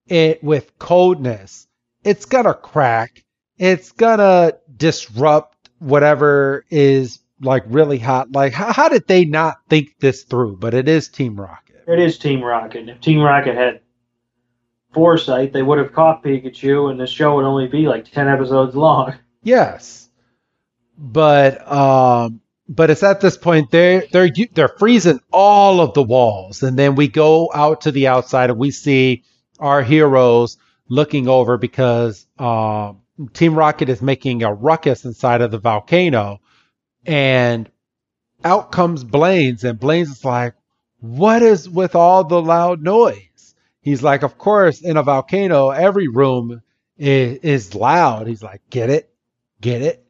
it 0.07 0.43
with 0.43 0.77
coldness, 0.79 1.67
it's 2.03 2.25
gonna 2.25 2.53
crack. 2.53 3.23
It's 3.57 3.91
gonna 3.91 4.53
disrupt 4.75 5.69
whatever 5.79 6.65
is 6.69 7.19
like 7.41 7.63
really 7.67 7.99
hot. 7.99 8.31
Like 8.31 8.53
how, 8.53 8.71
how 8.71 8.89
did 8.89 9.07
they 9.07 9.25
not 9.25 9.57
think 9.69 9.99
this 9.99 10.23
through? 10.23 10.57
But 10.57 10.73
it 10.73 10.87
is 10.87 11.09
Team 11.09 11.39
Rocket. 11.39 11.83
It 11.87 11.99
is 11.99 12.17
Team 12.17 12.41
Rocket. 12.41 12.87
If 12.87 13.01
Team 13.01 13.19
Rocket 13.19 13.55
had 13.55 13.81
foresight, 14.93 15.53
they 15.53 15.61
would 15.61 15.77
have 15.77 15.93
caught 15.93 16.23
Pikachu, 16.23 16.89
and 16.89 16.99
the 16.99 17.07
show 17.07 17.35
would 17.35 17.45
only 17.45 17.67
be 17.67 17.87
like 17.87 18.09
ten 18.09 18.27
episodes 18.27 18.75
long. 18.75 19.15
Yes, 19.41 20.09
but 20.97 21.71
um, 21.71 22.41
but 22.69 22.91
it's 22.91 23.01
at 23.01 23.19
this 23.19 23.35
point 23.35 23.71
they're 23.71 24.03
they're 24.11 24.29
they're 24.53 24.67
freezing 24.67 25.19
all 25.31 25.81
of 25.81 25.95
the 25.95 26.03
walls, 26.03 26.61
and 26.61 26.77
then 26.77 26.93
we 26.95 27.07
go 27.07 27.49
out 27.53 27.81
to 27.81 27.91
the 27.91 28.07
outside 28.07 28.51
and 28.51 28.59
we 28.59 28.69
see 28.69 29.23
our 29.59 29.81
heroes 29.81 30.57
looking 30.87 31.27
over 31.27 31.57
because 31.57 32.27
um, 32.37 33.01
Team 33.33 33.55
Rocket 33.55 33.89
is 33.89 34.01
making 34.03 34.43
a 34.43 34.53
ruckus 34.53 35.03
inside 35.03 35.41
of 35.41 35.49
the 35.49 35.57
volcano, 35.57 36.41
and 37.07 37.69
out 38.45 38.71
comes 38.71 39.03
Blaine's, 39.03 39.63
and 39.63 39.79
Blaine's 39.79 40.11
is 40.11 40.23
like, 40.23 40.53
"What 40.99 41.41
is 41.41 41.67
with 41.67 41.95
all 41.95 42.23
the 42.23 42.41
loud 42.41 42.83
noise?" 42.83 43.55
He's 43.81 44.03
like, 44.03 44.21
"Of 44.21 44.37
course, 44.37 44.81
in 44.81 44.95
a 44.95 45.03
volcano, 45.03 45.71
every 45.71 46.07
room 46.07 46.61
is, 46.99 47.39
is 47.39 47.73
loud." 47.73 48.27
He's 48.27 48.43
like, 48.43 48.61
"Get 48.69 48.91
it, 48.91 49.11
get 49.59 49.81
it." 49.81 50.05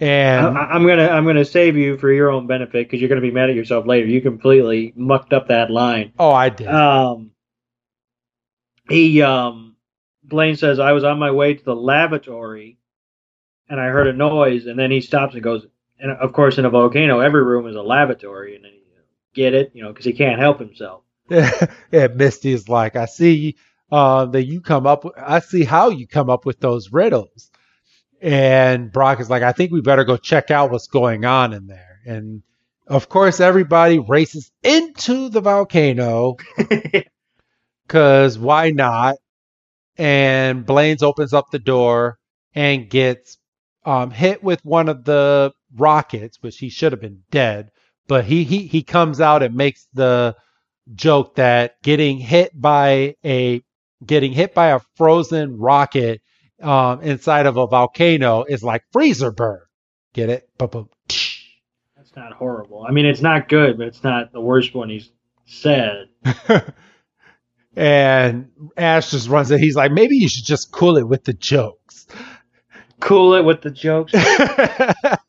And 0.00 0.56
I, 0.56 0.62
I'm 0.62 0.86
gonna 0.86 1.08
I'm 1.08 1.26
gonna 1.26 1.44
save 1.44 1.76
you 1.76 1.98
for 1.98 2.12
your 2.12 2.30
own 2.30 2.46
benefit 2.46 2.86
because 2.86 3.00
you're 3.00 3.08
gonna 3.08 3.20
be 3.20 3.30
mad 3.30 3.50
at 3.50 3.56
yourself 3.56 3.86
later. 3.86 4.06
You 4.06 4.20
completely 4.20 4.92
mucked 4.96 5.32
up 5.32 5.48
that 5.48 5.70
line. 5.70 6.12
oh, 6.18 6.30
I 6.30 6.48
did. 6.50 6.68
Um, 6.68 7.32
he 8.88 9.22
um, 9.22 9.76
Blaine 10.22 10.56
says 10.56 10.78
I 10.78 10.92
was 10.92 11.04
on 11.04 11.18
my 11.18 11.30
way 11.30 11.54
to 11.54 11.64
the 11.64 11.74
lavatory, 11.74 12.78
and 13.68 13.80
I 13.80 13.86
heard 13.88 14.06
a 14.06 14.12
noise, 14.12 14.66
and 14.66 14.78
then 14.78 14.90
he 14.90 15.00
stops 15.00 15.34
and 15.34 15.42
goes. 15.42 15.66
And 16.00 16.12
of 16.12 16.32
course, 16.32 16.58
in 16.58 16.64
a 16.64 16.70
volcano, 16.70 17.18
every 17.18 17.42
room 17.42 17.66
is 17.66 17.74
a 17.74 17.82
lavatory, 17.82 18.54
and 18.54 18.64
then 18.64 18.72
he 18.72 18.78
get 19.34 19.54
it, 19.54 19.72
you 19.74 19.82
know, 19.82 19.88
because 19.90 20.04
he 20.04 20.12
can't 20.12 20.40
help 20.40 20.58
himself. 20.58 21.02
yeah, 21.30 22.06
Misty 22.14 22.52
is 22.52 22.68
like, 22.68 22.96
I 22.96 23.06
see 23.06 23.56
uh, 23.90 24.26
that 24.26 24.44
you 24.44 24.60
come 24.60 24.86
up. 24.86 25.04
With, 25.04 25.14
I 25.16 25.40
see 25.40 25.64
how 25.64 25.90
you 25.90 26.06
come 26.06 26.30
up 26.30 26.44
with 26.44 26.60
those 26.60 26.92
riddles. 26.92 27.50
And 28.20 28.92
Brock 28.92 29.20
is 29.20 29.30
like, 29.30 29.42
I 29.42 29.52
think 29.52 29.70
we 29.70 29.80
better 29.80 30.04
go 30.04 30.16
check 30.16 30.50
out 30.50 30.70
what's 30.70 30.88
going 30.88 31.24
on 31.24 31.52
in 31.52 31.66
there. 31.66 32.00
And 32.06 32.42
of 32.86 33.08
course, 33.08 33.40
everybody 33.40 33.98
races 33.98 34.50
into 34.62 35.28
the 35.28 35.40
volcano 35.40 36.36
because 37.86 38.38
why 38.38 38.70
not? 38.70 39.16
And 39.96 40.64
Blaine's 40.64 41.02
opens 41.02 41.32
up 41.32 41.50
the 41.50 41.58
door 41.58 42.18
and 42.54 42.88
gets 42.88 43.38
um, 43.84 44.10
hit 44.10 44.42
with 44.42 44.64
one 44.64 44.88
of 44.88 45.04
the 45.04 45.52
rockets, 45.76 46.38
which 46.40 46.58
he 46.58 46.68
should 46.70 46.92
have 46.92 47.00
been 47.00 47.22
dead. 47.30 47.70
But 48.06 48.24
he 48.24 48.44
he 48.44 48.66
he 48.66 48.82
comes 48.82 49.20
out 49.20 49.42
and 49.42 49.54
makes 49.54 49.86
the 49.92 50.34
joke 50.94 51.34
that 51.34 51.74
getting 51.82 52.18
hit 52.18 52.58
by 52.58 53.16
a 53.24 53.62
getting 54.04 54.32
hit 54.32 54.54
by 54.54 54.68
a 54.68 54.80
frozen 54.96 55.58
rocket 55.58 56.22
um, 56.62 57.02
inside 57.02 57.46
of 57.46 57.56
a 57.56 57.66
volcano 57.66 58.44
is 58.44 58.62
like 58.62 58.84
freezer 58.92 59.30
burn. 59.30 59.60
Get 60.12 60.30
it? 60.30 60.48
Boom. 60.58 60.88
That's 61.96 62.14
not 62.16 62.32
horrible. 62.32 62.84
I 62.88 62.92
mean, 62.92 63.06
it's 63.06 63.20
not 63.20 63.48
good, 63.48 63.78
but 63.78 63.86
it's 63.86 64.02
not 64.02 64.32
the 64.32 64.40
worst 64.40 64.74
one 64.74 64.88
he's 64.88 65.10
said. 65.46 66.08
and 67.76 68.50
Ash 68.76 69.10
just 69.10 69.28
runs 69.28 69.50
it. 69.50 69.60
He's 69.60 69.76
like, 69.76 69.92
maybe 69.92 70.16
you 70.16 70.28
should 70.28 70.44
just 70.44 70.72
cool 70.72 70.96
it 70.96 71.06
with 71.06 71.24
the 71.24 71.34
jokes. 71.34 72.06
Cool 73.00 73.34
it 73.34 73.44
with 73.44 73.62
the 73.62 73.70
jokes. 73.70 74.12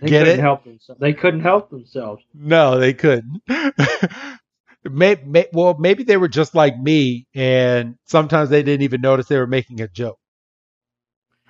They 0.00 0.08
Get 0.08 0.24
couldn't 0.24 0.38
it? 0.38 0.40
Help 0.40 0.64
themselves. 0.64 1.00
They 1.00 1.12
couldn't 1.12 1.40
help 1.42 1.70
themselves. 1.70 2.24
No, 2.34 2.78
they 2.78 2.92
couldn't. 2.92 3.42
may, 4.84 5.16
may, 5.24 5.46
well, 5.52 5.76
maybe 5.78 6.04
they 6.04 6.16
were 6.16 6.28
just 6.28 6.54
like 6.54 6.78
me, 6.78 7.26
and 7.34 7.96
sometimes 8.04 8.50
they 8.50 8.62
didn't 8.62 8.82
even 8.82 9.00
notice 9.00 9.26
they 9.26 9.38
were 9.38 9.46
making 9.46 9.80
a 9.80 9.88
joke. 9.88 10.18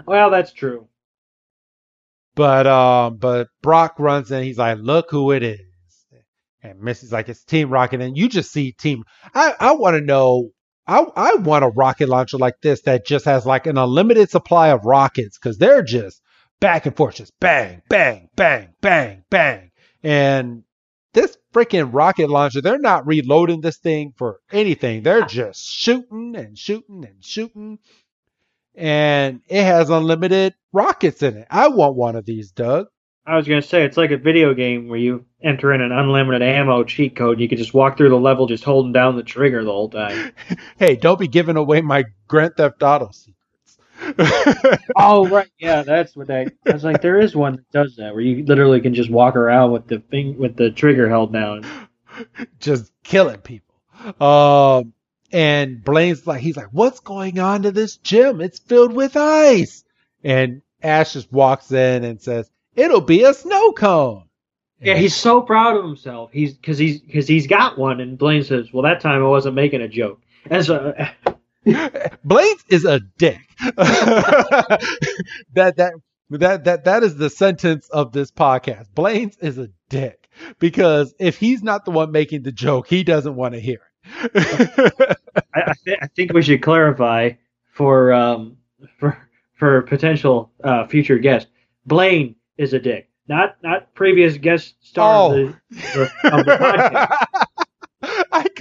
Well, 0.06 0.30
that's 0.30 0.52
true. 0.52 0.88
But 2.34 2.66
um, 2.66 3.18
but 3.18 3.48
Brock 3.62 3.96
runs 3.98 4.30
and 4.30 4.44
he's 4.44 4.58
like, 4.58 4.78
"Look 4.78 5.10
who 5.10 5.32
it 5.32 5.42
is," 5.42 5.60
and 6.62 6.80
Misty's 6.80 7.12
like, 7.12 7.28
"It's 7.28 7.44
Team 7.44 7.68
Rocket," 7.68 8.00
and 8.00 8.16
you 8.16 8.28
just 8.28 8.50
see 8.52 8.72
Team. 8.72 9.04
I 9.34 9.54
I 9.60 9.72
want 9.72 9.96
to 9.96 10.00
know. 10.00 10.50
I 10.86 11.04
I 11.14 11.34
want 11.34 11.64
a 11.64 11.68
rocket 11.68 12.08
launcher 12.08 12.38
like 12.38 12.54
this 12.62 12.82
that 12.82 13.06
just 13.06 13.26
has 13.26 13.44
like 13.44 13.66
an 13.66 13.76
unlimited 13.76 14.30
supply 14.30 14.68
of 14.68 14.84
rockets 14.86 15.38
because 15.38 15.58
they're 15.58 15.82
just 15.82 16.22
back 16.58 16.86
and 16.86 16.96
forth, 16.96 17.16
just 17.16 17.38
bang, 17.38 17.82
bang, 17.88 18.28
bang, 18.34 18.70
bang, 18.80 19.24
bang, 19.28 19.70
and 20.02 20.62
this 21.12 21.36
freaking 21.52 21.90
rocket 21.92 22.30
launcher, 22.30 22.60
they're 22.60 22.78
not 22.78 23.06
reloading 23.06 23.60
this 23.60 23.78
thing 23.78 24.12
for 24.16 24.40
anything. 24.50 25.02
They're 25.02 25.22
just 25.26 25.64
shooting 25.64 26.34
and 26.36 26.58
shooting 26.58 27.04
and 27.04 27.24
shooting. 27.24 27.78
And 28.74 29.40
it 29.48 29.64
has 29.64 29.90
unlimited 29.90 30.54
rockets 30.72 31.22
in 31.22 31.36
it. 31.36 31.46
I 31.50 31.68
want 31.68 31.96
one 31.96 32.16
of 32.16 32.24
these, 32.24 32.52
Doug. 32.52 32.86
I 33.24 33.36
was 33.36 33.46
gonna 33.46 33.62
say 33.62 33.84
it's 33.84 33.96
like 33.96 34.10
a 34.10 34.16
video 34.16 34.52
game 34.52 34.88
where 34.88 34.98
you 34.98 35.24
enter 35.42 35.72
in 35.72 35.80
an 35.80 35.92
unlimited 35.92 36.42
ammo 36.42 36.82
cheat 36.82 37.14
code. 37.14 37.32
And 37.34 37.40
you 37.40 37.48
can 37.48 37.58
just 37.58 37.74
walk 37.74 37.96
through 37.96 38.08
the 38.08 38.16
level 38.16 38.46
just 38.46 38.64
holding 38.64 38.92
down 38.92 39.14
the 39.16 39.22
trigger 39.22 39.62
the 39.62 39.70
whole 39.70 39.90
time. 39.90 40.32
Hey, 40.78 40.96
don't 40.96 41.20
be 41.20 41.28
giving 41.28 41.56
away 41.56 41.82
my 41.82 42.04
Grand 42.26 42.54
Theft 42.56 42.82
Auto 42.82 43.10
secrets. 43.12 43.38
oh 44.96 45.28
right, 45.28 45.50
yeah, 45.58 45.82
that's 45.82 46.16
what 46.16 46.30
I. 46.30 46.46
I 46.66 46.72
was 46.72 46.84
like, 46.84 47.02
there 47.02 47.20
is 47.20 47.34
one 47.36 47.56
that 47.56 47.70
does 47.70 47.96
that 47.96 48.14
where 48.14 48.22
you 48.22 48.44
literally 48.44 48.80
can 48.80 48.94
just 48.94 49.10
walk 49.10 49.36
around 49.36 49.72
with 49.72 49.86
the 49.86 50.00
thing 50.00 50.38
with 50.38 50.56
the 50.56 50.70
trigger 50.70 51.08
held 51.08 51.32
down. 51.32 51.64
just 52.60 52.92
killing 53.02 53.38
people. 53.38 53.74
Um, 54.20 54.92
and 55.32 55.82
Blaine's 55.82 56.26
like, 56.26 56.40
he's 56.40 56.56
like, 56.56 56.68
what's 56.72 57.00
going 57.00 57.38
on 57.38 57.62
to 57.62 57.70
this 57.70 57.96
gym? 57.96 58.40
It's 58.40 58.58
filled 58.58 58.92
with 58.92 59.16
ice. 59.16 59.84
And 60.24 60.62
Ash 60.82 61.12
just 61.12 61.32
walks 61.32 61.70
in 61.72 62.04
and 62.04 62.20
says, 62.20 62.50
"It'll 62.74 63.00
be 63.00 63.24
a 63.24 63.34
snow 63.34 63.72
cone." 63.72 64.24
Yeah, 64.80 64.96
he's 64.96 65.14
so 65.14 65.40
proud 65.40 65.76
of 65.76 65.84
himself. 65.84 66.30
He's 66.32 66.54
because 66.54 66.78
he's 66.78 67.00
because 67.00 67.28
he's 67.28 67.46
got 67.46 67.78
one, 67.78 68.00
and 68.00 68.18
Blaine 68.18 68.42
says, 68.42 68.72
"Well, 68.72 68.82
that 68.82 69.00
time 69.00 69.22
I 69.22 69.28
wasn't 69.28 69.54
making 69.54 69.80
a 69.80 69.88
joke." 69.88 70.20
As 70.50 70.70
a 70.70 71.12
Blades 72.24 72.64
is 72.68 72.84
a 72.84 73.00
dick. 73.18 73.38
that 75.54 75.74
that 75.76 75.92
that 76.30 76.64
that 76.64 76.84
that 76.84 77.02
is 77.02 77.16
the 77.16 77.30
sentence 77.30 77.88
of 77.90 78.12
this 78.12 78.30
podcast. 78.30 78.86
Blades 78.94 79.36
is 79.40 79.58
a 79.58 79.68
dick 79.88 80.28
because 80.58 81.14
if 81.18 81.36
he's 81.38 81.62
not 81.62 81.84
the 81.84 81.90
one 81.90 82.10
making 82.10 82.42
the 82.42 82.52
joke, 82.52 82.88
he 82.88 83.04
doesn't 83.04 83.34
want 83.36 83.54
to 83.54 83.60
hear 83.60 83.80
it. 84.24 85.16
I, 85.54 85.60
I, 85.60 85.72
th- 85.84 85.98
I 86.02 86.06
think 86.08 86.32
we 86.32 86.42
should 86.42 86.62
clarify 86.62 87.30
for 87.72 88.12
um 88.12 88.56
for 88.98 89.16
for 89.54 89.82
potential 89.82 90.50
uh, 90.64 90.86
future 90.86 91.18
guests. 91.18 91.50
Blaine 91.86 92.34
is 92.58 92.72
a 92.72 92.78
dick, 92.80 93.08
not 93.28 93.56
not 93.62 93.94
previous 93.94 94.36
guest 94.38 94.74
star 94.80 95.32
Oh. 95.32 95.44
of, 95.46 95.56
the, 95.70 96.10
of 96.24 96.44
the 96.46 96.52
podcast. 96.52 97.46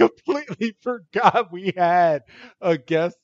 Completely 0.08 0.76
forgot 0.80 1.52
we 1.52 1.72
had 1.76 2.22
a 2.60 2.76
guest 2.78 3.16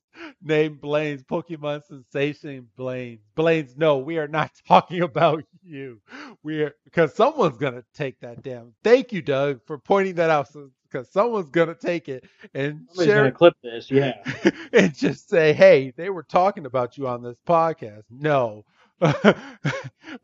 named 0.42 0.80
Blaine's 0.80 1.22
Pokemon 1.22 1.84
Sensation 1.84 2.68
Blaine's. 2.76 3.20
Blaine's, 3.34 3.76
no, 3.76 3.98
we 3.98 4.18
are 4.18 4.28
not 4.28 4.50
talking 4.68 5.02
about 5.02 5.44
you. 5.62 6.00
We're 6.42 6.74
because 6.84 7.14
someone's 7.14 7.58
gonna 7.58 7.84
take 7.94 8.20
that 8.20 8.42
damn. 8.42 8.74
Thank 8.84 9.12
you, 9.12 9.22
Doug, 9.22 9.60
for 9.66 9.78
pointing 9.78 10.14
that 10.16 10.30
out. 10.30 10.48
Because 10.90 11.10
someone's 11.12 11.50
gonna 11.50 11.74
take 11.74 12.08
it 12.08 12.24
and 12.54 12.86
Somebody's 12.88 13.06
share 13.06 13.18
gonna 13.24 13.32
clip 13.32 13.54
this, 13.62 13.90
yeah. 13.90 14.14
and 14.72 14.94
just 14.94 15.28
say, 15.28 15.52
"Hey, 15.52 15.92
they 15.96 16.10
were 16.10 16.22
talking 16.22 16.66
about 16.66 16.96
you 16.96 17.06
on 17.06 17.22
this 17.22 17.40
podcast." 17.46 18.04
No. 18.10 18.64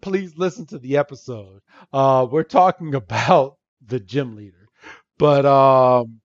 Please 0.00 0.36
listen 0.36 0.66
to 0.66 0.78
the 0.78 0.96
episode. 0.96 1.61
Uh, 1.92 2.26
we're 2.30 2.42
talking 2.42 2.94
about 2.94 3.57
the 3.86 4.00
gym 4.00 4.34
leader, 4.34 4.68
but 5.18 5.46
um, 5.46 6.20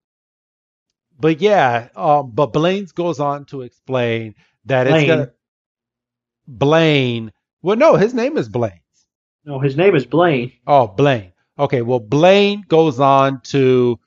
but 1.19 1.41
yeah, 1.41 1.89
um, 1.95 2.31
but 2.31 2.53
Blaine's 2.53 2.91
goes 2.91 3.19
on 3.19 3.45
to 3.45 3.61
explain 3.61 4.35
that 4.65 4.87
it's 4.87 4.93
Blaine. 4.93 5.07
gonna 5.07 5.31
Blaine. 6.47 7.31
Well, 7.61 7.75
no, 7.75 7.95
his 7.95 8.13
name 8.13 8.37
is 8.37 8.49
Blaine. 8.49 8.81
No, 9.45 9.59
his 9.59 9.75
name 9.75 9.95
is 9.95 10.05
Blaine. 10.05 10.53
Oh, 10.65 10.87
Blaine. 10.87 11.33
Okay, 11.57 11.81
well, 11.81 11.99
Blaine 11.99 12.63
goes 12.67 12.99
on 12.99 13.41
to 13.45 13.99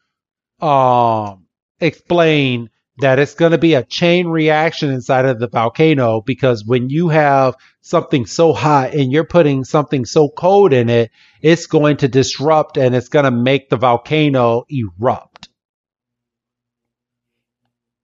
um 0.61 1.47
explain 1.81 2.71
that 2.99 3.19
it's 3.19 3.35
going 3.35 3.53
to 3.53 3.59
be 3.59 3.75
a 3.75 3.83
chain 3.83 4.29
reaction 4.29 4.91
inside 4.91 5.25
of 5.25 5.41
the 5.41 5.49
volcano 5.49 6.21
because 6.21 6.65
when 6.65 6.91
you 6.91 7.09
have 7.09 7.57
something 7.81 8.27
so 8.27 8.53
hot 8.53 8.95
and 8.95 9.11
you're 9.11 9.25
putting 9.25 9.65
something 9.65 10.05
so 10.05 10.29
cold 10.29 10.73
in 10.73 10.89
it, 10.89 11.11
it's 11.41 11.67
going 11.67 11.97
to 11.97 12.07
disrupt 12.07 12.77
and 12.77 12.95
it's 12.95 13.09
going 13.09 13.25
to 13.25 13.31
make 13.31 13.71
the 13.71 13.77
volcano 13.77 14.65
erupt. 14.69 15.49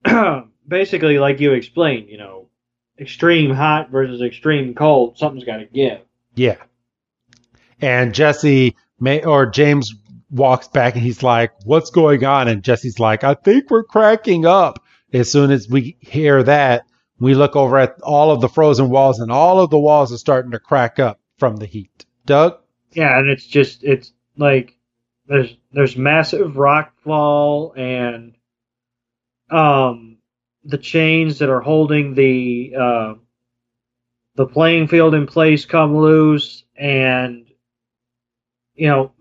Basically, 0.69 1.19
like 1.19 1.41
you 1.41 1.53
explained, 1.53 2.09
you 2.09 2.19
know, 2.19 2.49
extreme 2.99 3.51
hot 3.51 3.91
versus 3.91 4.21
extreme 4.21 4.75
cold, 4.75 5.19
something's 5.19 5.45
got 5.45 5.59
to 5.59 5.67
give. 5.67 6.01
Yeah. 6.35 6.57
And 7.81 8.15
Jessie 8.15 8.77
may 9.01 9.25
or 9.25 9.47
James 9.47 9.95
walks 10.31 10.69
back 10.69 10.95
and 10.95 11.03
he's 11.03 11.23
like, 11.23 11.53
"What's 11.65 11.91
going 11.91 12.25
on?" 12.25 12.49
And 12.49 12.63
Jessie's 12.63 12.99
like, 12.99 13.25
"I 13.25 13.35
think 13.35 13.71
we're 13.71 13.85
cracking 13.85 14.47
up." 14.47 14.85
As 15.13 15.33
soon 15.33 15.51
as 15.51 15.69
we 15.69 15.97
hear 16.01 16.43
that, 16.43 16.85
we 17.19 17.35
look 17.35 17.57
over 17.57 17.79
at 17.79 18.01
all 18.03 18.31
of 18.31 18.41
the 18.41 18.49
frozen 18.49 18.91
walls 18.91 19.21
and 19.21 19.33
all 19.33 19.61
of 19.61 19.71
the 19.71 19.79
walls 19.79 20.13
are 20.13 20.19
starting 20.19 20.51
to 20.51 20.59
crack 20.59 20.99
up 20.99 21.19
from 21.39 21.57
the 21.57 21.67
heat. 21.67 22.05
Doug? 22.27 22.59
Yeah, 22.93 23.19
and 23.19 23.29
it's 23.29 23.47
just 23.47 23.85
it's 23.85 24.13
like 24.37 24.77
there's 25.27 25.57
there's 25.73 25.97
massive 25.97 26.57
rock 26.57 26.93
fall 27.03 27.73
and 27.77 28.35
um 29.51 30.19
the 30.65 30.79
chains 30.79 31.39
that 31.39 31.49
are 31.49 31.61
holding 31.61 32.15
the 32.15 32.75
uh, 32.79 33.15
the 34.35 34.47
playing 34.47 34.89
field 34.89 35.15
in 35.15 35.27
place 35.27 35.65
come 35.65 35.97
loose 35.97 36.65
and 36.77 37.47
you 38.75 38.89
know 38.89 39.13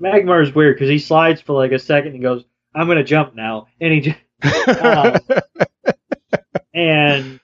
Magmar 0.00 0.42
is 0.42 0.54
weird 0.54 0.76
because 0.76 0.88
he 0.90 0.98
slides 0.98 1.40
for 1.40 1.54
like 1.54 1.72
a 1.72 1.78
second 1.78 2.12
and 2.12 2.22
goes 2.22 2.44
I'm 2.74 2.86
gonna 2.86 3.04
jump 3.04 3.34
now 3.34 3.66
and 3.80 3.92
he 3.92 4.00
just 4.00 4.18
Uh, 4.68 5.20
and 6.74 7.40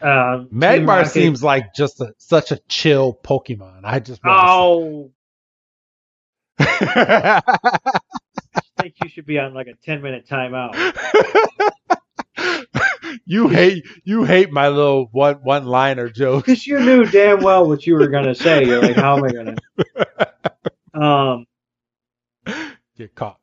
um, 0.00 0.48
Magmar 0.52 0.86
Rocket- 0.86 1.10
seems 1.10 1.42
like 1.42 1.74
just 1.74 2.00
a, 2.00 2.14
such 2.18 2.52
a 2.52 2.58
chill 2.68 3.18
Pokemon. 3.22 3.80
I 3.84 4.00
just 4.00 4.20
oh 4.24 5.10
to 6.58 6.64
say. 6.64 6.82
I 6.84 7.40
think 8.82 8.94
you 9.02 9.08
should 9.08 9.26
be 9.26 9.38
on 9.38 9.54
like 9.54 9.68
a 9.68 9.74
ten 9.84 10.02
minute 10.02 10.26
timeout. 10.28 10.74
you 13.24 13.48
hate 13.48 13.84
you 14.04 14.24
hate 14.24 14.50
my 14.50 14.68
little 14.68 15.08
one 15.12 15.36
one 15.36 15.66
liner 15.66 16.08
joke. 16.08 16.46
Because 16.46 16.66
you 16.66 16.80
knew 16.80 17.04
damn 17.04 17.40
well 17.40 17.66
what 17.68 17.86
you 17.86 17.94
were 17.94 18.08
gonna 18.08 18.34
say. 18.34 18.64
You're 18.64 18.82
like, 18.82 18.96
how 18.96 19.16
am 19.16 19.24
I 19.24 19.32
gonna? 19.32 19.56
Um. 20.94 21.46
You 22.96 23.08
caught. 23.14 23.38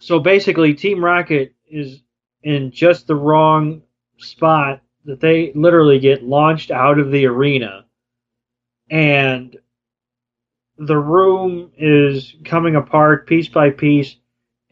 So 0.00 0.18
basically, 0.18 0.74
Team 0.74 1.02
Rocket 1.02 1.54
is 1.66 2.02
in 2.42 2.72
just 2.72 3.06
the 3.06 3.14
wrong 3.14 3.80
spot 4.18 4.82
that 5.06 5.18
they 5.18 5.50
literally 5.54 5.98
get 5.98 6.22
launched 6.22 6.70
out 6.70 6.98
of 6.98 7.10
the 7.10 7.24
arena, 7.24 7.86
and 8.90 9.56
the 10.76 10.98
room 10.98 11.70
is 11.78 12.34
coming 12.44 12.76
apart 12.76 13.26
piece 13.26 13.48
by 13.48 13.70
piece, 13.70 14.16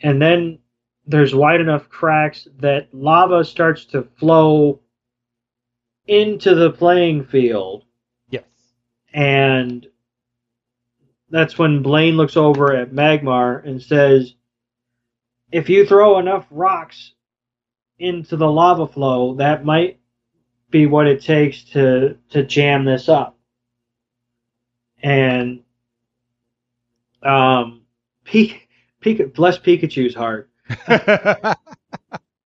and 0.01 0.21
then 0.21 0.59
there's 1.07 1.35
wide 1.35 1.61
enough 1.61 1.89
cracks 1.89 2.47
that 2.59 2.93
lava 2.95 3.45
starts 3.45 3.85
to 3.87 4.03
flow 4.19 4.81
into 6.07 6.55
the 6.55 6.71
playing 6.71 7.25
field 7.25 7.85
Yes. 8.31 8.45
and 9.13 9.87
that's 11.31 11.59
when 11.59 11.83
Blaine 11.83 12.17
looks 12.17 12.37
over 12.37 12.75
at 12.75 12.93
Magmar 12.93 13.65
and 13.67 13.83
says, 13.83 14.35
"If 15.53 15.69
you 15.69 15.85
throw 15.87 16.19
enough 16.19 16.47
rocks 16.51 17.13
into 17.99 18.37
the 18.37 18.51
lava 18.51 18.87
flow, 18.87 19.35
that 19.35 19.65
might 19.65 20.01
be 20.71 20.87
what 20.87 21.07
it 21.07 21.21
takes 21.23 21.65
to 21.65 22.17
to 22.31 22.45
jam 22.45 22.85
this 22.85 23.09
up." 23.11 23.39
And 25.03 25.63
um, 27.23 27.83
Pik- 28.25 28.68
Pika, 29.03 29.33
bless 29.35 29.59
Pikachu's 29.59 30.15
heart. 30.15 30.51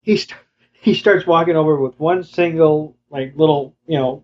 He 0.01 0.17
st- 0.17 0.39
he 0.81 0.93
starts 0.95 1.27
walking 1.27 1.55
over 1.55 1.79
with 1.79 1.99
one 1.99 2.23
single 2.23 2.97
like 3.11 3.33
little 3.35 3.75
you 3.85 3.97
know 3.99 4.23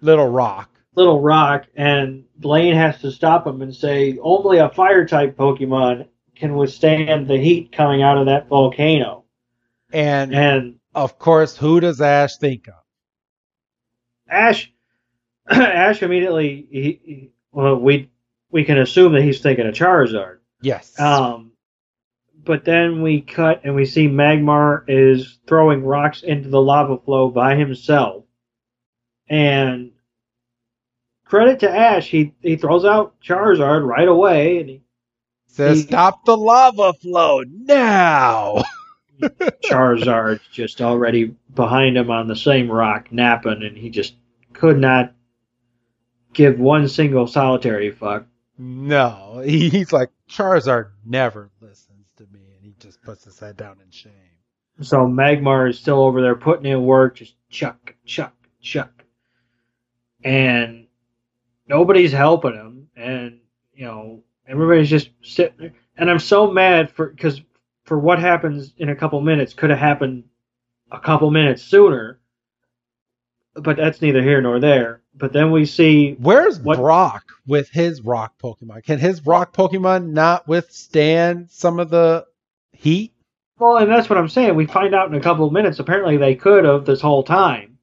Little 0.00 0.28
rock. 0.28 0.70
little 0.94 1.20
rock, 1.20 1.66
and 1.76 2.24
Blaine 2.38 2.74
has 2.74 2.98
to 3.02 3.10
stop 3.10 3.46
him 3.46 3.60
and 3.62 3.74
say, 3.74 4.18
only 4.22 4.58
a 4.58 4.70
fire 4.70 5.06
type 5.06 5.36
Pokemon 5.36 6.06
can 6.34 6.54
withstand 6.54 7.28
the 7.28 7.36
heat 7.36 7.72
coming 7.72 8.02
out 8.02 8.16
of 8.16 8.26
that 8.26 8.48
volcano. 8.48 9.24
And 9.92 10.34
And 10.34 10.76
of 10.94 11.18
course, 11.18 11.56
who 11.56 11.80
does 11.80 12.00
Ash 12.00 12.36
think 12.38 12.68
of? 12.68 12.74
Ash, 14.28 14.72
Ash 15.48 16.02
immediately, 16.02 16.66
he, 16.70 17.00
he, 17.04 17.30
well, 17.52 17.76
we 17.76 18.10
we 18.50 18.64
can 18.64 18.78
assume 18.78 19.12
that 19.12 19.22
he's 19.22 19.40
thinking 19.40 19.66
of 19.66 19.74
Charizard. 19.74 20.38
Yes. 20.60 20.98
Um, 20.98 21.52
but 22.44 22.64
then 22.64 23.02
we 23.02 23.20
cut 23.20 23.62
and 23.64 23.74
we 23.74 23.84
see 23.84 24.08
Magmar 24.08 24.84
is 24.88 25.38
throwing 25.46 25.84
rocks 25.84 26.22
into 26.22 26.48
the 26.48 26.60
lava 26.60 26.98
flow 26.98 27.28
by 27.28 27.56
himself. 27.56 28.24
And 29.28 29.90
credit 31.24 31.60
to 31.60 31.70
Ash, 31.70 32.08
he 32.08 32.34
he 32.40 32.56
throws 32.56 32.84
out 32.84 33.20
Charizard 33.20 33.84
right 33.86 34.08
away, 34.08 34.58
and 34.60 34.68
he 34.68 34.82
Says, 35.48 35.78
he- 35.78 35.86
stop 35.86 36.24
the 36.24 36.36
lava 36.36 36.92
flow 36.94 37.42
now. 37.48 38.62
Charizard's 39.64 40.46
just 40.52 40.80
already 40.82 41.34
behind 41.54 41.96
him 41.96 42.10
on 42.10 42.28
the 42.28 42.36
same 42.36 42.70
rock, 42.70 43.10
napping, 43.10 43.62
and 43.62 43.76
he 43.76 43.90
just 43.90 44.14
could 44.52 44.78
not 44.78 45.12
give 46.32 46.60
one 46.60 46.86
single 46.86 47.26
solitary 47.26 47.90
fuck. 47.90 48.26
No, 48.58 49.42
he's 49.44 49.92
like 49.92 50.10
Charizard 50.28 50.90
never 51.04 51.50
listens 51.60 52.06
to 52.16 52.24
me, 52.32 52.40
and 52.56 52.64
he 52.64 52.74
just 52.78 53.02
puts 53.02 53.24
his 53.24 53.38
head 53.38 53.56
down 53.56 53.76
in 53.84 53.90
shame. 53.90 54.12
So 54.82 55.06
Magmar 55.06 55.70
is 55.70 55.78
still 55.78 56.02
over 56.02 56.20
there 56.20 56.34
putting 56.34 56.70
in 56.70 56.84
work, 56.84 57.16
just 57.16 57.34
chuck, 57.48 57.94
chuck, 58.04 58.34
chuck. 58.60 59.04
And 60.22 60.86
nobody's 61.66 62.12
helping 62.12 62.54
him. 62.54 62.88
And, 62.94 63.40
you 63.74 63.86
know, 63.86 64.22
everybody's 64.46 64.90
just 64.90 65.10
sitting 65.22 65.56
there. 65.58 65.72
And 65.96 66.10
I'm 66.10 66.18
so 66.18 66.50
mad 66.50 66.90
for, 66.90 67.08
because 67.08 67.40
for 67.84 67.98
what 67.98 68.18
happens 68.18 68.74
in 68.76 68.90
a 68.90 68.96
couple 68.96 69.20
minutes 69.20 69.54
could 69.54 69.70
have 69.70 69.78
happened 69.78 70.24
a 70.90 71.00
couple 71.00 71.30
minutes 71.30 71.62
sooner. 71.62 72.20
But 73.58 73.76
that's 73.76 74.02
neither 74.02 74.22
here 74.22 74.40
nor 74.40 74.60
there. 74.60 75.02
But 75.14 75.32
then 75.32 75.50
we 75.50 75.64
see 75.64 76.12
Where's 76.18 76.60
What- 76.60 76.78
Brock 76.78 77.24
with 77.46 77.70
his 77.70 78.02
rock 78.02 78.34
Pokemon? 78.38 78.84
Can 78.84 78.98
his 78.98 79.24
rock 79.24 79.54
Pokemon 79.54 80.10
not 80.10 80.46
withstand 80.46 81.50
some 81.50 81.80
of 81.80 81.90
the 81.90 82.26
heat? 82.72 83.12
well, 83.58 83.78
and 83.78 83.90
that's 83.90 84.10
what 84.10 84.18
I'm 84.18 84.28
saying. 84.28 84.54
We 84.54 84.66
find 84.66 84.94
out 84.94 85.08
in 85.08 85.14
a 85.14 85.20
couple 85.20 85.46
of 85.46 85.52
minutes. 85.52 85.78
Apparently, 85.78 86.18
they 86.18 86.34
could 86.34 86.64
have 86.66 86.84
this 86.84 87.00
whole 87.00 87.22
time. 87.22 87.78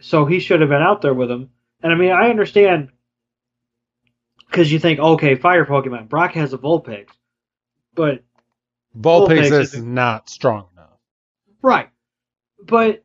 So 0.00 0.24
he 0.26 0.40
should 0.40 0.60
have 0.60 0.68
been 0.68 0.82
out 0.82 1.00
there 1.00 1.14
with 1.14 1.30
him. 1.30 1.50
And 1.82 1.92
I 1.92 1.96
mean, 1.96 2.10
I 2.10 2.28
understand 2.30 2.90
because 4.50 4.70
you 4.72 4.78
think, 4.78 4.98
okay, 4.98 5.36
fire 5.36 5.64
Pokemon. 5.64 6.08
Brock 6.08 6.32
has 6.32 6.52
a 6.52 6.58
Vulpix, 6.58 7.06
but 7.94 8.24
Vulpix 8.98 9.28
Vulpix 9.48 9.60
is 9.60 9.74
is- 9.74 9.82
not 9.82 10.28
strong 10.28 10.66
enough. 10.72 10.98
Right. 11.62 11.88
But 12.64 13.04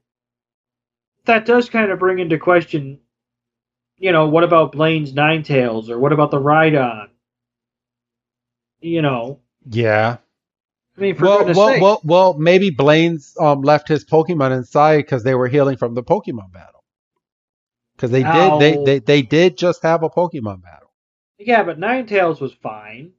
that 1.26 1.46
does 1.46 1.70
kind 1.70 1.92
of 1.92 2.00
bring 2.00 2.20
into 2.20 2.38
question, 2.38 3.00
you 3.98 4.12
know, 4.12 4.28
what 4.28 4.44
about 4.44 4.72
Blaine's 4.72 5.14
Ninetales 5.14 5.90
or 5.90 6.00
what 6.00 6.14
about 6.14 6.32
the 6.32 6.40
Rhydon? 6.42 7.08
You 8.82 9.02
know, 9.02 9.40
Yeah. 9.70 10.18
I 10.98 11.02
mean, 11.02 11.16
for 11.16 11.26
Well, 11.26 11.46
well, 11.54 11.70
sake. 11.70 11.82
well, 11.82 12.02
well, 12.04 12.34
maybe 12.34 12.70
Blaine's 12.72 13.36
um, 13.40 13.62
left 13.62 13.88
his 13.88 14.04
Pokemon 14.04 14.56
inside 14.56 14.98
because 14.98 15.24
they 15.24 15.36
were 15.36 15.48
healing 15.48 15.78
from 15.78 15.94
the 15.94 16.04
Pokemon 16.04 16.52
battle. 16.52 16.84
Because 17.96 18.12
they 18.12 18.24
did, 18.24 18.60
they, 18.60 18.84
they 18.84 19.00
they 19.00 19.22
did 19.22 19.58
just 19.58 19.84
have 19.84 20.02
a 20.02 20.10
Pokemon 20.10 20.64
battle. 20.64 20.92
yeah, 21.38 21.62
but 21.64 21.80
Ninetales 21.80 22.42
was 22.42 22.52
fine. 22.54 23.12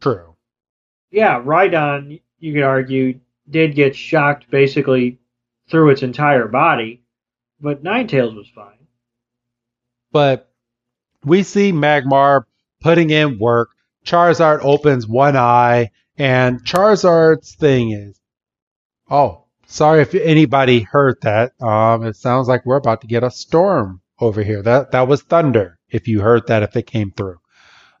True. 0.00 0.36
Yeah, 1.10 1.40
Rhydon, 1.42 2.20
you 2.38 2.52
could 2.52 2.62
argue, 2.62 3.18
did 3.48 3.74
get 3.74 3.96
shocked 3.96 4.50
basically 4.50 5.17
through 5.70 5.90
its 5.90 6.02
entire 6.02 6.48
body, 6.48 7.02
but 7.60 7.82
Ninetales 7.82 8.34
was 8.34 8.48
fine. 8.54 8.86
But 10.12 10.50
we 11.24 11.42
see 11.42 11.72
Magmar 11.72 12.44
putting 12.80 13.10
in 13.10 13.38
work. 13.38 13.70
Charizard 14.04 14.60
opens 14.62 15.06
one 15.06 15.36
eye, 15.36 15.90
and 16.16 16.64
Charizard's 16.64 17.54
thing 17.54 17.90
is, 17.90 18.18
oh, 19.10 19.44
sorry 19.66 20.00
if 20.00 20.14
anybody 20.14 20.80
heard 20.80 21.20
that. 21.22 21.52
Um, 21.60 22.04
it 22.04 22.16
sounds 22.16 22.48
like 22.48 22.64
we're 22.64 22.76
about 22.76 23.02
to 23.02 23.06
get 23.06 23.22
a 23.22 23.30
storm 23.30 24.00
over 24.20 24.42
here. 24.42 24.62
That 24.62 24.92
that 24.92 25.08
was 25.08 25.22
thunder. 25.22 25.78
If 25.90 26.08
you 26.08 26.20
heard 26.20 26.46
that, 26.48 26.62
if 26.62 26.76
it 26.76 26.86
came 26.86 27.12
through. 27.12 27.38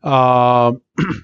Um, 0.02 0.82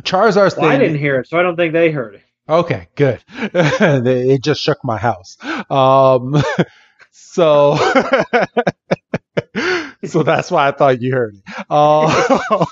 Charizard's 0.00 0.56
Well, 0.56 0.70
I 0.70 0.78
didn't 0.78 0.98
hear 0.98 1.20
it, 1.20 1.28
so 1.28 1.38
I 1.38 1.42
don't 1.42 1.56
think 1.56 1.72
they 1.72 1.90
heard 1.90 2.16
it. 2.16 2.22
Okay, 2.48 2.88
good. 2.94 3.22
it 3.36 4.42
just 4.42 4.62
shook 4.62 4.78
my 4.84 4.98
house. 4.98 5.36
Um, 5.68 6.40
so, 7.10 7.76
so 10.04 10.22
that's 10.22 10.50
why 10.50 10.68
I 10.68 10.72
thought 10.72 11.02
you 11.02 11.12
heard 11.12 11.34
it. 11.34 11.42
Uh, 11.68 12.64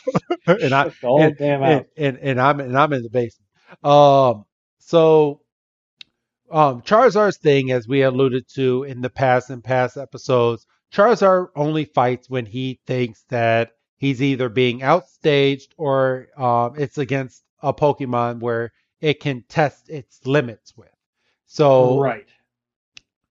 and 0.46 0.72
I, 0.72 0.84
Shook 0.84 1.00
the 1.00 1.06
whole 1.06 1.22
and, 1.22 1.40
and, 1.40 1.86
and, 1.96 2.18
and 2.18 2.40
I'm 2.40 2.60
and 2.60 2.78
I'm 2.78 2.92
in 2.92 3.02
the 3.02 3.10
basement. 3.10 3.48
Um, 3.82 4.44
so, 4.78 5.40
um, 6.52 6.82
Charizard's 6.82 7.38
thing, 7.38 7.72
as 7.72 7.88
we 7.88 8.02
alluded 8.02 8.46
to 8.54 8.84
in 8.84 9.00
the 9.00 9.10
past 9.10 9.50
and 9.50 9.64
past 9.64 9.96
episodes, 9.96 10.66
Charizard 10.92 11.48
only 11.56 11.84
fights 11.84 12.30
when 12.30 12.46
he 12.46 12.78
thinks 12.86 13.24
that 13.30 13.72
he's 13.96 14.22
either 14.22 14.48
being 14.48 14.80
outstaged 14.80 15.70
or 15.76 16.28
um, 16.36 16.74
it's 16.78 16.98
against 16.98 17.42
a 17.60 17.74
Pokemon 17.74 18.38
where 18.38 18.70
it 19.04 19.20
can 19.20 19.42
test 19.42 19.90
its 19.90 20.24
limits 20.24 20.74
with. 20.78 20.88
So 21.44 22.00
right. 22.00 22.26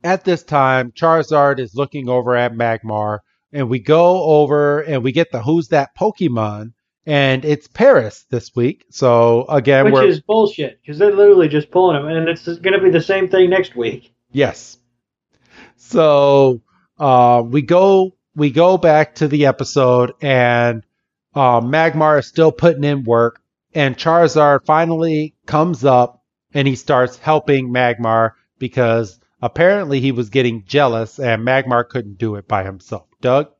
at 0.03 0.23
this 0.23 0.43
time, 0.43 0.91
Charizard 0.91 1.57
is 1.57 1.73
looking 1.73 2.09
over 2.09 2.35
at 2.35 2.53
Magmar, 2.53 3.19
and 3.51 3.69
we 3.69 3.79
go 3.79 4.21
over 4.21 4.81
and 4.81 5.03
we 5.03 5.11
get 5.11 5.31
the 5.31 5.41
Who's 5.41 5.69
That 5.69 5.97
Pokemon, 5.97 6.73
and 7.07 7.43
it's 7.43 7.67
Paras 7.67 8.27
this 8.29 8.55
week. 8.55 8.85
So 8.91 9.45
again, 9.45 9.91
Which 9.91 10.09
is 10.09 10.21
bullshit 10.21 10.79
because 10.79 10.99
they're 10.99 11.11
literally 11.11 11.47
just 11.47 11.71
pulling 11.71 11.95
them, 11.95 12.07
and 12.07 12.29
it's 12.29 12.45
going 12.45 12.77
to 12.77 12.79
be 12.79 12.91
the 12.91 13.01
same 13.01 13.27
thing 13.27 13.49
next 13.49 13.75
week. 13.75 14.13
Yes. 14.31 14.77
So 15.77 16.61
uh, 16.99 17.41
we 17.43 17.63
go 17.63 18.15
we 18.35 18.51
go 18.51 18.77
back 18.77 19.15
to 19.15 19.27
the 19.27 19.47
episode, 19.47 20.13
and 20.21 20.83
uh, 21.33 21.61
Magmar 21.61 22.19
is 22.19 22.27
still 22.27 22.51
putting 22.51 22.83
in 22.83 23.05
work, 23.05 23.41
and 23.73 23.97
Charizard 23.97 24.65
finally 24.65 25.35
comes 25.45 25.83
up 25.85 26.23
and 26.53 26.67
he 26.67 26.75
starts 26.75 27.17
helping 27.17 27.69
Magmar 27.69 28.31
because 28.59 29.19
apparently 29.41 29.99
he 29.99 30.11
was 30.11 30.29
getting 30.29 30.63
jealous, 30.65 31.19
and 31.19 31.45
Magmar 31.45 31.87
couldn't 31.87 32.17
do 32.17 32.35
it 32.35 32.47
by 32.47 32.63
himself. 32.63 33.07
Doug. 33.21 33.51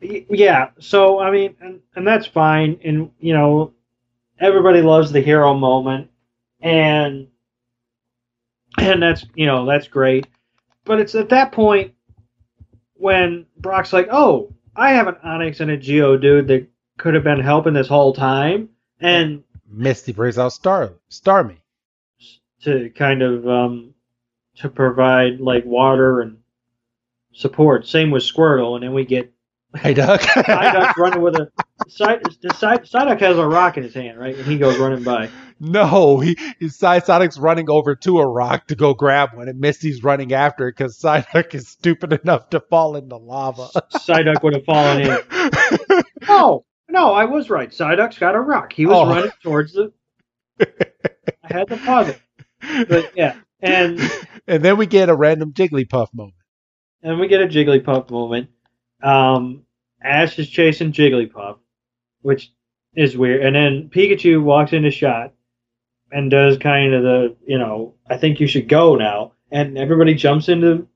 Yeah, 0.00 0.70
so 0.78 1.20
I 1.20 1.30
mean, 1.30 1.56
and, 1.60 1.80
and 1.94 2.06
that's 2.06 2.26
fine, 2.26 2.80
and 2.84 3.10
you 3.18 3.32
know, 3.32 3.72
everybody 4.38 4.82
loves 4.82 5.12
the 5.12 5.20
hero 5.20 5.54
moment, 5.54 6.10
and 6.60 7.28
and 8.78 9.02
that's 9.02 9.24
you 9.34 9.46
know 9.46 9.64
that's 9.64 9.88
great, 9.88 10.26
but 10.84 11.00
it's 11.00 11.14
at 11.14 11.30
that 11.30 11.52
point 11.52 11.94
when 12.94 13.46
Brock's 13.58 13.92
like, 13.92 14.08
oh, 14.10 14.54
I 14.74 14.92
have 14.92 15.06
an 15.06 15.16
Onix 15.24 15.60
and 15.60 15.70
a 15.70 15.78
Geodude 15.78 16.48
that 16.48 16.68
could 16.98 17.14
have 17.14 17.24
been 17.24 17.40
helping 17.40 17.74
this 17.74 17.88
whole 17.88 18.12
time, 18.12 18.70
and 19.00 19.42
Misty 19.68 20.12
brings 20.12 20.38
out 20.38 20.52
Star 20.52 20.94
Starmie. 21.10 21.58
to 22.62 22.90
kind 22.90 23.22
of 23.22 23.46
um, 23.48 23.94
to 24.56 24.68
provide 24.68 25.40
like 25.40 25.64
water 25.64 26.20
and 26.20 26.38
support. 27.32 27.86
Same 27.86 28.10
with 28.10 28.22
Squirtle, 28.22 28.74
and 28.74 28.82
then 28.82 28.94
we 28.94 29.04
get 29.04 29.32
Hey, 29.76 29.94
Doug. 29.94 30.20
Psyduck 30.20 30.96
running 30.96 31.20
with 31.20 31.36
a 31.36 31.50
Psy, 31.88 32.18
Psy, 32.54 32.76
Psyduck 32.78 33.20
has 33.20 33.36
a 33.36 33.46
rock 33.46 33.76
in 33.76 33.82
his 33.82 33.94
hand, 33.94 34.18
right? 34.18 34.34
And 34.34 34.46
he 34.46 34.58
goes 34.58 34.78
running 34.78 35.02
by. 35.02 35.28
No, 35.60 36.18
he 36.18 36.38
his 36.58 36.76
Sonic's 36.76 37.38
running 37.38 37.68
over 37.70 37.94
to 37.96 38.18
a 38.18 38.26
rock 38.26 38.66
to 38.68 38.74
go 38.74 38.94
grab 38.94 39.30
one, 39.34 39.48
and 39.48 39.58
Misty's 39.58 40.02
running 40.02 40.32
after 40.32 40.68
it 40.68 40.76
because 40.76 40.98
Psyduck 40.98 41.54
is 41.54 41.68
stupid 41.68 42.12
enough 42.12 42.50
to 42.50 42.60
fall 42.60 42.96
in 42.96 43.08
the 43.08 43.18
lava. 43.18 43.68
Psyduck 43.94 44.42
would 44.42 44.54
have 44.54 44.64
fallen 44.64 45.02
in. 45.02 45.18
No, 46.28 46.64
no, 46.96 47.12
I 47.12 47.24
was 47.26 47.50
right. 47.50 47.70
Psyduck's 47.70 48.18
got 48.18 48.34
a 48.34 48.40
rock. 48.40 48.72
He 48.72 48.86
was 48.86 48.96
Oh. 48.96 49.08
running 49.08 49.30
towards 49.42 49.72
the. 49.74 49.92
I 50.60 50.66
had 51.52 51.68
to 51.68 51.76
pause 51.76 52.08
it, 52.08 52.88
but 52.88 53.12
yeah, 53.16 53.36
and 53.60 54.00
and 54.46 54.62
then 54.64 54.76
we 54.78 54.86
get 54.86 55.08
a 55.08 55.14
random 55.14 55.52
Jigglypuff 55.52 56.08
moment. 56.14 56.34
and 57.02 57.20
we 57.20 57.28
get 57.28 57.42
a 57.42 57.46
Jigglypuff 57.46 58.10
moment. 58.10 58.48
Um, 59.02 59.64
Ash 60.02 60.38
is 60.38 60.48
chasing 60.48 60.92
Jigglypuff, 60.92 61.58
which 62.22 62.50
is 62.94 63.16
weird, 63.16 63.44
and 63.44 63.54
then 63.54 63.90
Pikachu 63.90 64.42
walks 64.42 64.72
into 64.72 64.90
shot 64.90 65.34
and 66.10 66.30
does 66.30 66.56
kind 66.58 66.94
of 66.94 67.02
the, 67.02 67.36
you 67.46 67.58
know, 67.58 67.94
I 68.08 68.16
think 68.16 68.40
you 68.40 68.46
should 68.46 68.68
go 68.68 68.94
now, 68.96 69.32
and 69.50 69.76
everybody 69.76 70.14
jumps 70.14 70.48
into 70.48 70.88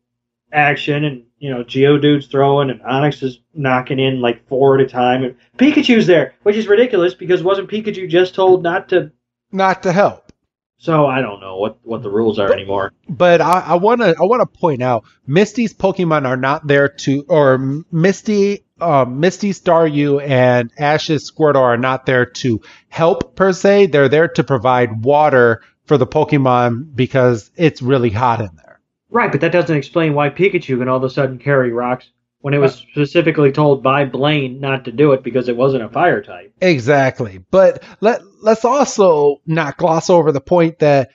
action, 0.53 1.05
and 1.05 1.24
you 1.41 1.51
know, 1.51 1.64
Geodude's 1.64 2.26
throwing, 2.26 2.70
and 2.70 2.80
Onix 2.82 3.22
is 3.22 3.41
knocking 3.55 3.99
in 3.99 4.20
like 4.20 4.47
four 4.47 4.78
at 4.78 4.86
a 4.86 4.88
time, 4.88 5.24
and 5.24 5.34
Pikachu's 5.57 6.07
there, 6.07 6.34
which 6.43 6.55
is 6.55 6.68
ridiculous 6.68 7.14
because 7.14 7.43
wasn't 7.43 7.70
Pikachu 7.70 8.09
just 8.09 8.34
told 8.34 8.62
not 8.62 8.91
to? 8.91 9.11
Not 9.51 9.82
to 9.82 9.93
help. 9.93 10.32
So 10.78 11.07
I 11.07 11.20
don't 11.20 11.41
know 11.41 11.57
what 11.57 11.78
what 11.82 12.03
the 12.03 12.11
rules 12.11 12.38
are 12.38 12.51
anymore. 12.53 12.93
But 13.09 13.41
I 13.41 13.74
want 13.74 14.01
to 14.01 14.14
I 14.18 14.22
want 14.22 14.41
to 14.41 14.59
point 14.59 14.82
out 14.82 15.05
Misty's 15.26 15.74
Pokemon 15.74 16.26
are 16.26 16.38
not 16.38 16.66
there 16.66 16.88
to 16.88 17.24
or 17.28 17.84
Misty 17.93 18.64
um, 18.80 19.20
Misty 19.20 19.51
Staryu 19.53 20.26
and 20.26 20.70
Ash's 20.78 21.30
Squirtle 21.30 21.61
are 21.61 21.76
not 21.76 22.07
there 22.07 22.24
to 22.24 22.62
help 22.88 23.36
per 23.36 23.53
se. 23.53 23.86
They're 23.86 24.09
there 24.09 24.28
to 24.28 24.45
provide 24.45 25.05
water 25.05 25.62
for 25.84 25.99
the 25.99 26.07
Pokemon 26.07 26.95
because 26.95 27.51
it's 27.57 27.82
really 27.82 28.11
hot 28.11 28.41
in 28.41 28.51
there. 28.57 28.70
Right, 29.11 29.31
but 29.31 29.41
that 29.41 29.53
doesn't 29.53 29.77
explain 29.77 30.15
why 30.15 30.31
Pikachu 30.31 30.79
can 30.79 30.89
all 30.89 30.99
of 30.99 31.05
a 31.05 31.11
sudden 31.11 31.39
carry 31.39 31.73
rocks 31.73 32.11
when 32.41 32.55
it 32.55 32.59
was 32.59 32.77
specifically 32.77 33.53
told 33.53 33.83
by 33.83 34.05
Blaine 34.05 34.61
not 34.61 34.85
to 34.87 34.93
do 34.93 35.13
it 35.13 35.23
because 35.23 35.49
it 35.49 35.57
wasn't 35.57 35.83
a 35.83 35.89
fire 35.89 36.23
type. 36.23 36.55
Exactly. 36.61 37.39
But 37.51 37.83
let 38.01 38.23
let's 38.41 38.65
also 38.65 39.37
not 39.47 39.77
gloss 39.77 40.09
over 40.09 40.33
the 40.33 40.41
point 40.41 40.79
that 40.79 41.11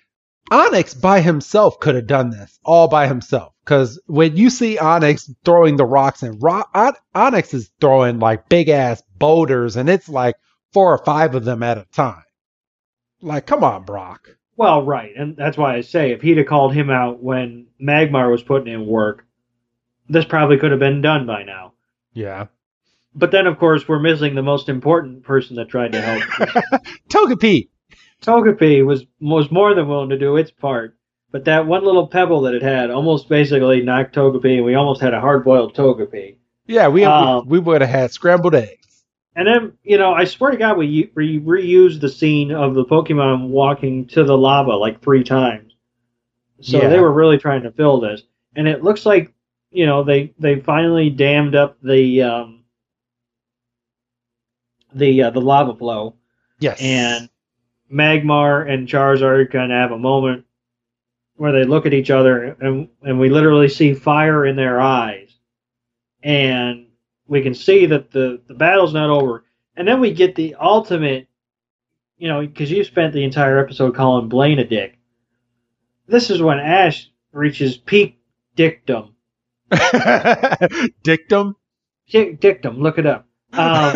Onix 0.52 1.00
by 1.00 1.22
himself 1.22 1.80
could 1.80 1.96
have 1.96 2.06
done 2.06 2.30
this 2.30 2.60
all 2.64 2.88
by 2.88 3.08
himself. 3.08 3.54
Because 3.64 4.00
when 4.06 4.38
you 4.38 4.52
see 4.52 4.78
Onix 4.78 5.28
throwing 5.44 5.78
the 5.78 5.86
rocks 5.86 6.22
and 6.22 6.42
rock, 6.42 6.70
On- 6.76 6.94
Onix 7.16 7.54
is 7.54 7.72
throwing 7.82 8.20
like 8.20 8.48
big 8.48 8.70
ass 8.70 9.02
boulders, 9.18 9.76
and 9.76 9.90
it's 9.90 10.08
like 10.08 10.36
four 10.72 10.94
or 10.94 11.04
five 11.04 11.34
of 11.34 11.46
them 11.46 11.64
at 11.64 11.80
a 11.80 11.88
time. 11.94 12.22
Like, 13.22 13.48
come 13.48 13.64
on, 13.64 13.84
Brock. 13.84 14.30
Well, 14.58 14.84
right, 14.86 15.12
and 15.16 15.36
that's 15.36 15.58
why 15.58 15.76
I 15.76 15.82
say 15.82 16.12
if 16.12 16.22
he'd 16.22 16.38
have 16.38 16.48
called 16.48 16.74
him 16.74 16.90
out 16.90 17.22
when 17.22 17.68
Magmar 17.82 18.32
was 18.32 18.44
putting 18.44 18.74
in 18.74 18.86
work, 18.86 19.26
this 20.08 20.26
probably 20.26 20.58
could 20.58 20.72
have 20.72 20.80
been 20.80 21.02
done 21.02 21.26
by 21.26 21.44
now. 21.44 21.74
Yeah. 22.14 22.48
But 23.14 23.32
then, 23.32 23.48
of 23.48 23.58
course, 23.60 23.88
we're 23.88 24.00
missing 24.00 24.36
the 24.36 24.42
most 24.42 24.70
important 24.70 25.24
person 25.24 25.56
that 25.56 25.70
tried 25.70 25.94
to 25.94 26.02
help. 26.02 26.24
Togepi. 27.10 27.70
Togepi 28.22 28.86
was 28.86 29.06
was 29.20 29.52
more 29.52 29.74
than 29.74 29.88
willing 29.88 30.10
to 30.10 30.18
do 30.18 30.38
its 30.38 30.52
part, 30.52 30.98
but 31.32 31.46
that 31.46 31.68
one 31.68 31.84
little 31.84 32.08
pebble 32.08 32.42
that 32.42 32.54
it 32.54 32.62
had 32.62 32.92
almost 32.92 33.30
basically 33.30 33.82
knocked 33.82 34.16
Togepi, 34.16 34.58
and 34.58 34.66
we 34.66 34.76
almost 34.76 35.02
had 35.02 35.14
a 35.14 35.20
hard 35.22 35.44
boiled 35.44 35.76
Togepi. 35.76 36.38
Yeah, 36.66 36.88
we 36.88 37.04
Um, 37.04 37.48
we 37.48 37.60
would 37.60 37.82
have 37.82 37.90
had 37.90 38.12
scrambled 38.12 38.56
eggs. 38.56 38.95
And 39.36 39.48
then, 39.48 39.74
you 39.84 39.98
know, 39.98 40.14
I 40.14 40.24
swear 40.24 40.52
to 40.52 40.58
God, 40.58 40.78
we, 40.78 41.12
we 41.16 41.40
reused 41.42 42.00
the 42.00 42.10
scene 42.10 42.52
of 42.52 42.74
the 42.74 42.86
Pokemon 42.86 43.50
walking 43.50 44.08
to 44.08 44.24
the 44.24 44.38
lava 44.38 44.72
like 44.72 45.02
three 45.02 45.24
times. 45.24 45.74
So 46.62 46.82
Yeah. 46.82 46.88
they 46.88 47.00
were 47.00 47.12
really 47.12 47.38
trying 47.38 47.64
to 47.64 47.72
fill 47.72 48.00
this, 48.00 48.24
and 48.56 48.66
it 48.68 48.82
looks 48.82 49.06
like, 49.06 49.34
you 49.72 49.86
know, 49.86 50.04
they 50.04 50.34
they 50.40 50.62
finally 50.62 51.10
dammed 51.10 51.54
up 51.54 51.78
the 51.82 52.22
um, 52.22 52.64
the 54.94 55.24
uh, 55.24 55.30
the 55.32 55.42
lava 55.42 55.76
flow, 55.76 56.16
Yes. 56.60 56.80
and 56.82 57.30
Magmar 57.92 58.70
and 58.70 58.88
Charizard 58.88 59.52
kind 59.52 59.72
of 59.72 59.78
have 59.78 59.92
a 59.92 60.00
moment 60.00 60.46
where 61.36 61.52
they 61.52 61.66
look 61.66 61.86
at 61.86 61.94
each 61.94 62.10
other, 62.10 62.56
and 62.62 62.88
and 63.04 63.20
we 63.20 63.30
literally 63.30 63.68
see 63.68 63.94
fire 63.94 64.46
in 64.46 64.56
their 64.56 64.80
eyes, 64.80 65.38
and 66.24 66.85
we 67.28 67.42
can 67.42 67.54
see 67.54 67.86
that 67.88 68.12
the 68.12 68.42
the 68.48 68.54
battle's 68.54 68.94
not 68.94 69.10
over, 69.10 69.46
and 69.76 69.88
then 69.88 70.00
we 70.00 70.14
get 70.14 70.36
the 70.36 70.56
ultimate, 70.56 71.28
you 72.18 72.28
know, 72.28 72.42
because 72.42 72.72
you 72.72 72.84
spent 72.84 73.14
the 73.14 73.24
entire 73.24 73.60
episode 73.60 73.96
calling 73.96 74.30
Blaine 74.30 74.60
a 74.60 74.66
dick. 74.66 74.98
This 76.08 76.30
is 76.30 76.42
when 76.42 76.60
Ash 76.60 77.10
reaches 77.32 77.78
peak 77.78 78.20
dickdom. 78.56 79.14
dictum. 81.04 81.56
Dick, 82.08 82.40
dickdom, 82.40 82.80
look 82.80 82.98
it 82.98 83.06
up. 83.06 83.28
Um, 83.54 83.94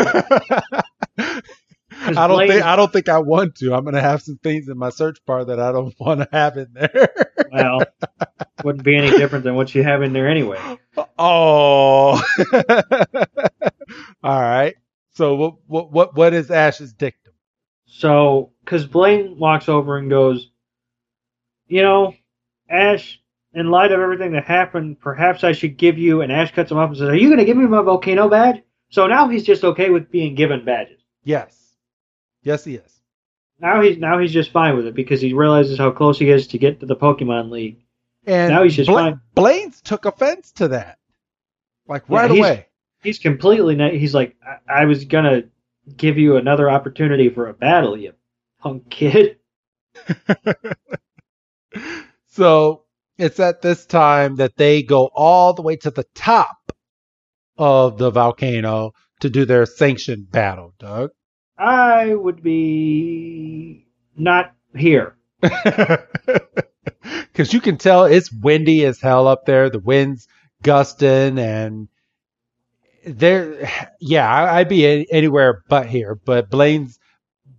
I 2.18 2.28
don't 2.28 2.38
Blaine- 2.38 2.50
think 2.50 2.64
I 2.64 2.76
don't 2.76 2.92
think 2.92 3.10
I 3.10 3.20
want 3.20 3.56
to. 3.56 3.74
I'm 3.74 3.84
gonna 3.86 4.02
have 4.02 4.22
some 4.22 4.38
things 4.44 4.68
in 4.68 4.78
my 4.78 4.90
search 4.90 5.18
bar 5.26 5.46
that 5.46 5.60
I 5.60 5.72
don't 5.72 5.94
want 6.00 6.22
to 6.22 6.28
have 6.32 6.58
in 6.58 6.68
there. 6.74 7.10
well, 7.52 7.82
wouldn't 8.64 8.84
be 8.84 8.96
any 8.96 9.10
different 9.12 9.44
than 9.44 9.56
what 9.56 9.74
you 9.76 9.84
have 9.84 10.02
in 10.04 10.14
there 10.14 10.28
anyway. 10.28 10.60
oh. 11.20 12.22
All 14.24 14.42
right. 14.42 14.76
So 15.14 15.36
what 15.36 15.56
what 15.68 15.92
what 15.92 16.16
what 16.16 16.34
is 16.34 16.52
Ash's 16.52 16.94
dictum? 16.94 17.34
So, 17.86 18.52
because 18.64 18.86
Blaine 18.86 19.38
walks 19.40 19.68
over 19.68 19.98
and 19.98 20.10
goes, 20.10 20.52
you 21.68 21.82
know, 21.82 22.14
Ash, 22.70 23.20
in 23.54 23.72
light 23.72 23.92
of 23.92 24.00
everything 24.00 24.34
that 24.34 24.46
happened, 24.46 25.00
perhaps 25.02 25.44
I 25.44 25.54
should 25.54 25.76
give 25.78 25.98
you. 25.98 26.22
And 26.22 26.32
Ash 26.32 26.54
cuts 26.54 26.72
him 26.72 26.78
off 26.78 26.90
and 26.90 26.98
says, 26.98 27.10
"Are 27.10 27.16
you 27.16 27.28
going 27.28 27.40
to 27.40 27.46
give 27.46 27.58
me 27.58 27.66
my 27.66 27.82
volcano 27.82 28.30
badge?" 28.30 28.62
So 28.92 29.08
now 29.08 29.28
he's 29.28 29.44
just 29.44 29.64
okay 29.64 29.90
with 29.90 30.12
being 30.12 30.36
given 30.36 30.64
badges. 30.66 31.00
Yes. 31.24 31.69
Yes, 32.44 32.64
he 32.64 32.76
is. 32.76 33.02
Now 33.60 33.82
he's 33.82 33.98
now 33.98 34.18
he's 34.20 34.32
just 34.32 34.52
fine 34.52 34.78
with 34.78 34.86
it 34.88 34.96
because 34.96 35.20
he 35.22 35.34
realizes 35.34 35.78
how 35.78 35.92
close 35.92 36.18
he 36.18 36.30
is 36.30 36.48
to 36.48 36.58
get 36.58 36.80
to 36.80 36.86
the 36.86 36.96
Pokemon 36.96 37.50
League. 37.52 37.78
And 38.26 38.52
Now 38.54 38.64
he's 38.64 38.76
just 38.76 38.88
Bla- 38.88 39.02
fine. 39.02 39.22
Blaine's 39.36 39.82
took 39.82 40.06
offense 40.06 40.52
to 40.54 40.70
that, 40.70 40.98
like 41.88 42.04
Yeah, 42.10 42.16
right 42.18 42.32
he's- 42.32 42.40
away. 42.46 42.66
He's 43.02 43.20
completely. 43.20 43.76
na- 43.76 43.90
He's 43.92 44.14
like, 44.14 44.36
I, 44.68 44.82
I 44.82 44.86
was 44.86 45.06
gonna 45.06 45.44
give 45.96 46.18
you 46.18 46.36
another 46.38 46.70
opportunity 46.70 47.30
for 47.30 47.48
a 47.48 47.54
battle, 47.54 47.98
you 47.98 48.14
punk 48.62 48.90
kid. 48.90 49.38
So 52.32 52.84
it's 53.18 53.40
at 53.40 53.62
this 53.62 53.86
time 53.86 54.38
that 54.38 54.56
they 54.56 54.82
go 54.84 55.10
all 55.14 55.54
the 55.54 55.62
way 55.62 55.76
to 55.78 55.92
the 55.92 56.06
top 56.16 56.72
of 57.58 57.98
the 57.98 58.12
volcano 58.12 58.94
to 59.20 59.30
do 59.30 59.46
their 59.46 59.66
sanctioned 59.66 60.32
battle, 60.32 60.74
Doug. 60.80 61.10
I 61.60 62.16
would 62.16 62.42
be 62.42 63.88
not 64.18 64.54
here. 64.76 65.16
Because 67.04 67.54
you 67.54 67.62
can 67.62 67.78
tell 67.78 68.06
it's 68.06 68.32
windy 68.32 68.84
as 68.86 69.00
hell 69.00 69.28
up 69.28 69.46
there. 69.46 69.70
The 69.70 69.80
wind's 69.80 70.28
gusting, 70.64 71.40
and 71.40 71.88
there, 73.06 73.70
yeah, 74.00 74.28
I- 74.30 74.60
I'd 74.60 74.70
be 74.70 74.86
a- 74.86 75.06
anywhere 75.12 75.64
but 75.70 75.88
here. 75.88 76.16
But 76.16 76.50
Blaine's 76.50 77.00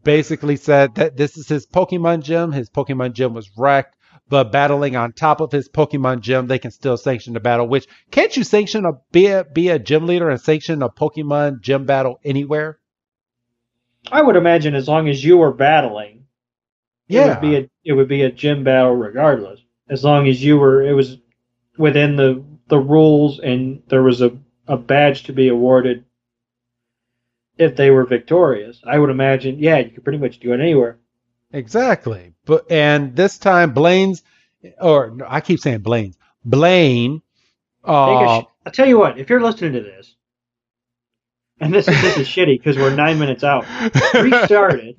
basically 0.04 0.56
said 0.56 0.96
that 0.96 1.16
this 1.18 1.38
is 1.38 1.48
his 1.48 1.66
Pokemon 1.66 2.22
gym. 2.24 2.52
His 2.52 2.70
Pokemon 2.70 3.14
gym 3.14 3.34
was 3.34 3.50
wrecked, 3.58 3.96
but 4.30 4.52
battling 4.52 4.96
on 4.96 5.12
top 5.14 5.40
of 5.42 5.52
his 5.52 5.70
Pokemon 5.70 6.22
gym, 6.22 6.48
they 6.48 6.60
can 6.60 6.72
still 6.72 6.98
sanction 6.98 7.34
the 7.34 7.40
battle. 7.40 7.68
Which 7.68 7.88
can't 8.12 8.36
you 8.36 8.44
sanction 8.44 8.86
a 8.86 8.94
be 9.12 9.28
a 9.28 9.44
be 9.44 9.70
a 9.70 9.80
gym 9.80 10.06
leader 10.08 10.30
and 10.30 10.40
sanction 10.42 10.82
a 10.82 10.90
Pokemon 10.90 11.62
gym 11.62 11.86
battle 11.86 12.20
anywhere? 12.24 12.79
I 14.12 14.22
would 14.22 14.36
imagine 14.36 14.74
as 14.74 14.88
long 14.88 15.08
as 15.08 15.24
you 15.24 15.38
were 15.38 15.52
battling, 15.52 16.26
it 17.10 17.20
Yeah. 17.20 17.26
would 17.26 17.40
be 17.40 17.56
a 17.56 17.70
it 17.84 17.92
would 17.94 18.08
be 18.08 18.22
a 18.22 18.30
gym 18.32 18.64
battle 18.64 18.94
regardless. 18.94 19.60
As 19.88 20.04
long 20.04 20.28
as 20.28 20.42
you 20.44 20.58
were, 20.58 20.82
it 20.82 20.92
was 20.94 21.18
within 21.78 22.16
the 22.16 22.44
the 22.68 22.78
rules, 22.78 23.40
and 23.40 23.82
there 23.88 24.02
was 24.02 24.20
a 24.22 24.36
a 24.68 24.76
badge 24.76 25.24
to 25.24 25.32
be 25.32 25.48
awarded 25.48 26.04
if 27.58 27.76
they 27.76 27.90
were 27.90 28.04
victorious. 28.04 28.80
I 28.84 28.98
would 28.98 29.10
imagine, 29.10 29.58
yeah, 29.58 29.78
you 29.78 29.90
could 29.90 30.04
pretty 30.04 30.18
much 30.18 30.40
do 30.40 30.52
it 30.52 30.60
anywhere. 30.60 30.98
Exactly. 31.52 32.34
But 32.44 32.70
and 32.70 33.14
this 33.16 33.38
time 33.38 33.72
Blaine's 33.74 34.22
or 34.80 35.10
no, 35.10 35.26
I 35.28 35.40
keep 35.40 35.60
saying 35.60 35.80
Blaine's. 35.80 36.16
Blaine 36.44 37.22
uh, 37.84 38.42
sh- 38.42 38.44
I'll 38.66 38.72
tell 38.72 38.88
you 38.88 38.98
what, 38.98 39.18
if 39.18 39.30
you're 39.30 39.42
listening 39.42 39.72
to 39.74 39.80
this, 39.82 40.14
and 41.60 41.72
this 41.72 41.86
is 41.88 42.00
this 42.02 42.16
is 42.18 42.26
shitty 42.28 42.58
because 42.58 42.76
we're 42.76 42.94
nine 42.94 43.18
minutes 43.18 43.44
out. 43.44 43.64
Restart 44.14 44.80
it. 44.80 44.96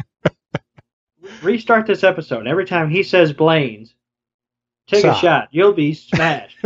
Restart 1.42 1.88
this 1.88 2.04
episode. 2.04 2.48
Every 2.48 2.66
time 2.66 2.90
he 2.90 3.04
says 3.04 3.34
Blaine's, 3.34 3.94
take 4.88 5.04
a 5.04 5.08
Shot. 5.14 5.22
shot. 5.22 5.48
You'll 5.52 5.74
be 5.74 5.94
smashed. 5.94 6.58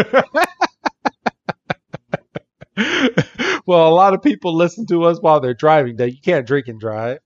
well, 3.66 3.88
a 3.88 3.96
lot 3.96 4.14
of 4.14 4.22
people 4.22 4.56
listen 4.56 4.86
to 4.88 5.04
us 5.04 5.20
while 5.22 5.40
they're 5.40 5.54
driving. 5.54 5.96
That 5.98 6.12
you 6.12 6.20
can't 6.22 6.46
drink 6.46 6.68
and 6.68 6.80
drive. 6.80 7.20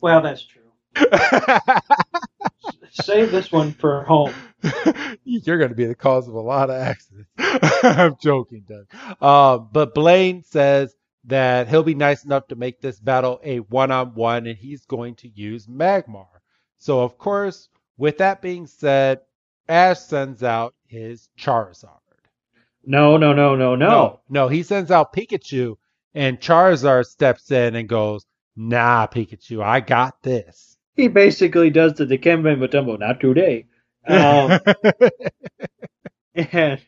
well, 0.00 0.20
that's 0.20 0.44
true. 0.44 0.62
Save 2.90 3.30
this 3.30 3.52
one 3.52 3.72
for 3.72 4.02
home. 4.04 4.34
You're 5.24 5.58
going 5.58 5.70
to 5.70 5.76
be 5.76 5.86
the 5.86 5.94
cause 5.94 6.28
of 6.28 6.34
a 6.34 6.40
lot 6.40 6.70
of 6.70 6.76
accidents. 6.76 7.30
I'm 7.38 8.16
joking, 8.20 8.64
Doug. 8.66 9.22
Um, 9.22 9.68
but 9.72 9.94
Blaine 9.94 10.42
says 10.42 10.94
that 11.24 11.68
he'll 11.68 11.82
be 11.82 11.94
nice 11.94 12.24
enough 12.24 12.48
to 12.48 12.56
make 12.56 12.80
this 12.80 12.98
battle 12.98 13.40
a 13.44 13.58
one-on-one, 13.58 14.46
and 14.46 14.58
he's 14.58 14.84
going 14.86 15.14
to 15.16 15.28
use 15.28 15.66
Magmar. 15.66 16.26
So, 16.78 17.00
of 17.00 17.18
course, 17.18 17.68
with 17.96 18.18
that 18.18 18.42
being 18.42 18.66
said, 18.66 19.20
Ash 19.68 20.00
sends 20.00 20.42
out 20.42 20.74
his 20.86 21.28
Charizard. 21.38 21.98
No, 22.84 23.18
no, 23.18 23.34
no, 23.34 23.54
no, 23.54 23.74
no. 23.74 23.88
no, 23.88 24.20
no, 24.30 24.48
he 24.48 24.62
sends 24.62 24.90
out 24.90 25.12
Pikachu, 25.12 25.76
and 26.14 26.40
Charizard 26.40 27.04
steps 27.04 27.50
in 27.50 27.74
and 27.74 27.88
goes, 27.88 28.24
"Nah, 28.56 29.06
Pikachu, 29.08 29.62
I 29.62 29.80
got 29.80 30.22
this." 30.22 30.78
He 30.96 31.08
basically 31.08 31.70
does 31.70 31.94
the 31.94 32.06
Dikembe 32.06 32.56
Mutombo, 32.56 32.98
not 32.98 33.20
today. 33.20 33.66
Um, 34.08 34.60
and, 36.34 36.80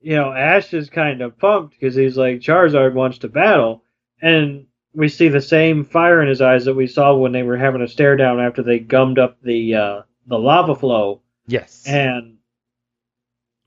you 0.00 0.16
know, 0.16 0.32
Ash 0.32 0.72
is 0.74 0.90
kind 0.90 1.22
of 1.22 1.38
pumped 1.38 1.72
because 1.78 1.94
he's 1.94 2.16
like, 2.16 2.40
Charizard 2.40 2.92
wants 2.94 3.18
to 3.18 3.28
battle. 3.28 3.82
And 4.20 4.66
we 4.94 5.08
see 5.08 5.28
the 5.28 5.40
same 5.40 5.84
fire 5.84 6.22
in 6.22 6.28
his 6.28 6.40
eyes 6.40 6.66
that 6.66 6.74
we 6.74 6.86
saw 6.86 7.14
when 7.16 7.32
they 7.32 7.42
were 7.42 7.56
having 7.56 7.82
a 7.82 7.88
stare 7.88 8.16
down 8.16 8.40
after 8.40 8.62
they 8.62 8.78
gummed 8.78 9.18
up 9.18 9.40
the 9.42 9.74
uh, 9.74 10.02
the 10.26 10.38
lava 10.38 10.74
flow. 10.74 11.20
yes. 11.46 11.82
And 11.86 12.36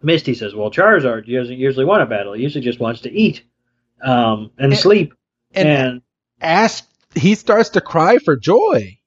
Misty 0.02 0.36
says, 0.36 0.56
"Well, 0.56 0.72
Charizard 0.72 1.32
doesn't 1.32 1.58
usually 1.58 1.86
want 1.86 2.02
to 2.02 2.06
battle. 2.06 2.34
He 2.34 2.44
usually 2.44 2.64
just 2.64 2.80
wants 2.80 3.02
to 3.02 3.12
eat 3.12 3.44
um, 4.02 4.52
and, 4.58 4.72
And- 4.72 4.80
sleep." 4.80 5.14
and 5.54 5.68
and 5.68 6.02
Ash 6.42 6.82
he 7.16 7.36
starts 7.36 7.70
to 7.70 7.82
cry 7.82 8.20
for 8.20 8.38
joy. 8.38 8.98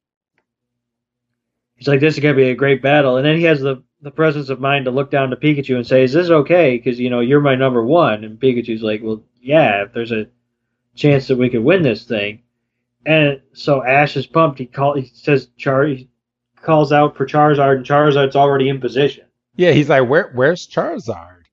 He's 1.80 1.88
like, 1.88 1.98
"This 1.98 2.14
is 2.14 2.20
gonna 2.20 2.34
be 2.34 2.50
a 2.50 2.54
great 2.54 2.82
battle." 2.82 3.16
And 3.16 3.26
then 3.26 3.36
he 3.36 3.44
has 3.44 3.60
the 3.60 3.82
the 4.02 4.10
presence 4.12 4.48
of 4.50 4.60
mind 4.60 4.84
to 4.84 4.90
look 4.92 5.10
down 5.10 5.30
to 5.30 5.36
Pikachu 5.36 5.74
and 5.76 5.86
say, 5.86 6.04
"Is 6.04 6.12
this 6.12 6.30
okay? 6.30 6.76
Because 6.76 7.00
you 7.00 7.10
know 7.10 7.20
you're 7.20 7.40
my 7.40 7.56
number 7.56 7.84
one." 7.84 8.22
And 8.22 8.38
Pikachu's 8.38 8.82
like, 8.82 9.00
"Well, 9.02 9.24
yeah. 9.40 9.82
If 9.82 9.92
there's 9.92 10.12
a 10.12 10.26
chance 10.94 11.26
that 11.28 11.38
we 11.38 11.48
could 11.50 11.64
win 11.64 11.82
this 11.82 12.04
thing," 12.04 12.42
and 13.06 13.40
so 13.54 13.82
Ash 13.82 14.16
is 14.16 14.26
pumped. 14.26 14.58
He 14.60 14.66
call 14.66 14.94
he 14.94 15.10
says 15.14 15.48
Char 15.56 15.86
he 15.86 16.08
calls 16.62 16.92
out 16.92 17.16
for 17.16 17.26
Charizard, 17.26 17.76
and 17.78 17.86
Charizard's 17.86 18.36
already 18.36 18.68
in 18.68 18.80
position. 18.80 19.24
Yeah, 19.56 19.72
he's 19.72 19.88
like, 19.88 20.08
"Where 20.08 20.30
where's 20.34 20.68
Charizard?" 20.68 21.44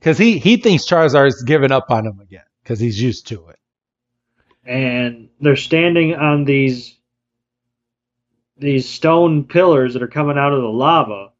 Because 0.00 0.18
he 0.18 0.38
he 0.38 0.56
thinks 0.56 0.84
Charizard's 0.88 1.42
given 1.44 1.72
up 1.72 1.90
on 1.90 2.04
him 2.06 2.20
again 2.20 2.44
because 2.62 2.80
he's 2.80 3.00
used 3.00 3.28
to 3.28 3.48
it. 3.48 3.56
and 4.64 5.28
they're 5.40 5.56
standing 5.56 6.14
on 6.14 6.44
these 6.44 6.95
these 8.58 8.88
stone 8.88 9.44
pillars 9.44 9.92
that 9.94 10.02
are 10.02 10.08
coming 10.08 10.38
out 10.38 10.52
of 10.52 10.62
the 10.62 10.68
lava 10.68 11.32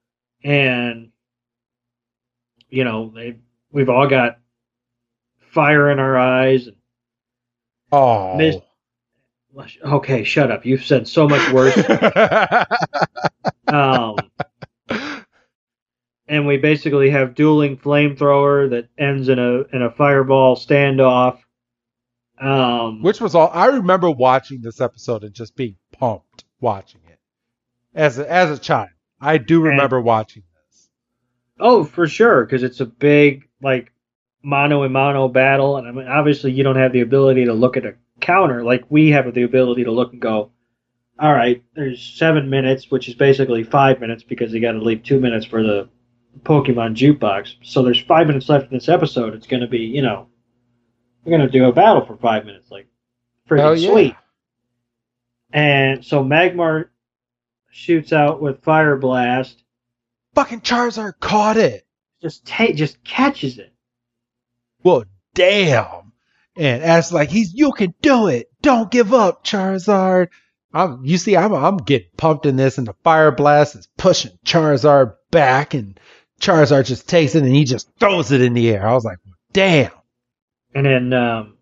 and 0.44 1.10
you 2.68 2.84
know 2.84 3.10
they 3.14 3.38
we've 3.70 3.88
all 3.88 4.06
got 4.06 4.38
fire 5.50 5.90
in 5.90 5.98
our 5.98 6.16
eyes 6.16 6.66
and 6.66 6.76
Oh. 7.92 8.36
Miss- 8.36 8.56
okay 9.82 10.24
shut 10.24 10.50
up 10.50 10.66
you've 10.66 10.84
said 10.84 11.08
so 11.08 11.26
much 11.26 11.50
worse 11.50 11.78
um 13.68 14.16
and 16.28 16.46
we 16.46 16.56
basically 16.56 17.10
have 17.10 17.34
dueling 17.34 17.76
flamethrower 17.76 18.70
that 18.70 18.88
ends 18.98 19.28
in 19.28 19.38
a 19.38 19.62
in 19.74 19.82
a 19.82 19.90
fireball 19.90 20.56
standoff. 20.56 21.38
Um, 22.38 23.00
Which 23.02 23.20
was 23.20 23.34
all 23.34 23.50
I 23.52 23.66
remember 23.66 24.10
watching 24.10 24.60
this 24.60 24.80
episode 24.80 25.24
and 25.24 25.32
just 25.32 25.56
being 25.56 25.76
pumped 25.92 26.44
watching 26.60 27.00
it 27.05 27.05
as 27.96 28.18
a, 28.20 28.30
as 28.30 28.50
a 28.56 28.60
child. 28.60 28.90
I 29.20 29.38
do 29.38 29.60
remember 29.62 30.00
watching 30.00 30.44
this. 30.68 30.88
oh, 31.58 31.82
for 31.84 32.06
sure, 32.06 32.44
because 32.44 32.62
it's 32.62 32.80
a 32.80 32.86
big 32.86 33.48
like 33.62 33.92
mono 34.42 34.82
and 34.84 34.92
mono 34.92 35.26
battle, 35.28 35.78
and 35.78 35.88
I 35.88 35.90
mean, 35.90 36.06
obviously 36.06 36.52
you 36.52 36.62
don't 36.62 36.76
have 36.76 36.92
the 36.92 37.00
ability 37.00 37.46
to 37.46 37.52
look 37.54 37.76
at 37.76 37.84
a 37.86 37.94
counter 38.20 38.62
like 38.62 38.84
we 38.88 39.10
have 39.10 39.32
the 39.34 39.42
ability 39.42 39.84
to 39.84 39.90
look 39.90 40.12
and 40.12 40.20
go. 40.22 40.52
All 41.18 41.32
right, 41.32 41.64
there's 41.74 42.02
seven 42.02 42.50
minutes, 42.50 42.90
which 42.90 43.08
is 43.08 43.14
basically 43.14 43.64
five 43.64 44.00
minutes 44.00 44.22
because 44.22 44.52
you 44.52 44.60
got 44.60 44.72
to 44.72 44.80
leave 44.80 45.02
two 45.02 45.18
minutes 45.18 45.46
for 45.46 45.62
the 45.62 45.88
Pokemon 46.42 46.94
jukebox. 46.94 47.54
So 47.62 47.82
there's 47.82 48.00
five 48.02 48.26
minutes 48.26 48.50
left 48.50 48.70
in 48.70 48.76
this 48.76 48.90
episode. 48.90 49.32
It's 49.32 49.46
going 49.46 49.62
to 49.62 49.66
be, 49.66 49.78
you 49.78 50.02
know, 50.02 50.28
we're 51.24 51.36
going 51.38 51.50
to 51.50 51.58
do 51.58 51.64
a 51.64 51.72
battle 51.72 52.04
for 52.04 52.18
five 52.18 52.44
minutes, 52.44 52.70
like 52.70 52.86
freaking 53.48 53.64
Oh, 53.64 53.72
yeah. 53.72 53.90
sweet. 53.90 54.14
And 55.52 56.04
so 56.04 56.22
Magmar 56.22 56.88
shoots 57.76 58.12
out 58.12 58.40
with 58.40 58.62
Fire 58.62 58.96
Blast, 58.96 59.62
Fucking 60.34 60.60
Charizard 60.62 61.14
caught 61.20 61.56
it. 61.56 61.86
just 62.20 62.46
ta- 62.46 62.72
just 62.72 63.02
catches 63.04 63.58
it. 63.58 63.72
Well, 64.82 65.04
damn. 65.34 66.12
And 66.56 66.82
Ash 66.82 67.12
like 67.12 67.30
he's 67.30 67.52
you 67.54 67.72
can 67.72 67.94
do 68.02 68.28
it. 68.28 68.50
Don't 68.62 68.90
give 68.90 69.12
up, 69.12 69.44
Charizard. 69.44 70.28
I'm, 70.72 71.04
you 71.04 71.18
see, 71.18 71.36
I'm 71.36 71.52
I'm 71.54 71.76
getting 71.78 72.08
pumped 72.16 72.46
in 72.46 72.56
this, 72.56 72.78
and 72.78 72.86
the 72.86 72.94
fire 73.04 73.30
blast 73.30 73.76
is 73.76 73.88
pushing 73.98 74.38
Charizard 74.44 75.14
back, 75.30 75.74
and 75.74 75.98
Charizard 76.40 76.86
just 76.86 77.08
takes 77.08 77.34
it 77.34 77.42
and 77.42 77.54
he 77.54 77.64
just 77.64 77.88
throws 77.98 78.32
it 78.32 78.40
in 78.40 78.54
the 78.54 78.68
air. 78.70 78.86
I 78.86 78.94
was 78.94 79.04
like, 79.04 79.18
damn. 79.52 79.90
And 80.74 80.84
then 80.86 81.12
um, 81.12 81.56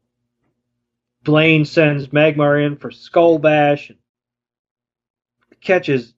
Blaine 1.23 1.65
sends 1.65 2.09
Magmar 2.09 2.65
in 2.67 2.77
for 2.77 2.91
Skull 2.91 3.39
Bash 3.39 3.91
and 3.91 3.99
catches 5.65 6.15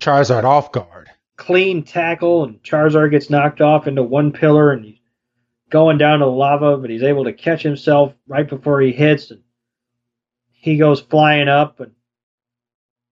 Charizard 0.00 0.44
off 0.44 0.72
guard. 0.72 1.10
clean 1.36 1.82
tackle, 1.84 2.44
and 2.44 2.62
Charizard 2.62 3.10
gets 3.10 3.30
knocked 3.30 3.60
off 3.60 3.86
into 3.86 4.02
one 4.02 4.32
pillar, 4.32 4.72
and 4.72 4.84
he's 4.84 4.98
going 5.70 5.98
down 5.98 6.18
to 6.18 6.24
the 6.24 6.30
lava, 6.30 6.76
but 6.76 6.90
he's 6.90 7.02
able 7.02 7.24
to 7.24 7.32
catch 7.32 7.62
himself 7.62 8.14
right 8.26 8.48
before 8.48 8.80
he 8.80 8.92
hits, 8.92 9.30
and 9.30 9.42
he 10.50 10.76
goes 10.76 11.00
flying 11.00 11.48
up, 11.48 11.80
and 11.80 11.92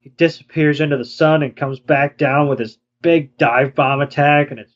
he 0.01 0.11
disappears 0.11 0.80
into 0.80 0.97
the 0.97 1.05
sun 1.05 1.42
and 1.42 1.57
comes 1.57 1.80
back 1.80 2.18
down 2.18 2.49
with 2.49 2.59
his 2.59 2.78
big 3.01 3.36
dive 3.38 3.74
bomb 3.74 4.01
attack, 4.01 4.51
and 4.51 4.61
it's 4.61 4.74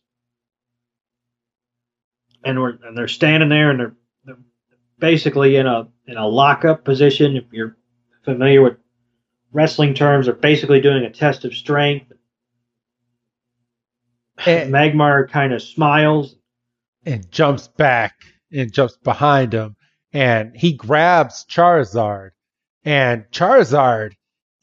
and 2.44 2.60
we're 2.60 2.78
and 2.84 2.96
they're 2.96 3.08
standing 3.08 3.48
there, 3.48 3.70
and 3.70 3.80
they're, 3.80 3.94
they're 4.24 4.38
basically 4.98 5.56
in 5.56 5.66
a 5.66 5.88
in 6.06 6.16
a 6.16 6.26
lockup 6.26 6.84
position. 6.84 7.36
If 7.36 7.44
you're 7.52 7.76
familiar 8.24 8.62
with 8.62 8.76
wrestling 9.52 9.94
terms, 9.94 10.26
they're 10.26 10.34
basically 10.34 10.80
doing 10.80 11.04
a 11.04 11.10
test 11.10 11.44
of 11.44 11.54
strength. 11.54 12.12
And, 14.44 14.72
Magmar 14.74 15.28
kind 15.30 15.52
of 15.52 15.62
smiles. 15.62 16.36
and 17.04 17.30
jumps 17.30 17.68
back 17.68 18.14
and 18.52 18.72
jumps 18.72 18.96
behind 18.98 19.52
him, 19.52 19.76
and 20.12 20.56
he 20.56 20.72
grabs 20.74 21.44
Charizard, 21.46 22.30
and 22.84 23.24
Charizard. 23.30 24.12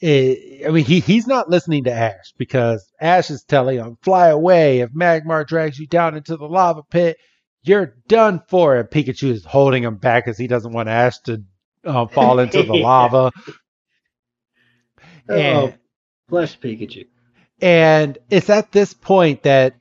eh, 0.02 0.64
I 0.66 0.70
mean, 0.72 0.86
he, 0.86 1.00
he's 1.00 1.28
not 1.28 1.50
listening 1.50 1.84
to 1.86 1.92
Ash 1.92 2.34
because 2.38 2.92
Ash 3.00 3.30
is 3.30 3.44
telling 3.44 3.78
him, 3.78 3.98
fly 4.02 4.30
away. 4.30 4.80
If 4.80 4.92
Magmar 4.92 5.46
drags 5.46 5.78
you 5.78 5.88
down 5.88 6.16
into 6.16 6.36
the 6.38 6.48
lava 6.48 6.82
pit, 6.90 7.18
you're 7.64 7.96
done 8.08 8.42
for. 8.48 8.76
And 8.78 8.90
Pikachu 8.90 9.30
is 9.32 9.46
holding 9.46 9.84
him 9.84 9.98
back 9.98 10.26
because 10.26 10.38
he 10.38 10.48
doesn't 10.48 10.74
want 10.74 10.90
Ash 10.90 11.20
to 11.26 11.44
uh, 11.84 12.08
fall 12.08 12.40
into 12.40 12.64
the 12.64 12.74
Yeah. 12.76 13.54
Oh, 15.30 15.36
And, 15.36 15.78
bless 16.30 16.56
Pikachu. 16.56 17.06
and 17.62 18.18
it's 18.30 18.50
at 18.50 18.72
this 18.72 18.94
point 18.94 19.44
that 19.44 19.76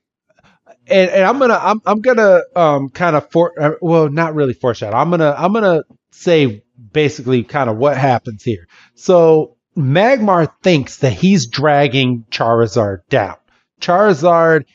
and, 0.86 1.10
and 1.10 1.24
I'm 1.24 1.38
gonna 1.38 1.58
I'm 1.60 1.80
I'm 1.86 2.00
gonna 2.00 2.40
um 2.54 2.88
kind 2.90 3.16
of 3.16 3.30
for 3.30 3.52
uh, 3.60 3.72
well 3.80 4.08
not 4.10 4.34
really 4.34 4.52
foreshadow 4.54 4.96
I'm 4.96 5.10
gonna 5.10 5.34
I'm 5.36 5.52
gonna 5.52 5.84
say 6.12 6.62
basically 6.92 7.42
kind 7.44 7.68
of 7.70 7.76
what 7.76 7.96
happens 7.96 8.42
here. 8.44 8.68
So 8.94 9.56
Magmar 9.76 10.50
thinks 10.62 10.98
that 10.98 11.12
he's 11.12 11.46
dragging 11.48 12.24
Charizard 12.30 12.98
down. 13.08 13.36
Charizard 13.80 14.66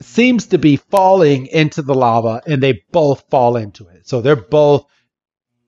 seems 0.00 0.46
to 0.46 0.58
be 0.58 0.76
falling 0.76 1.46
into 1.46 1.82
the 1.82 1.94
lava, 1.94 2.40
and 2.46 2.62
they 2.62 2.82
both 2.92 3.24
fall 3.30 3.56
into 3.56 3.88
it. 3.88 4.08
So 4.08 4.20
they're 4.22 4.36
both 4.36 4.86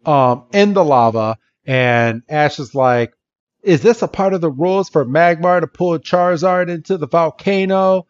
um 0.07 0.47
in 0.53 0.73
the 0.73 0.85
lava, 0.85 1.37
and 1.67 2.23
Ash 2.29 2.59
is 2.59 2.75
like, 2.75 3.13
is 3.63 3.83
this 3.83 4.03
a 4.03 4.09
part 4.09 4.35
of 4.35 4.41
the 4.41 4.51
rules 4.51 4.89
for 4.89 5.05
Magmar 5.05 5.61
to 5.61 5.67
pull 5.67 5.99
Charizard 5.99 6.69
into 6.69 6.97
the 6.97 7.07
volcano? 7.07 8.07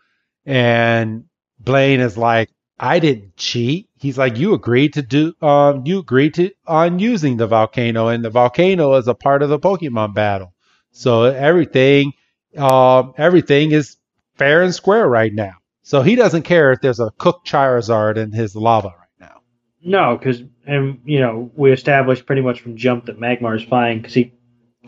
And 0.46 1.24
Blaine 1.58 2.00
is 2.00 2.16
like, 2.16 2.50
I 2.78 2.98
didn't 2.98 3.36
cheat. 3.36 3.88
He's 3.98 4.16
like, 4.16 4.38
you 4.38 4.54
agreed 4.54 4.94
to 4.94 5.02
do, 5.02 5.34
um, 5.42 5.82
you 5.84 5.98
agreed 5.98 6.34
to 6.34 6.50
on 6.66 6.98
using 6.98 7.36
the 7.36 7.46
volcano, 7.46 8.08
and 8.08 8.24
the 8.24 8.30
volcano 8.30 8.94
is 8.94 9.06
a 9.06 9.14
part 9.14 9.42
of 9.42 9.50
the 9.50 9.58
Pokemon 9.58 10.14
battle. 10.14 10.54
So 10.90 11.24
everything, 11.24 12.14
um, 12.56 13.12
everything 13.18 13.72
is 13.72 13.96
fair 14.36 14.62
and 14.62 14.74
square 14.74 15.06
right 15.06 15.32
now. 15.32 15.56
So 15.82 16.02
he 16.02 16.14
doesn't 16.14 16.42
care 16.42 16.72
if 16.72 16.80
there's 16.80 17.00
a 17.00 17.10
cooked 17.18 17.46
Charizard 17.46 18.16
in 18.16 18.32
his 18.32 18.56
lava 18.56 18.88
right 18.88 19.28
now. 19.28 19.40
No, 19.82 20.16
because 20.16 20.42
and 20.66 21.00
you 21.04 21.20
know 21.20 21.50
we 21.54 21.72
established 21.72 22.26
pretty 22.26 22.42
much 22.42 22.60
from 22.60 22.76
jump 22.76 23.06
that 23.06 23.18
Magmar 23.18 23.56
is 23.56 23.64
fine 23.64 23.98
because 23.98 24.14
he 24.14 24.32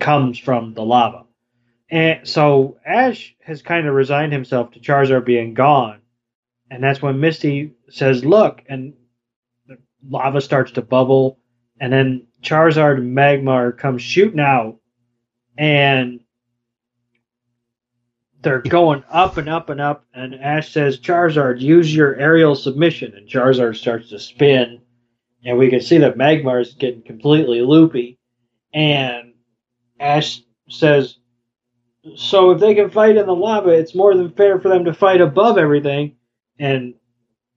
comes 0.01 0.39
from 0.39 0.75
the 0.75 0.85
lava, 0.85 1.25
and 1.91 2.27
so 2.27 2.79
Ash 2.85 3.35
has 3.45 3.63
kind 3.63 3.87
of 3.87 3.95
resigned 3.95 4.33
himself 4.33 4.73
to 4.73 4.81
Charizard 4.81 5.25
being 5.25 5.55
gone, 5.55 6.01
and 6.71 6.83
that's 6.83 7.03
when 7.03 7.21
Misty 7.21 7.73
says, 7.91 8.25
"Look," 8.25 8.63
and 8.69 8.95
the 9.67 9.79
lava 10.09 10.41
starts 10.41 10.73
to 10.73 10.83
bubble, 10.83 11.39
and 11.81 11.93
then 11.93 12.27
Charizard 12.43 12.99
and 12.99 13.17
Magmar 13.17 13.77
come 13.77 13.99
shooting 13.99 14.41
out, 14.41 14.79
and 15.57 16.21
they're 18.43 18.61
going 18.61 19.05
up 19.09 19.37
and 19.37 19.49
up 19.49 19.71
and 19.71 19.81
up, 19.81 20.05
and 20.13 20.35
Ash 20.35 20.73
says, 20.73 20.99
Charizard, 20.99 21.61
use 21.61 21.95
your 21.95 22.17
aerial 22.17 22.57
submission. 22.57 23.15
And 23.15 23.29
Charizard 23.29 23.77
starts 23.77 24.09
to 24.11 24.19
spin, 24.19 24.81
and 25.45 25.59
we 25.59 25.71
can 25.71 25.81
see 25.81 25.99
that 25.99 26.19
Magmar 26.19 26.61
is 26.61 26.75
getting 26.75 27.03
completely 27.03 27.61
loopy. 27.61 28.19
And 28.75 29.32
Ash 30.03 30.43
says, 30.69 31.17
So 32.17 32.51
if 32.51 32.61
they 32.61 32.75
can 32.75 32.91
fight 32.91 33.17
in 33.17 33.27
the 33.27 33.35
lava, 33.35 33.71
it's 33.71 33.95
more 33.95 34.15
than 34.15 34.33
fair 34.33 34.61
for 34.61 34.69
them 34.69 34.85
to 34.85 34.95
fight 34.95 35.21
above 35.21 35.57
everything. 35.59 36.17
And 36.59 36.95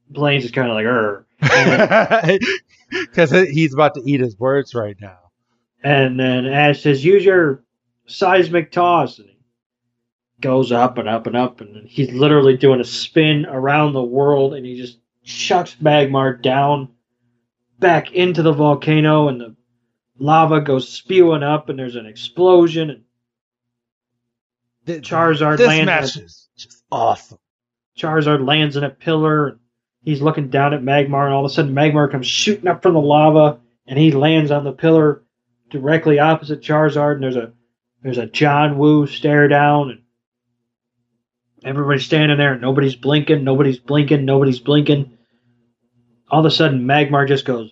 Blaine's 0.09 0.43
just 0.43 0.55
kind 0.55 0.69
of 0.69 0.76
like, 0.76 0.85
er. 0.85 1.26
Because 2.89 3.31
he's 3.49 3.73
about 3.73 3.95
to 3.95 4.01
eat 4.05 4.19
his 4.19 4.38
words 4.38 4.76
right 4.76 4.95
now. 4.99 5.17
And 5.84 6.19
then 6.19 6.45
Ash 6.45 6.81
says, 6.81 7.03
use 7.03 7.26
your 7.26 7.63
seismic 8.07 8.72
toss. 8.72 9.19
And 9.19 9.30
he 9.30 9.38
goes 10.41 10.72
up 10.72 10.97
and 10.97 11.09
up 11.09 11.27
and 11.27 11.35
up. 11.35 11.61
And 11.61 11.88
he's 11.88 12.11
literally 12.11 12.57
doing 12.57 12.80
a 12.80 12.85
spin 12.85 13.45
around 13.45 13.93
the 13.93 14.03
world. 14.03 14.53
And 14.53 14.65
he 14.65 14.76
just 14.76 14.99
chucks 15.23 15.76
Magmar 15.76 16.41
down 16.41 16.89
back 17.80 18.11
into 18.13 18.41
the 18.41 18.53
volcano. 18.53 19.27
And 19.27 19.41
the 19.41 19.55
lava 20.19 20.61
goes 20.61 20.87
spewing 20.89 21.43
up. 21.43 21.69
And 21.69 21.77
there's 21.79 21.95
an 21.95 22.05
explosion. 22.05 22.89
And 22.89 23.03
Th- 24.85 25.01
Charizard 25.01 25.57
this 25.57 25.67
lands 25.67 25.85
match 25.85 26.15
in 26.17 26.21
a- 26.23 26.25
is 26.25 26.49
just 26.57 26.83
awesome. 26.91 27.39
Charizard 27.97 28.45
lands 28.45 28.77
in 28.77 28.83
a 28.83 28.89
pillar. 28.89 29.47
And 29.49 29.59
he's 30.03 30.21
looking 30.21 30.49
down 30.49 30.73
at 30.73 30.81
Magmar. 30.81 31.25
And 31.25 31.33
all 31.33 31.45
of 31.45 31.51
a 31.51 31.53
sudden, 31.53 31.73
Magmar 31.73 32.11
comes 32.11 32.27
shooting 32.27 32.67
up 32.67 32.81
from 32.83 32.93
the 32.93 33.01
lava. 33.01 33.59
And 33.87 33.99
he 33.99 34.11
lands 34.11 34.51
on 34.51 34.63
the 34.63 34.71
pillar 34.71 35.23
directly 35.69 36.19
opposite 36.19 36.61
Charizard. 36.61 37.15
And 37.15 37.23
there's 37.23 37.35
a 37.35 37.53
there's 38.01 38.17
a 38.19 38.27
John 38.27 38.77
Woo 38.77 39.07
stare 39.07 39.47
down. 39.47 39.89
And 39.91 40.01
everybody's 41.63 42.05
standing 42.05 42.37
there. 42.37 42.53
And 42.53 42.61
nobody's 42.61 42.95
blinking. 42.95 43.43
Nobody's 43.43 43.79
blinking. 43.79 44.25
Nobody's 44.25 44.59
blinking. 44.59 45.11
All 46.29 46.39
of 46.39 46.45
a 46.45 46.51
sudden, 46.51 46.85
Magmar 46.85 47.27
just 47.27 47.45
goes, 47.45 47.71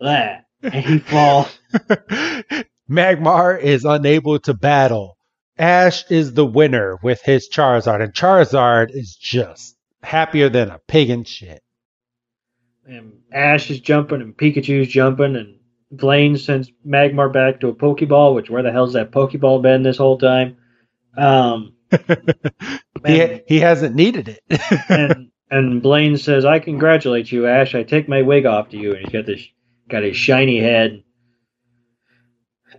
"That," 0.00 0.44
and 0.62 0.74
he 0.74 0.98
falls. 1.12 1.58
Magmar 2.90 3.60
is 3.60 3.84
unable 3.84 4.38
to 4.40 4.54
battle. 4.54 5.16
Ash 5.58 6.08
is 6.10 6.34
the 6.34 6.46
winner 6.46 6.98
with 7.02 7.22
his 7.22 7.48
Charizard, 7.48 8.02
and 8.02 8.12
Charizard 8.12 8.90
is 8.90 9.16
just 9.16 9.76
happier 10.02 10.48
than 10.48 10.70
a 10.70 10.80
pig 10.86 11.10
in 11.10 11.24
shit. 11.24 11.62
and 12.86 13.12
Ash 13.32 13.70
is 13.70 13.80
jumping 13.80 14.20
and 14.20 14.36
Pikachu's 14.36 14.88
jumping 14.88 15.36
and 15.36 15.56
Blaine 15.90 16.36
sends 16.36 16.70
Magmar 16.86 17.32
back 17.32 17.60
to 17.60 17.68
a 17.68 17.74
Pokeball, 17.74 18.34
which 18.34 18.50
where 18.50 18.62
the 18.62 18.72
hell's 18.72 18.94
that 18.94 19.12
Pokeball 19.12 19.62
been 19.62 19.82
this 19.82 19.98
whole 19.98 20.18
time? 20.18 20.56
Um, 21.16 21.74
he, 23.06 23.40
he 23.46 23.60
hasn't 23.60 23.94
needed 23.94 24.28
it. 24.28 24.60
and 24.88 25.30
and 25.50 25.82
Blaine 25.82 26.16
says, 26.16 26.44
"I 26.44 26.58
congratulate 26.58 27.30
you, 27.30 27.46
Ash. 27.46 27.74
I 27.74 27.84
take 27.84 28.08
my 28.08 28.22
wig 28.22 28.46
off 28.46 28.70
to 28.70 28.76
you." 28.76 28.94
And 28.94 29.00
he's 29.00 29.12
got 29.12 29.26
this, 29.26 29.46
got 29.88 30.02
his 30.02 30.16
shiny 30.16 30.58
head. 30.58 31.02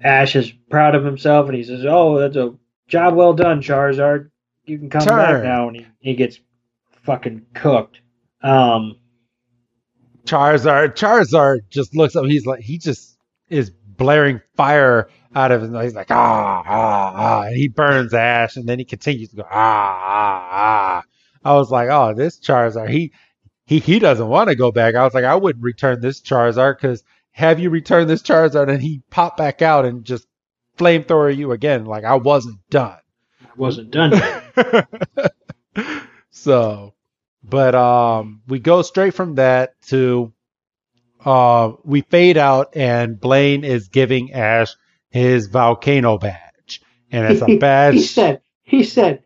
Ash 0.03 0.35
is 0.35 0.51
proud 0.69 0.95
of 0.95 1.03
himself, 1.05 1.47
and 1.47 1.55
he 1.55 1.63
says, 1.63 1.85
"Oh, 1.87 2.19
that's 2.19 2.35
a 2.35 2.53
job 2.87 3.15
well 3.15 3.33
done, 3.33 3.61
Charizard. 3.61 4.29
You 4.65 4.77
can 4.79 4.89
come 4.89 5.01
Turn. 5.01 5.17
back 5.17 5.43
now." 5.43 5.67
And 5.67 5.77
he, 5.77 5.87
he 5.99 6.13
gets 6.15 6.39
fucking 7.03 7.45
cooked. 7.53 8.01
Um, 8.41 8.97
Charizard, 10.25 10.95
Charizard 10.95 11.69
just 11.69 11.95
looks 11.95 12.15
up. 12.15 12.25
He's 12.25 12.45
like, 12.45 12.59
he 12.59 12.77
just 12.77 13.17
is 13.49 13.69
blaring 13.69 14.41
fire 14.55 15.09
out 15.33 15.51
of 15.51 15.61
his. 15.61 15.71
He's 15.71 15.95
like, 15.95 16.11
ah, 16.11 16.63
ah, 16.65 17.13
ah, 17.15 17.41
and 17.43 17.55
he 17.55 17.67
burns 17.67 18.13
Ash, 18.13 18.57
and 18.57 18.67
then 18.67 18.77
he 18.77 18.85
continues 18.85 19.29
to 19.29 19.37
go, 19.37 19.43
ah, 19.43 19.49
ah, 19.51 20.49
ah. 20.51 21.03
I 21.43 21.53
was 21.55 21.71
like, 21.71 21.89
oh, 21.89 22.13
this 22.13 22.39
Charizard, 22.39 22.89
he, 22.89 23.13
he, 23.65 23.79
he 23.79 23.99
doesn't 23.99 24.27
want 24.27 24.49
to 24.49 24.55
go 24.55 24.71
back. 24.71 24.95
I 24.95 25.03
was 25.03 25.13
like, 25.13 25.23
I 25.23 25.35
wouldn't 25.35 25.63
return 25.63 26.01
this 26.01 26.21
Charizard 26.21 26.77
because 26.77 27.03
have 27.37 27.59
you 27.59 27.69
returned 27.69 28.09
this 28.09 28.23
Charizard 28.23 28.67
and 28.67 28.81
he 28.81 29.03
popped 29.11 29.37
back 29.37 29.61
out 29.61 29.85
and 29.85 30.03
just 30.03 30.25
flamethrower 30.75 31.35
you 31.35 31.51
again? 31.51 31.85
Like 31.85 32.03
I 32.03 32.15
wasn't 32.15 32.67
done. 32.71 32.97
I 33.41 33.49
wasn't 33.55 33.91
done. 33.91 34.13
yet. 34.13 35.31
so, 36.31 36.95
but 37.43 37.75
um, 37.75 38.41
we 38.47 38.57
go 38.57 38.81
straight 38.81 39.13
from 39.13 39.35
that 39.35 39.79
to 39.89 40.33
uh, 41.23 41.73
we 41.83 42.01
fade 42.01 42.37
out, 42.37 42.75
and 42.75 43.19
Blaine 43.19 43.63
is 43.63 43.89
giving 43.89 44.33
Ash 44.33 44.75
his 45.11 45.45
volcano 45.45 46.17
badge, 46.17 46.81
and 47.11 47.31
it's 47.31 47.43
a 47.43 47.57
badge. 47.59 47.93
he 47.93 48.01
said, 48.01 48.41
he 48.63 48.83
said, 48.83 49.23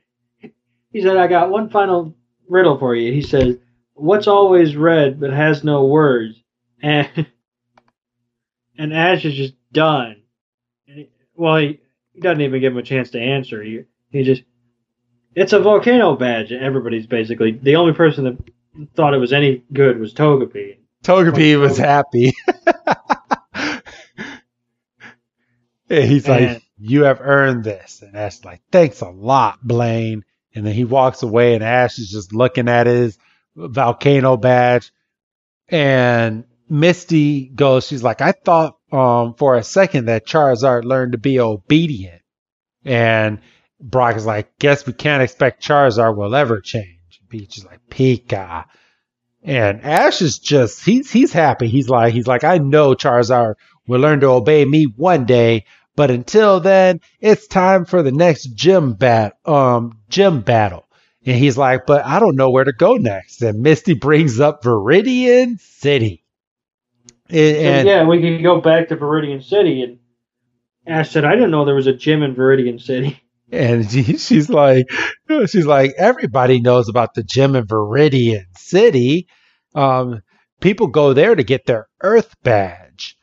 he 0.91 1.01
said, 1.01 1.15
I 1.15 1.27
got 1.27 1.49
one 1.49 1.69
final 1.69 2.13
riddle 2.49 2.77
for 2.77 2.93
you. 2.93 3.13
He 3.13 3.21
says, 3.21 3.55
"What's 3.93 4.27
always 4.27 4.75
red 4.75 5.17
but 5.21 5.31
has 5.31 5.63
no 5.63 5.85
words?" 5.85 6.43
And 6.81 7.07
and 8.77 8.93
Ash 8.93 9.26
is 9.26 9.34
just 9.34 9.53
done. 9.72 10.22
He, 10.85 11.10
well, 11.35 11.57
he, 11.57 11.80
he 12.14 12.22
doesn't 12.22 12.41
even 12.41 12.61
give 12.61 12.73
him 12.73 12.80
a 12.80 12.84
chance 12.84 13.11
to 13.11 13.19
answer. 13.19 13.61
He 13.61 13.81
he 14.10 14.23
just, 14.23 14.43
it's 15.35 15.53
a 15.53 15.60
volcano 15.60 16.15
badge. 16.15 16.52
Everybody's 16.52 17.07
basically 17.07 17.52
the 17.52 17.77
only 17.77 17.93
person 17.93 18.26
that 18.26 18.89
thought 18.95 19.14
it 19.14 19.18
was 19.19 19.34
any 19.34 19.64
good 19.72 19.99
was 19.99 20.14
Togepi. 20.14 20.77
Togepi 21.03 21.60
was 21.60 21.80
oh. 21.80 21.84
happy. 21.84 22.34
And 25.91 26.10
He's 26.10 26.26
like, 26.26 26.64
"You 26.77 27.03
have 27.03 27.19
earned 27.19 27.65
this," 27.65 28.02
and 28.02 28.15
Ash 28.15 28.45
like, 28.45 28.61
"Thanks 28.72 29.02
a 29.02 29.10
lot, 29.10 29.60
Blaine." 29.61 30.23
And 30.56 30.65
then 30.65 30.73
he 30.73 30.85
walks 30.85 31.22
away, 31.22 31.53
and 31.53 31.64
Ash 31.64 31.99
is 31.99 32.10
just 32.10 32.34
looking 32.34 32.69
at 32.69 32.88
his 32.88 33.18
volcano 33.56 34.38
badge. 34.38 34.93
And 35.68 36.45
Misty 36.72 37.49
goes, 37.49 37.85
"She's 37.85 38.02
like, 38.02 38.22
I 38.22 38.31
thought 38.31 38.77
um, 38.91 39.35
for 39.35 39.56
a 39.56 39.64
second 39.64 40.06
that 40.06 40.26
Charizard 40.26 40.85
learned 40.85 41.11
to 41.11 41.18
be 41.18 41.39
obedient." 41.39 42.22
And 42.85 43.39
Brock 43.80 44.15
is 44.15 44.26
like, 44.26 44.57
"Guess 44.57 44.88
we 44.88 44.93
can't 44.93 45.22
expect 45.22 45.61
Charizard 45.64 46.15
will 46.15 46.34
ever 46.34 46.61
change." 46.61 47.22
Peach 47.30 47.57
is 47.57 47.65
like, 47.65 47.80
"Pika." 47.89 48.65
And 49.43 49.81
Ash 49.84 50.22
is 50.22 50.39
just 50.39 50.85
he's 50.85 51.11
he's 51.11 51.34
happy. 51.34 51.68
He's 51.68 51.89
like 51.89 52.14
he's 52.14 52.27
like 52.27 52.43
I 52.43 52.57
know 52.60 52.93
Charizard 52.93 53.56
will 53.88 53.99
learn 53.99 54.22
to 54.22 54.27
obey 54.27 54.64
me 54.64 54.85
one 54.85 55.26
day, 55.26 55.65
but 55.95 56.10
until 56.11 56.60
then, 56.61 57.02
it's 57.19 57.48
time 57.48 57.85
for 57.85 58.02
the 58.02 58.11
next 58.11 58.53
gym 58.56 58.93
bat 58.93 59.34
um 59.45 59.99
gym 60.10 60.41
battle. 60.41 60.85
And 61.26 61.38
he's 61.38 61.57
like, 61.57 61.85
but 61.85 62.06
I 62.06 62.19
don't 62.19 62.35
know 62.35 62.49
where 62.49 62.64
to 62.64 62.72
go 62.72 62.95
next. 62.95 63.41
And 63.41 63.61
Misty 63.61 63.93
brings 63.93 64.39
up 64.39 64.64
Viridian 64.64 65.60
City. 65.60 66.20
And, 67.31 67.57
and 67.57 67.87
yeah, 67.87 68.03
we 68.07 68.21
can 68.21 68.43
go 68.43 68.59
back 68.59 68.89
to 68.89 68.97
Viridian 68.97 69.43
City. 69.43 69.83
And 69.83 69.99
Ash 70.85 71.09
said, 71.09 71.25
I 71.25 71.35
didn't 71.35 71.51
know 71.51 71.65
there 71.65 71.75
was 71.75 71.87
a 71.87 71.93
gym 71.93 72.23
in 72.23 72.35
Viridian 72.35 72.81
City. 72.81 73.21
And 73.51 73.89
she, 73.91 74.17
she's 74.17 74.49
like, 74.49 74.85
she's 75.47 75.65
like, 75.65 75.93
everybody 75.97 76.59
knows 76.59 76.89
about 76.89 77.13
the 77.13 77.23
gym 77.23 77.55
in 77.55 77.65
Viridian 77.65 78.45
City. 78.57 79.27
Um, 79.73 80.21
people 80.59 80.87
go 80.87 81.13
there 81.13 81.35
to 81.35 81.43
get 81.43 81.65
their 81.65 81.87
Earth 82.01 82.35
badge. 82.43 83.15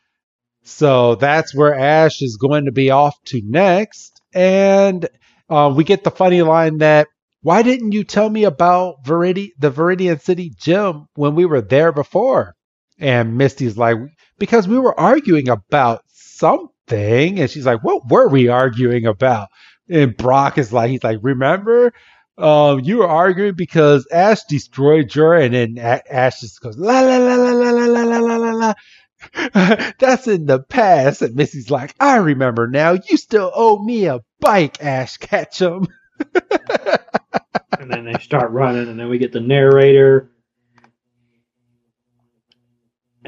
So 0.63 1.15
that's 1.15 1.55
where 1.55 1.75
Ash 1.75 2.21
is 2.21 2.37
going 2.37 2.67
to 2.67 2.73
be 2.73 2.91
off 2.91 3.17
to 3.27 3.41
next. 3.45 4.21
And 4.35 5.09
uh, 5.49 5.73
we 5.75 5.85
get 5.85 6.05
the 6.05 6.11
funny 6.11 6.43
line 6.43 6.79
that, 6.79 7.09
why 7.41 7.63
didn't 7.63 7.93
you 7.93 8.05
tell 8.05 8.29
me 8.29 8.45
about 8.45 9.05
Viridi- 9.05 9.53
the 9.59 9.71
Viridian 9.71 10.21
City 10.21 10.53
gym 10.59 11.07
when 11.15 11.35
we 11.35 11.47
were 11.47 11.63
there 11.63 11.93
before? 11.93 12.55
And 12.99 13.37
Misty's 13.37 13.77
like, 13.77 13.97
because 14.39 14.67
we 14.67 14.79
were 14.79 14.99
arguing 14.99 15.49
about 15.49 16.03
something. 16.09 17.41
And 17.41 17.51
she's 17.51 17.67
like, 17.67 17.83
what 17.85 18.09
were 18.09 18.29
we 18.29 18.49
arguing 18.49 19.07
about? 19.07 19.49
And 19.89 20.17
Brock 20.17 20.59
is 20.59 20.73
like, 20.73 20.91
he's 20.91 21.05
like, 21.05 21.19
remember, 21.23 21.93
um, 22.37 22.81
you 22.81 22.99
were 22.99 23.09
arguing 23.09 23.55
because 23.55 24.07
Ash 24.13 24.45
destroyed 24.45 25.15
your, 25.15 25.35
and 25.35 25.55
then 25.55 25.79
A- 25.79 26.13
Ash 26.13 26.41
just 26.41 26.61
goes, 26.61 26.77
la 26.79 27.01
la 27.01 27.17
la 27.19 27.35
la 27.35 27.53
la 27.53 27.71
la 27.71 28.03
la 28.05 28.19
la 28.19 28.37
la 28.37 28.51
la. 28.53 28.75
That's 29.99 30.29
in 30.29 30.47
the 30.47 30.61
past. 30.61 31.23
And 31.23 31.35
Missy's 31.35 31.71
like, 31.71 31.95
I 31.99 32.17
remember 32.17 32.69
now. 32.69 32.93
You 32.93 33.17
still 33.17 33.51
owe 33.55 33.83
me 33.83 34.07
a 34.07 34.21
bike, 34.41 34.83
Ash 34.83 35.17
Ketchum. 35.17 35.89
and 37.79 37.91
then 37.91 38.05
they 38.05 38.19
start 38.21 38.51
running, 38.53 38.89
and 38.89 38.99
then 38.99 39.09
we 39.09 39.19
get 39.19 39.33
the 39.33 39.41
narrator. 39.41 40.31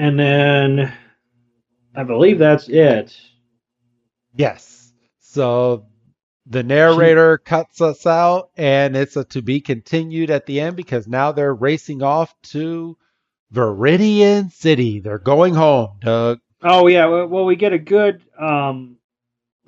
And 0.00 0.18
then 0.18 0.90
I 1.94 2.04
believe 2.04 2.38
that's 2.38 2.70
it. 2.70 3.14
Yes. 4.34 4.94
So 5.18 5.84
the 6.46 6.62
narrator 6.62 7.36
cuts 7.36 7.82
us 7.82 8.06
out, 8.06 8.48
and 8.56 8.96
it's 8.96 9.16
a 9.16 9.24
to 9.24 9.42
be 9.42 9.60
continued 9.60 10.30
at 10.30 10.46
the 10.46 10.58
end 10.58 10.76
because 10.76 11.06
now 11.06 11.32
they're 11.32 11.54
racing 11.54 12.02
off 12.02 12.34
to 12.44 12.96
Viridian 13.52 14.50
City. 14.50 15.00
They're 15.00 15.18
going 15.18 15.52
home, 15.52 15.98
Doug. 16.00 16.38
Oh 16.62 16.86
yeah, 16.86 17.04
well 17.04 17.44
we 17.44 17.56
get 17.56 17.74
a 17.74 17.78
good 17.78 18.22
um 18.40 18.96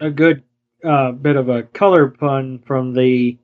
a 0.01 0.09
good 0.09 0.45
uh, 0.83 1.13
bit 1.13 1.37
of 1.37 1.51
a 1.51 1.65
color 1.65 2.09
pun 2.09 2.59
from 2.65 2.95
the 2.95 3.37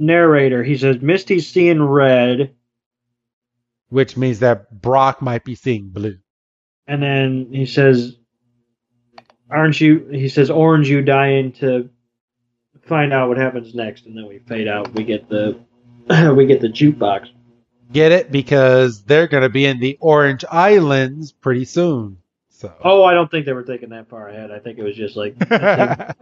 narrator. 0.00 0.64
He 0.64 0.76
says 0.76 1.00
Misty's 1.00 1.46
seeing 1.46 1.80
red, 1.80 2.56
which 3.88 4.16
means 4.16 4.40
that 4.40 4.70
Brock 4.80 5.22
might 5.22 5.44
be 5.44 5.54
seeing 5.54 5.88
blue. 5.88 6.18
and 6.86 7.02
then 7.02 7.48
he 7.52 7.66
says, 7.66 8.16
"Aren't 9.50 9.80
you?" 9.80 10.06
He 10.10 10.28
says, 10.28 10.50
"Orange, 10.50 10.88
you 10.88 11.02
dying 11.02 11.52
to 11.54 11.90
find 12.82 13.12
out 13.12 13.28
what 13.28 13.38
happens 13.38 13.74
next?" 13.74 14.06
And 14.06 14.16
then 14.16 14.26
we 14.26 14.38
fade 14.40 14.68
out. 14.68 14.92
We 14.94 15.04
get 15.04 15.28
the 15.28 15.58
we 16.36 16.46
get 16.46 16.60
the 16.60 16.68
jukebox. 16.68 17.28
Get 17.92 18.10
it? 18.12 18.32
Because 18.32 19.02
they're 19.04 19.28
going 19.28 19.44
to 19.44 19.48
be 19.48 19.64
in 19.64 19.78
the 19.78 19.96
Orange 20.00 20.44
Islands 20.50 21.30
pretty 21.32 21.64
soon. 21.64 22.18
So. 22.48 22.72
Oh, 22.82 23.04
I 23.04 23.14
don't 23.14 23.30
think 23.30 23.46
they 23.46 23.52
were 23.52 23.62
thinking 23.62 23.90
that 23.90 24.08
far 24.08 24.28
ahead. 24.28 24.50
I 24.50 24.58
think 24.58 24.78
it 24.78 24.82
was 24.82 24.96
just 24.96 25.14
like 25.16 25.36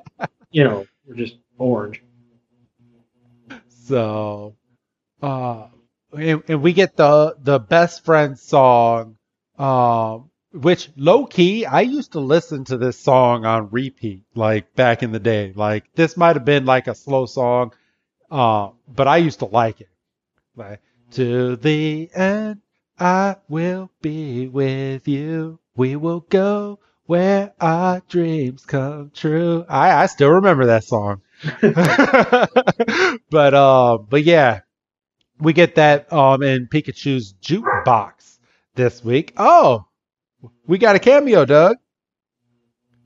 you 0.50 0.64
know, 0.64 0.86
we're 1.06 1.14
just 1.14 1.36
orange. 1.58 2.02
so, 3.68 4.56
uh, 5.22 5.66
and, 6.16 6.42
and 6.48 6.62
we 6.62 6.72
get 6.72 6.96
the 6.96 7.36
the 7.40 7.58
best 7.58 8.04
friend 8.04 8.38
song, 8.38 9.16
um, 9.58 10.30
which 10.52 10.90
low 10.96 11.26
key 11.26 11.66
I 11.66 11.82
used 11.82 12.12
to 12.12 12.20
listen 12.20 12.64
to 12.66 12.76
this 12.78 12.98
song 12.98 13.44
on 13.44 13.70
repeat, 13.70 14.22
like 14.34 14.74
back 14.74 15.02
in 15.02 15.12
the 15.12 15.20
day. 15.20 15.52
Like 15.54 15.84
this 15.94 16.16
might 16.16 16.36
have 16.36 16.44
been 16.44 16.64
like 16.66 16.86
a 16.86 16.94
slow 16.94 17.26
song, 17.26 17.72
uh, 18.30 18.70
but 18.88 19.08
I 19.08 19.18
used 19.18 19.40
to 19.40 19.46
like 19.46 19.80
it. 19.80 19.90
Like 20.56 20.80
to 21.12 21.56
the 21.56 22.10
end, 22.14 22.60
I 22.98 23.36
will 23.48 23.90
be 24.02 24.48
with 24.48 25.08
you. 25.08 25.58
We 25.76 25.96
will 25.96 26.20
go 26.20 26.78
where 27.06 27.52
our 27.60 28.00
dreams 28.08 28.64
come 28.64 29.10
true. 29.14 29.64
I 29.68 30.02
I 30.02 30.06
still 30.06 30.30
remember 30.30 30.66
that 30.66 30.84
song. 30.84 31.22
but 33.30 33.54
uh, 33.54 33.98
but 33.98 34.22
yeah, 34.24 34.60
we 35.38 35.52
get 35.52 35.74
that 35.76 36.12
um 36.12 36.42
in 36.42 36.66
Pikachu's 36.66 37.34
jukebox 37.42 38.38
this 38.74 39.04
week. 39.04 39.32
Oh, 39.36 39.86
we 40.66 40.78
got 40.78 40.96
a 40.96 40.98
cameo, 40.98 41.44
Doug. 41.44 41.76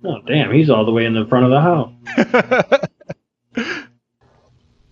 Oh 0.05 0.21
damn, 0.27 0.53
he's 0.53 0.71
all 0.71 0.85
the 0.85 0.93
way 0.93 1.05
in 1.07 1.15
the 1.15 1.27
front 1.27 1.45
of 1.45 1.51
the 1.51 1.61
house. 1.61 1.93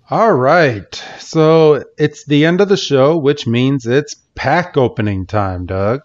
All 0.08 0.32
right, 0.32 0.94
so 1.18 1.84
it's 1.98 2.24
the 2.26 2.44
end 2.44 2.60
of 2.60 2.68
the 2.68 2.76
show, 2.76 3.16
which 3.18 3.44
means 3.44 3.88
it's 3.88 4.14
pack 4.36 4.76
opening 4.76 5.26
time, 5.26 5.66
Doug. 5.66 6.02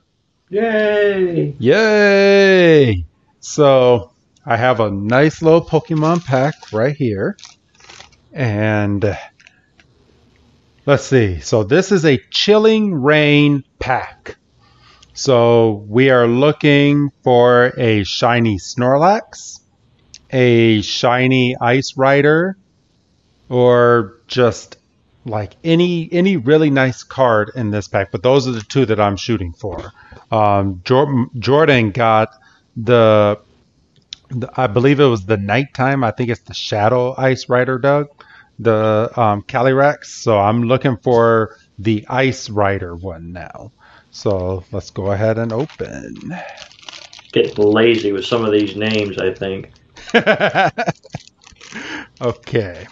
Yay! 0.49 1.56
Yay! 1.60 3.06
So 3.40 4.12
I 4.44 4.58
have 4.58 4.80
a 4.80 4.90
nice 4.90 5.44
little 5.44 5.64
Pokemon 5.64 6.26
pack 6.26 6.56
right 6.74 6.95
here. 6.95 7.38
And 8.34 9.18
let's 10.86 11.06
see. 11.06 11.40
So 11.40 11.64
this 11.64 11.91
is 11.91 12.06
a 12.06 12.18
Chilling 12.30 12.94
Reign 12.94 13.64
pack. 13.80 14.38
So 15.14 15.86
we 15.88 16.10
are 16.10 16.28
looking 16.28 17.12
for 17.24 17.74
a 17.78 18.03
shiny 18.03 18.58
Snorlax, 18.58 19.60
a 20.32 20.82
shiny 20.82 21.56
Ice 21.60 21.98
Rider, 21.98 22.58
or 23.49 24.22
just 24.28 24.78
like 25.26 25.56
any 25.64 26.10
any 26.12 26.38
really 26.38 26.70
nice 26.70 27.03
card 27.03 27.52
in 27.56 27.70
this 27.70 27.88
pack. 27.88 28.12
But 28.12 28.24
those 28.24 28.48
are 28.48 28.52
the 28.52 28.62
two 28.62 28.86
that 28.88 28.99
I'm 28.99 29.18
shooting 29.18 29.53
for. 29.53 29.91
Um, 30.32 30.82
Jordan, 30.84 31.30
Jordan 31.38 31.91
got 31.91 32.30
the, 32.76 33.40
the, 34.30 34.49
I 34.56 34.68
believe 34.68 34.99
it 34.99 35.06
was 35.06 35.26
the 35.26 35.38
nighttime. 35.38 36.03
I 36.03 36.12
think 36.12 36.30
it's 36.30 36.41
the 36.41 36.53
Shadow 36.53 37.14
Ice 37.18 37.49
Rider, 37.49 37.78
Doug, 37.78 38.08
the 38.61 39.11
um, 39.15 39.41
Calyrex. 39.43 40.05
So 40.05 40.39
I'm 40.39 40.63
looking 40.63 40.97
for 40.97 41.57
the 41.79 42.05
Ice 42.07 42.49
Rider 42.49 42.95
one 42.95 43.33
now. 43.33 43.73
So 44.11 44.63
let's 44.71 44.91
go 44.91 45.11
ahead 45.11 45.38
and 45.38 45.51
open. 45.51 46.15
Getting 47.31 47.65
lazy 47.65 48.11
with 48.11 48.25
some 48.25 48.45
of 48.45 48.51
these 48.51 48.75
names, 48.75 49.17
I 49.17 49.33
think. 49.33 49.71
okay. 52.21 52.88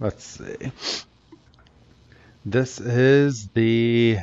Let's 0.00 0.24
see. 0.24 0.72
This 2.44 2.80
is 2.80 3.48
the 3.48 4.18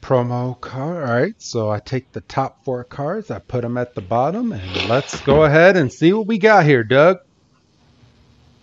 promo 0.00 0.58
card. 0.60 1.08
All 1.08 1.14
right, 1.14 1.34
so 1.38 1.70
I 1.70 1.80
take 1.80 2.12
the 2.12 2.20
top 2.22 2.64
four 2.64 2.84
cards, 2.84 3.30
I 3.30 3.38
put 3.38 3.62
them 3.62 3.76
at 3.76 3.94
the 3.94 4.02
bottom, 4.02 4.52
and 4.52 4.76
let's 4.76 5.20
go 5.20 5.44
ahead 5.44 5.76
and 5.76 5.92
see 5.92 6.12
what 6.12 6.26
we 6.26 6.38
got 6.38 6.64
here, 6.64 6.84
Doug. 6.84 7.18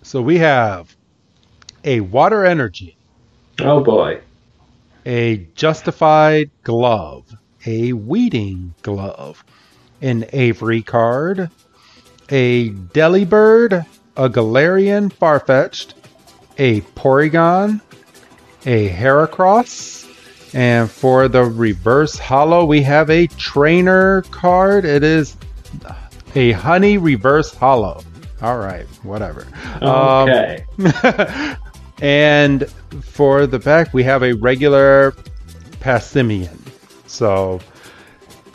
So 0.03 0.21
we 0.21 0.39
have 0.39 0.95
a 1.83 2.01
water 2.01 2.45
energy. 2.45 2.97
Oh 3.59 3.83
boy. 3.83 4.21
A 5.05 5.47
justified 5.55 6.51
glove, 6.63 7.35
a 7.65 7.93
weeding 7.93 8.73
glove, 8.81 9.43
an 10.01 10.25
Avery 10.33 10.81
card, 10.81 11.49
a 12.29 12.69
Delibird, 12.69 13.85
a 14.15 14.29
Galarian 14.29 15.11
Farfetch'd, 15.11 15.93
a 16.57 16.81
Porygon, 16.81 17.81
a 18.65 18.89
Heracross, 18.89 20.07
and 20.53 20.89
for 20.89 21.27
the 21.27 21.43
reverse 21.43 22.17
holo, 22.17 22.65
we 22.65 22.81
have 22.81 23.09
a 23.09 23.27
trainer 23.27 24.21
card. 24.23 24.85
It 24.85 25.03
is 25.03 25.37
a 26.35 26.51
honey 26.51 26.97
reverse 26.97 27.53
holo. 27.53 28.03
All 28.41 28.57
right, 28.57 28.85
whatever. 29.03 29.47
Okay. 29.81 30.65
Um, 30.84 31.57
and 32.01 32.69
for 33.03 33.45
the 33.45 33.59
back, 33.59 33.93
we 33.93 34.03
have 34.03 34.23
a 34.23 34.34
regular 34.34 35.13
Passimian. 35.80 36.57
So 37.07 37.59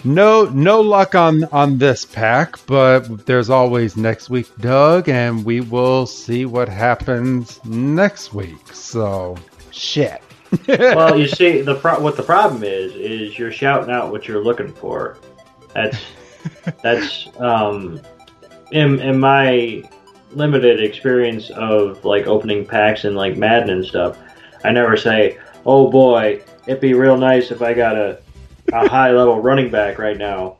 no 0.05 0.45
no 0.45 0.81
luck 0.81 1.15
on 1.15 1.45
on 1.47 1.79
this 1.79 2.05
pack, 2.05 2.65
but 2.67 3.27
there's 3.27 3.51
always 3.51 3.97
next 3.97 4.31
week, 4.31 4.49
Doug, 4.59 5.09
and 5.09 5.45
we 5.45 5.61
will 5.61 6.07
see 6.07 6.47
what 6.47 6.69
happens 6.69 7.61
next 7.65 8.33
week. 8.33 8.73
So 8.73 9.37
shit. 9.73 10.23
well, 10.69 11.19
you 11.19 11.27
see, 11.27 11.61
the 11.61 11.75
pro- 11.75 12.01
what 12.01 12.17
the 12.17 12.23
problem 12.23 12.63
is 12.63 12.95
is 12.95 13.39
you're 13.39 13.51
shouting 13.51 13.91
out 13.91 14.13
what 14.13 14.29
you're 14.29 14.43
looking 14.43 14.73
for. 14.73 15.19
That's 15.75 15.99
that's 16.83 17.29
um, 17.39 18.01
in 18.73 19.01
in 19.01 19.19
my 19.19 19.83
limited 20.33 20.83
experience 20.83 21.51
of 21.51 22.05
like 22.05 22.27
opening 22.27 22.67
packs 22.67 23.05
and 23.05 23.17
like 23.17 23.37
Madden 23.37 23.71
and 23.71 23.85
stuff. 23.85 24.19
I 24.65 24.73
never 24.73 24.97
say, 24.97 25.39
"Oh 25.65 25.91
boy, 25.91 26.43
it'd 26.67 26.81
be 26.81 26.95
real 26.95 27.17
nice 27.17 27.51
if 27.51 27.63
I 27.63 27.75
got 27.75 27.97
a 27.97 28.19
a 28.73 28.89
high 28.97 29.13
level 29.13 29.41
running 29.41 29.71
back 29.71 29.99
right 29.99 30.17
now." 30.17 30.57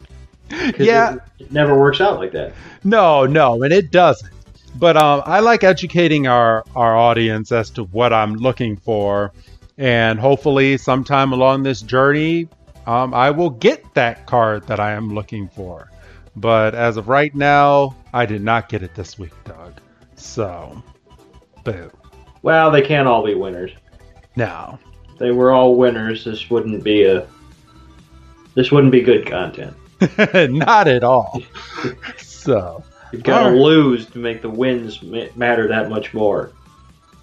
Yeah, 0.78 1.15
it, 1.15 1.20
it 1.41 1.53
never 1.53 1.78
works 1.78 2.01
out 2.01 2.19
like 2.19 2.33
that. 2.33 2.53
No, 2.85 3.27
no, 3.27 3.62
and 3.62 3.73
it 3.73 3.91
doesn't. 3.91 4.33
But 4.77 4.97
um, 4.97 5.23
I 5.24 5.41
like 5.41 5.65
educating 5.65 6.27
our 6.27 6.65
our 6.74 6.97
audience 6.97 7.51
as 7.51 7.70
to 7.70 7.85
what 7.85 8.12
I'm 8.12 8.35
looking 8.35 8.77
for 8.77 9.33
and 9.78 10.19
hopefully, 10.19 10.78
sometime 10.78 11.33
along 11.33 11.62
this 11.62 11.83
journey, 11.83 12.49
um, 12.87 13.12
I 13.12 13.31
will 13.31 13.51
get 13.51 13.83
that 13.95 14.27
card 14.27 14.66
that 14.69 14.81
I 14.81 14.93
am 14.93 15.15
looking 15.15 15.49
for. 15.49 15.91
But 16.36 16.74
as 16.74 16.98
of 16.98 17.08
right 17.08 17.34
now, 17.34 17.96
I 18.12 18.26
did 18.26 18.42
not 18.42 18.68
get 18.68 18.82
it 18.82 18.94
this 18.94 19.18
week, 19.18 19.32
Doug. 19.44 19.80
So, 20.16 20.82
boo. 21.64 21.90
Well, 22.42 22.70
they 22.70 22.82
can't 22.82 23.08
all 23.08 23.24
be 23.24 23.34
winners. 23.34 23.72
No. 24.36 24.78
If 25.10 25.18
they 25.18 25.30
were 25.30 25.50
all 25.50 25.76
winners, 25.76 26.24
this 26.24 26.50
wouldn't 26.50 26.84
be 26.84 27.04
a. 27.04 27.26
This 28.54 28.70
wouldn't 28.70 28.92
be 28.92 29.00
good 29.00 29.26
content. 29.26 29.74
not 30.50 30.88
at 30.88 31.02
all. 31.02 31.42
so. 32.18 32.84
You've 33.12 33.22
got 33.22 33.44
to 33.44 33.50
right. 33.50 33.58
lose 33.58 34.06
to 34.06 34.18
make 34.18 34.42
the 34.42 34.50
wins 34.50 35.02
matter 35.02 35.68
that 35.68 35.88
much 35.88 36.12
more. 36.12 36.52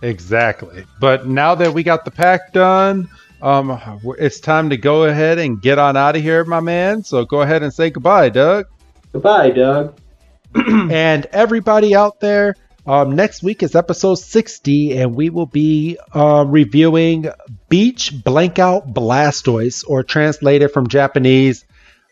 Exactly. 0.01 0.85
But 0.99 1.27
now 1.27 1.55
that 1.55 1.73
we 1.73 1.83
got 1.83 2.03
the 2.03 2.11
pack 2.11 2.51
done, 2.51 3.09
um, 3.41 3.79
it's 4.17 4.39
time 4.39 4.69
to 4.69 4.77
go 4.77 5.03
ahead 5.05 5.39
and 5.39 5.61
get 5.61 5.77
on 5.77 5.97
out 5.97 6.15
of 6.15 6.21
here, 6.21 6.43
my 6.45 6.61
man. 6.61 7.03
So 7.03 7.25
go 7.25 7.41
ahead 7.41 7.63
and 7.63 7.73
say 7.73 7.89
goodbye, 7.89 8.29
Doug. 8.29 8.65
Goodbye, 9.13 9.51
Doug. 9.51 9.99
and 10.55 11.25
everybody 11.27 11.95
out 11.95 12.19
there, 12.19 12.55
um, 12.85 13.15
next 13.15 13.43
week 13.43 13.63
is 13.63 13.75
episode 13.75 14.15
60, 14.15 14.97
and 14.97 15.15
we 15.15 15.29
will 15.29 15.45
be 15.45 15.97
uh, 16.13 16.43
reviewing 16.47 17.27
Beach 17.69 18.11
Blankout 18.11 18.91
Blastoise, 18.91 19.83
or 19.87 20.03
translated 20.03 20.71
from 20.71 20.87
Japanese, 20.87 21.63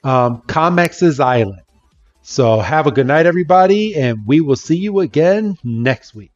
um, 0.04 0.44
Kamex's 0.44 1.20
Island. 1.20 1.62
So 2.22 2.60
have 2.60 2.86
a 2.86 2.92
good 2.92 3.08
night, 3.08 3.26
everybody, 3.26 3.96
and 3.96 4.26
we 4.26 4.40
will 4.40 4.56
see 4.56 4.78
you 4.78 5.00
again 5.00 5.58
next 5.64 6.14
week. 6.14 6.32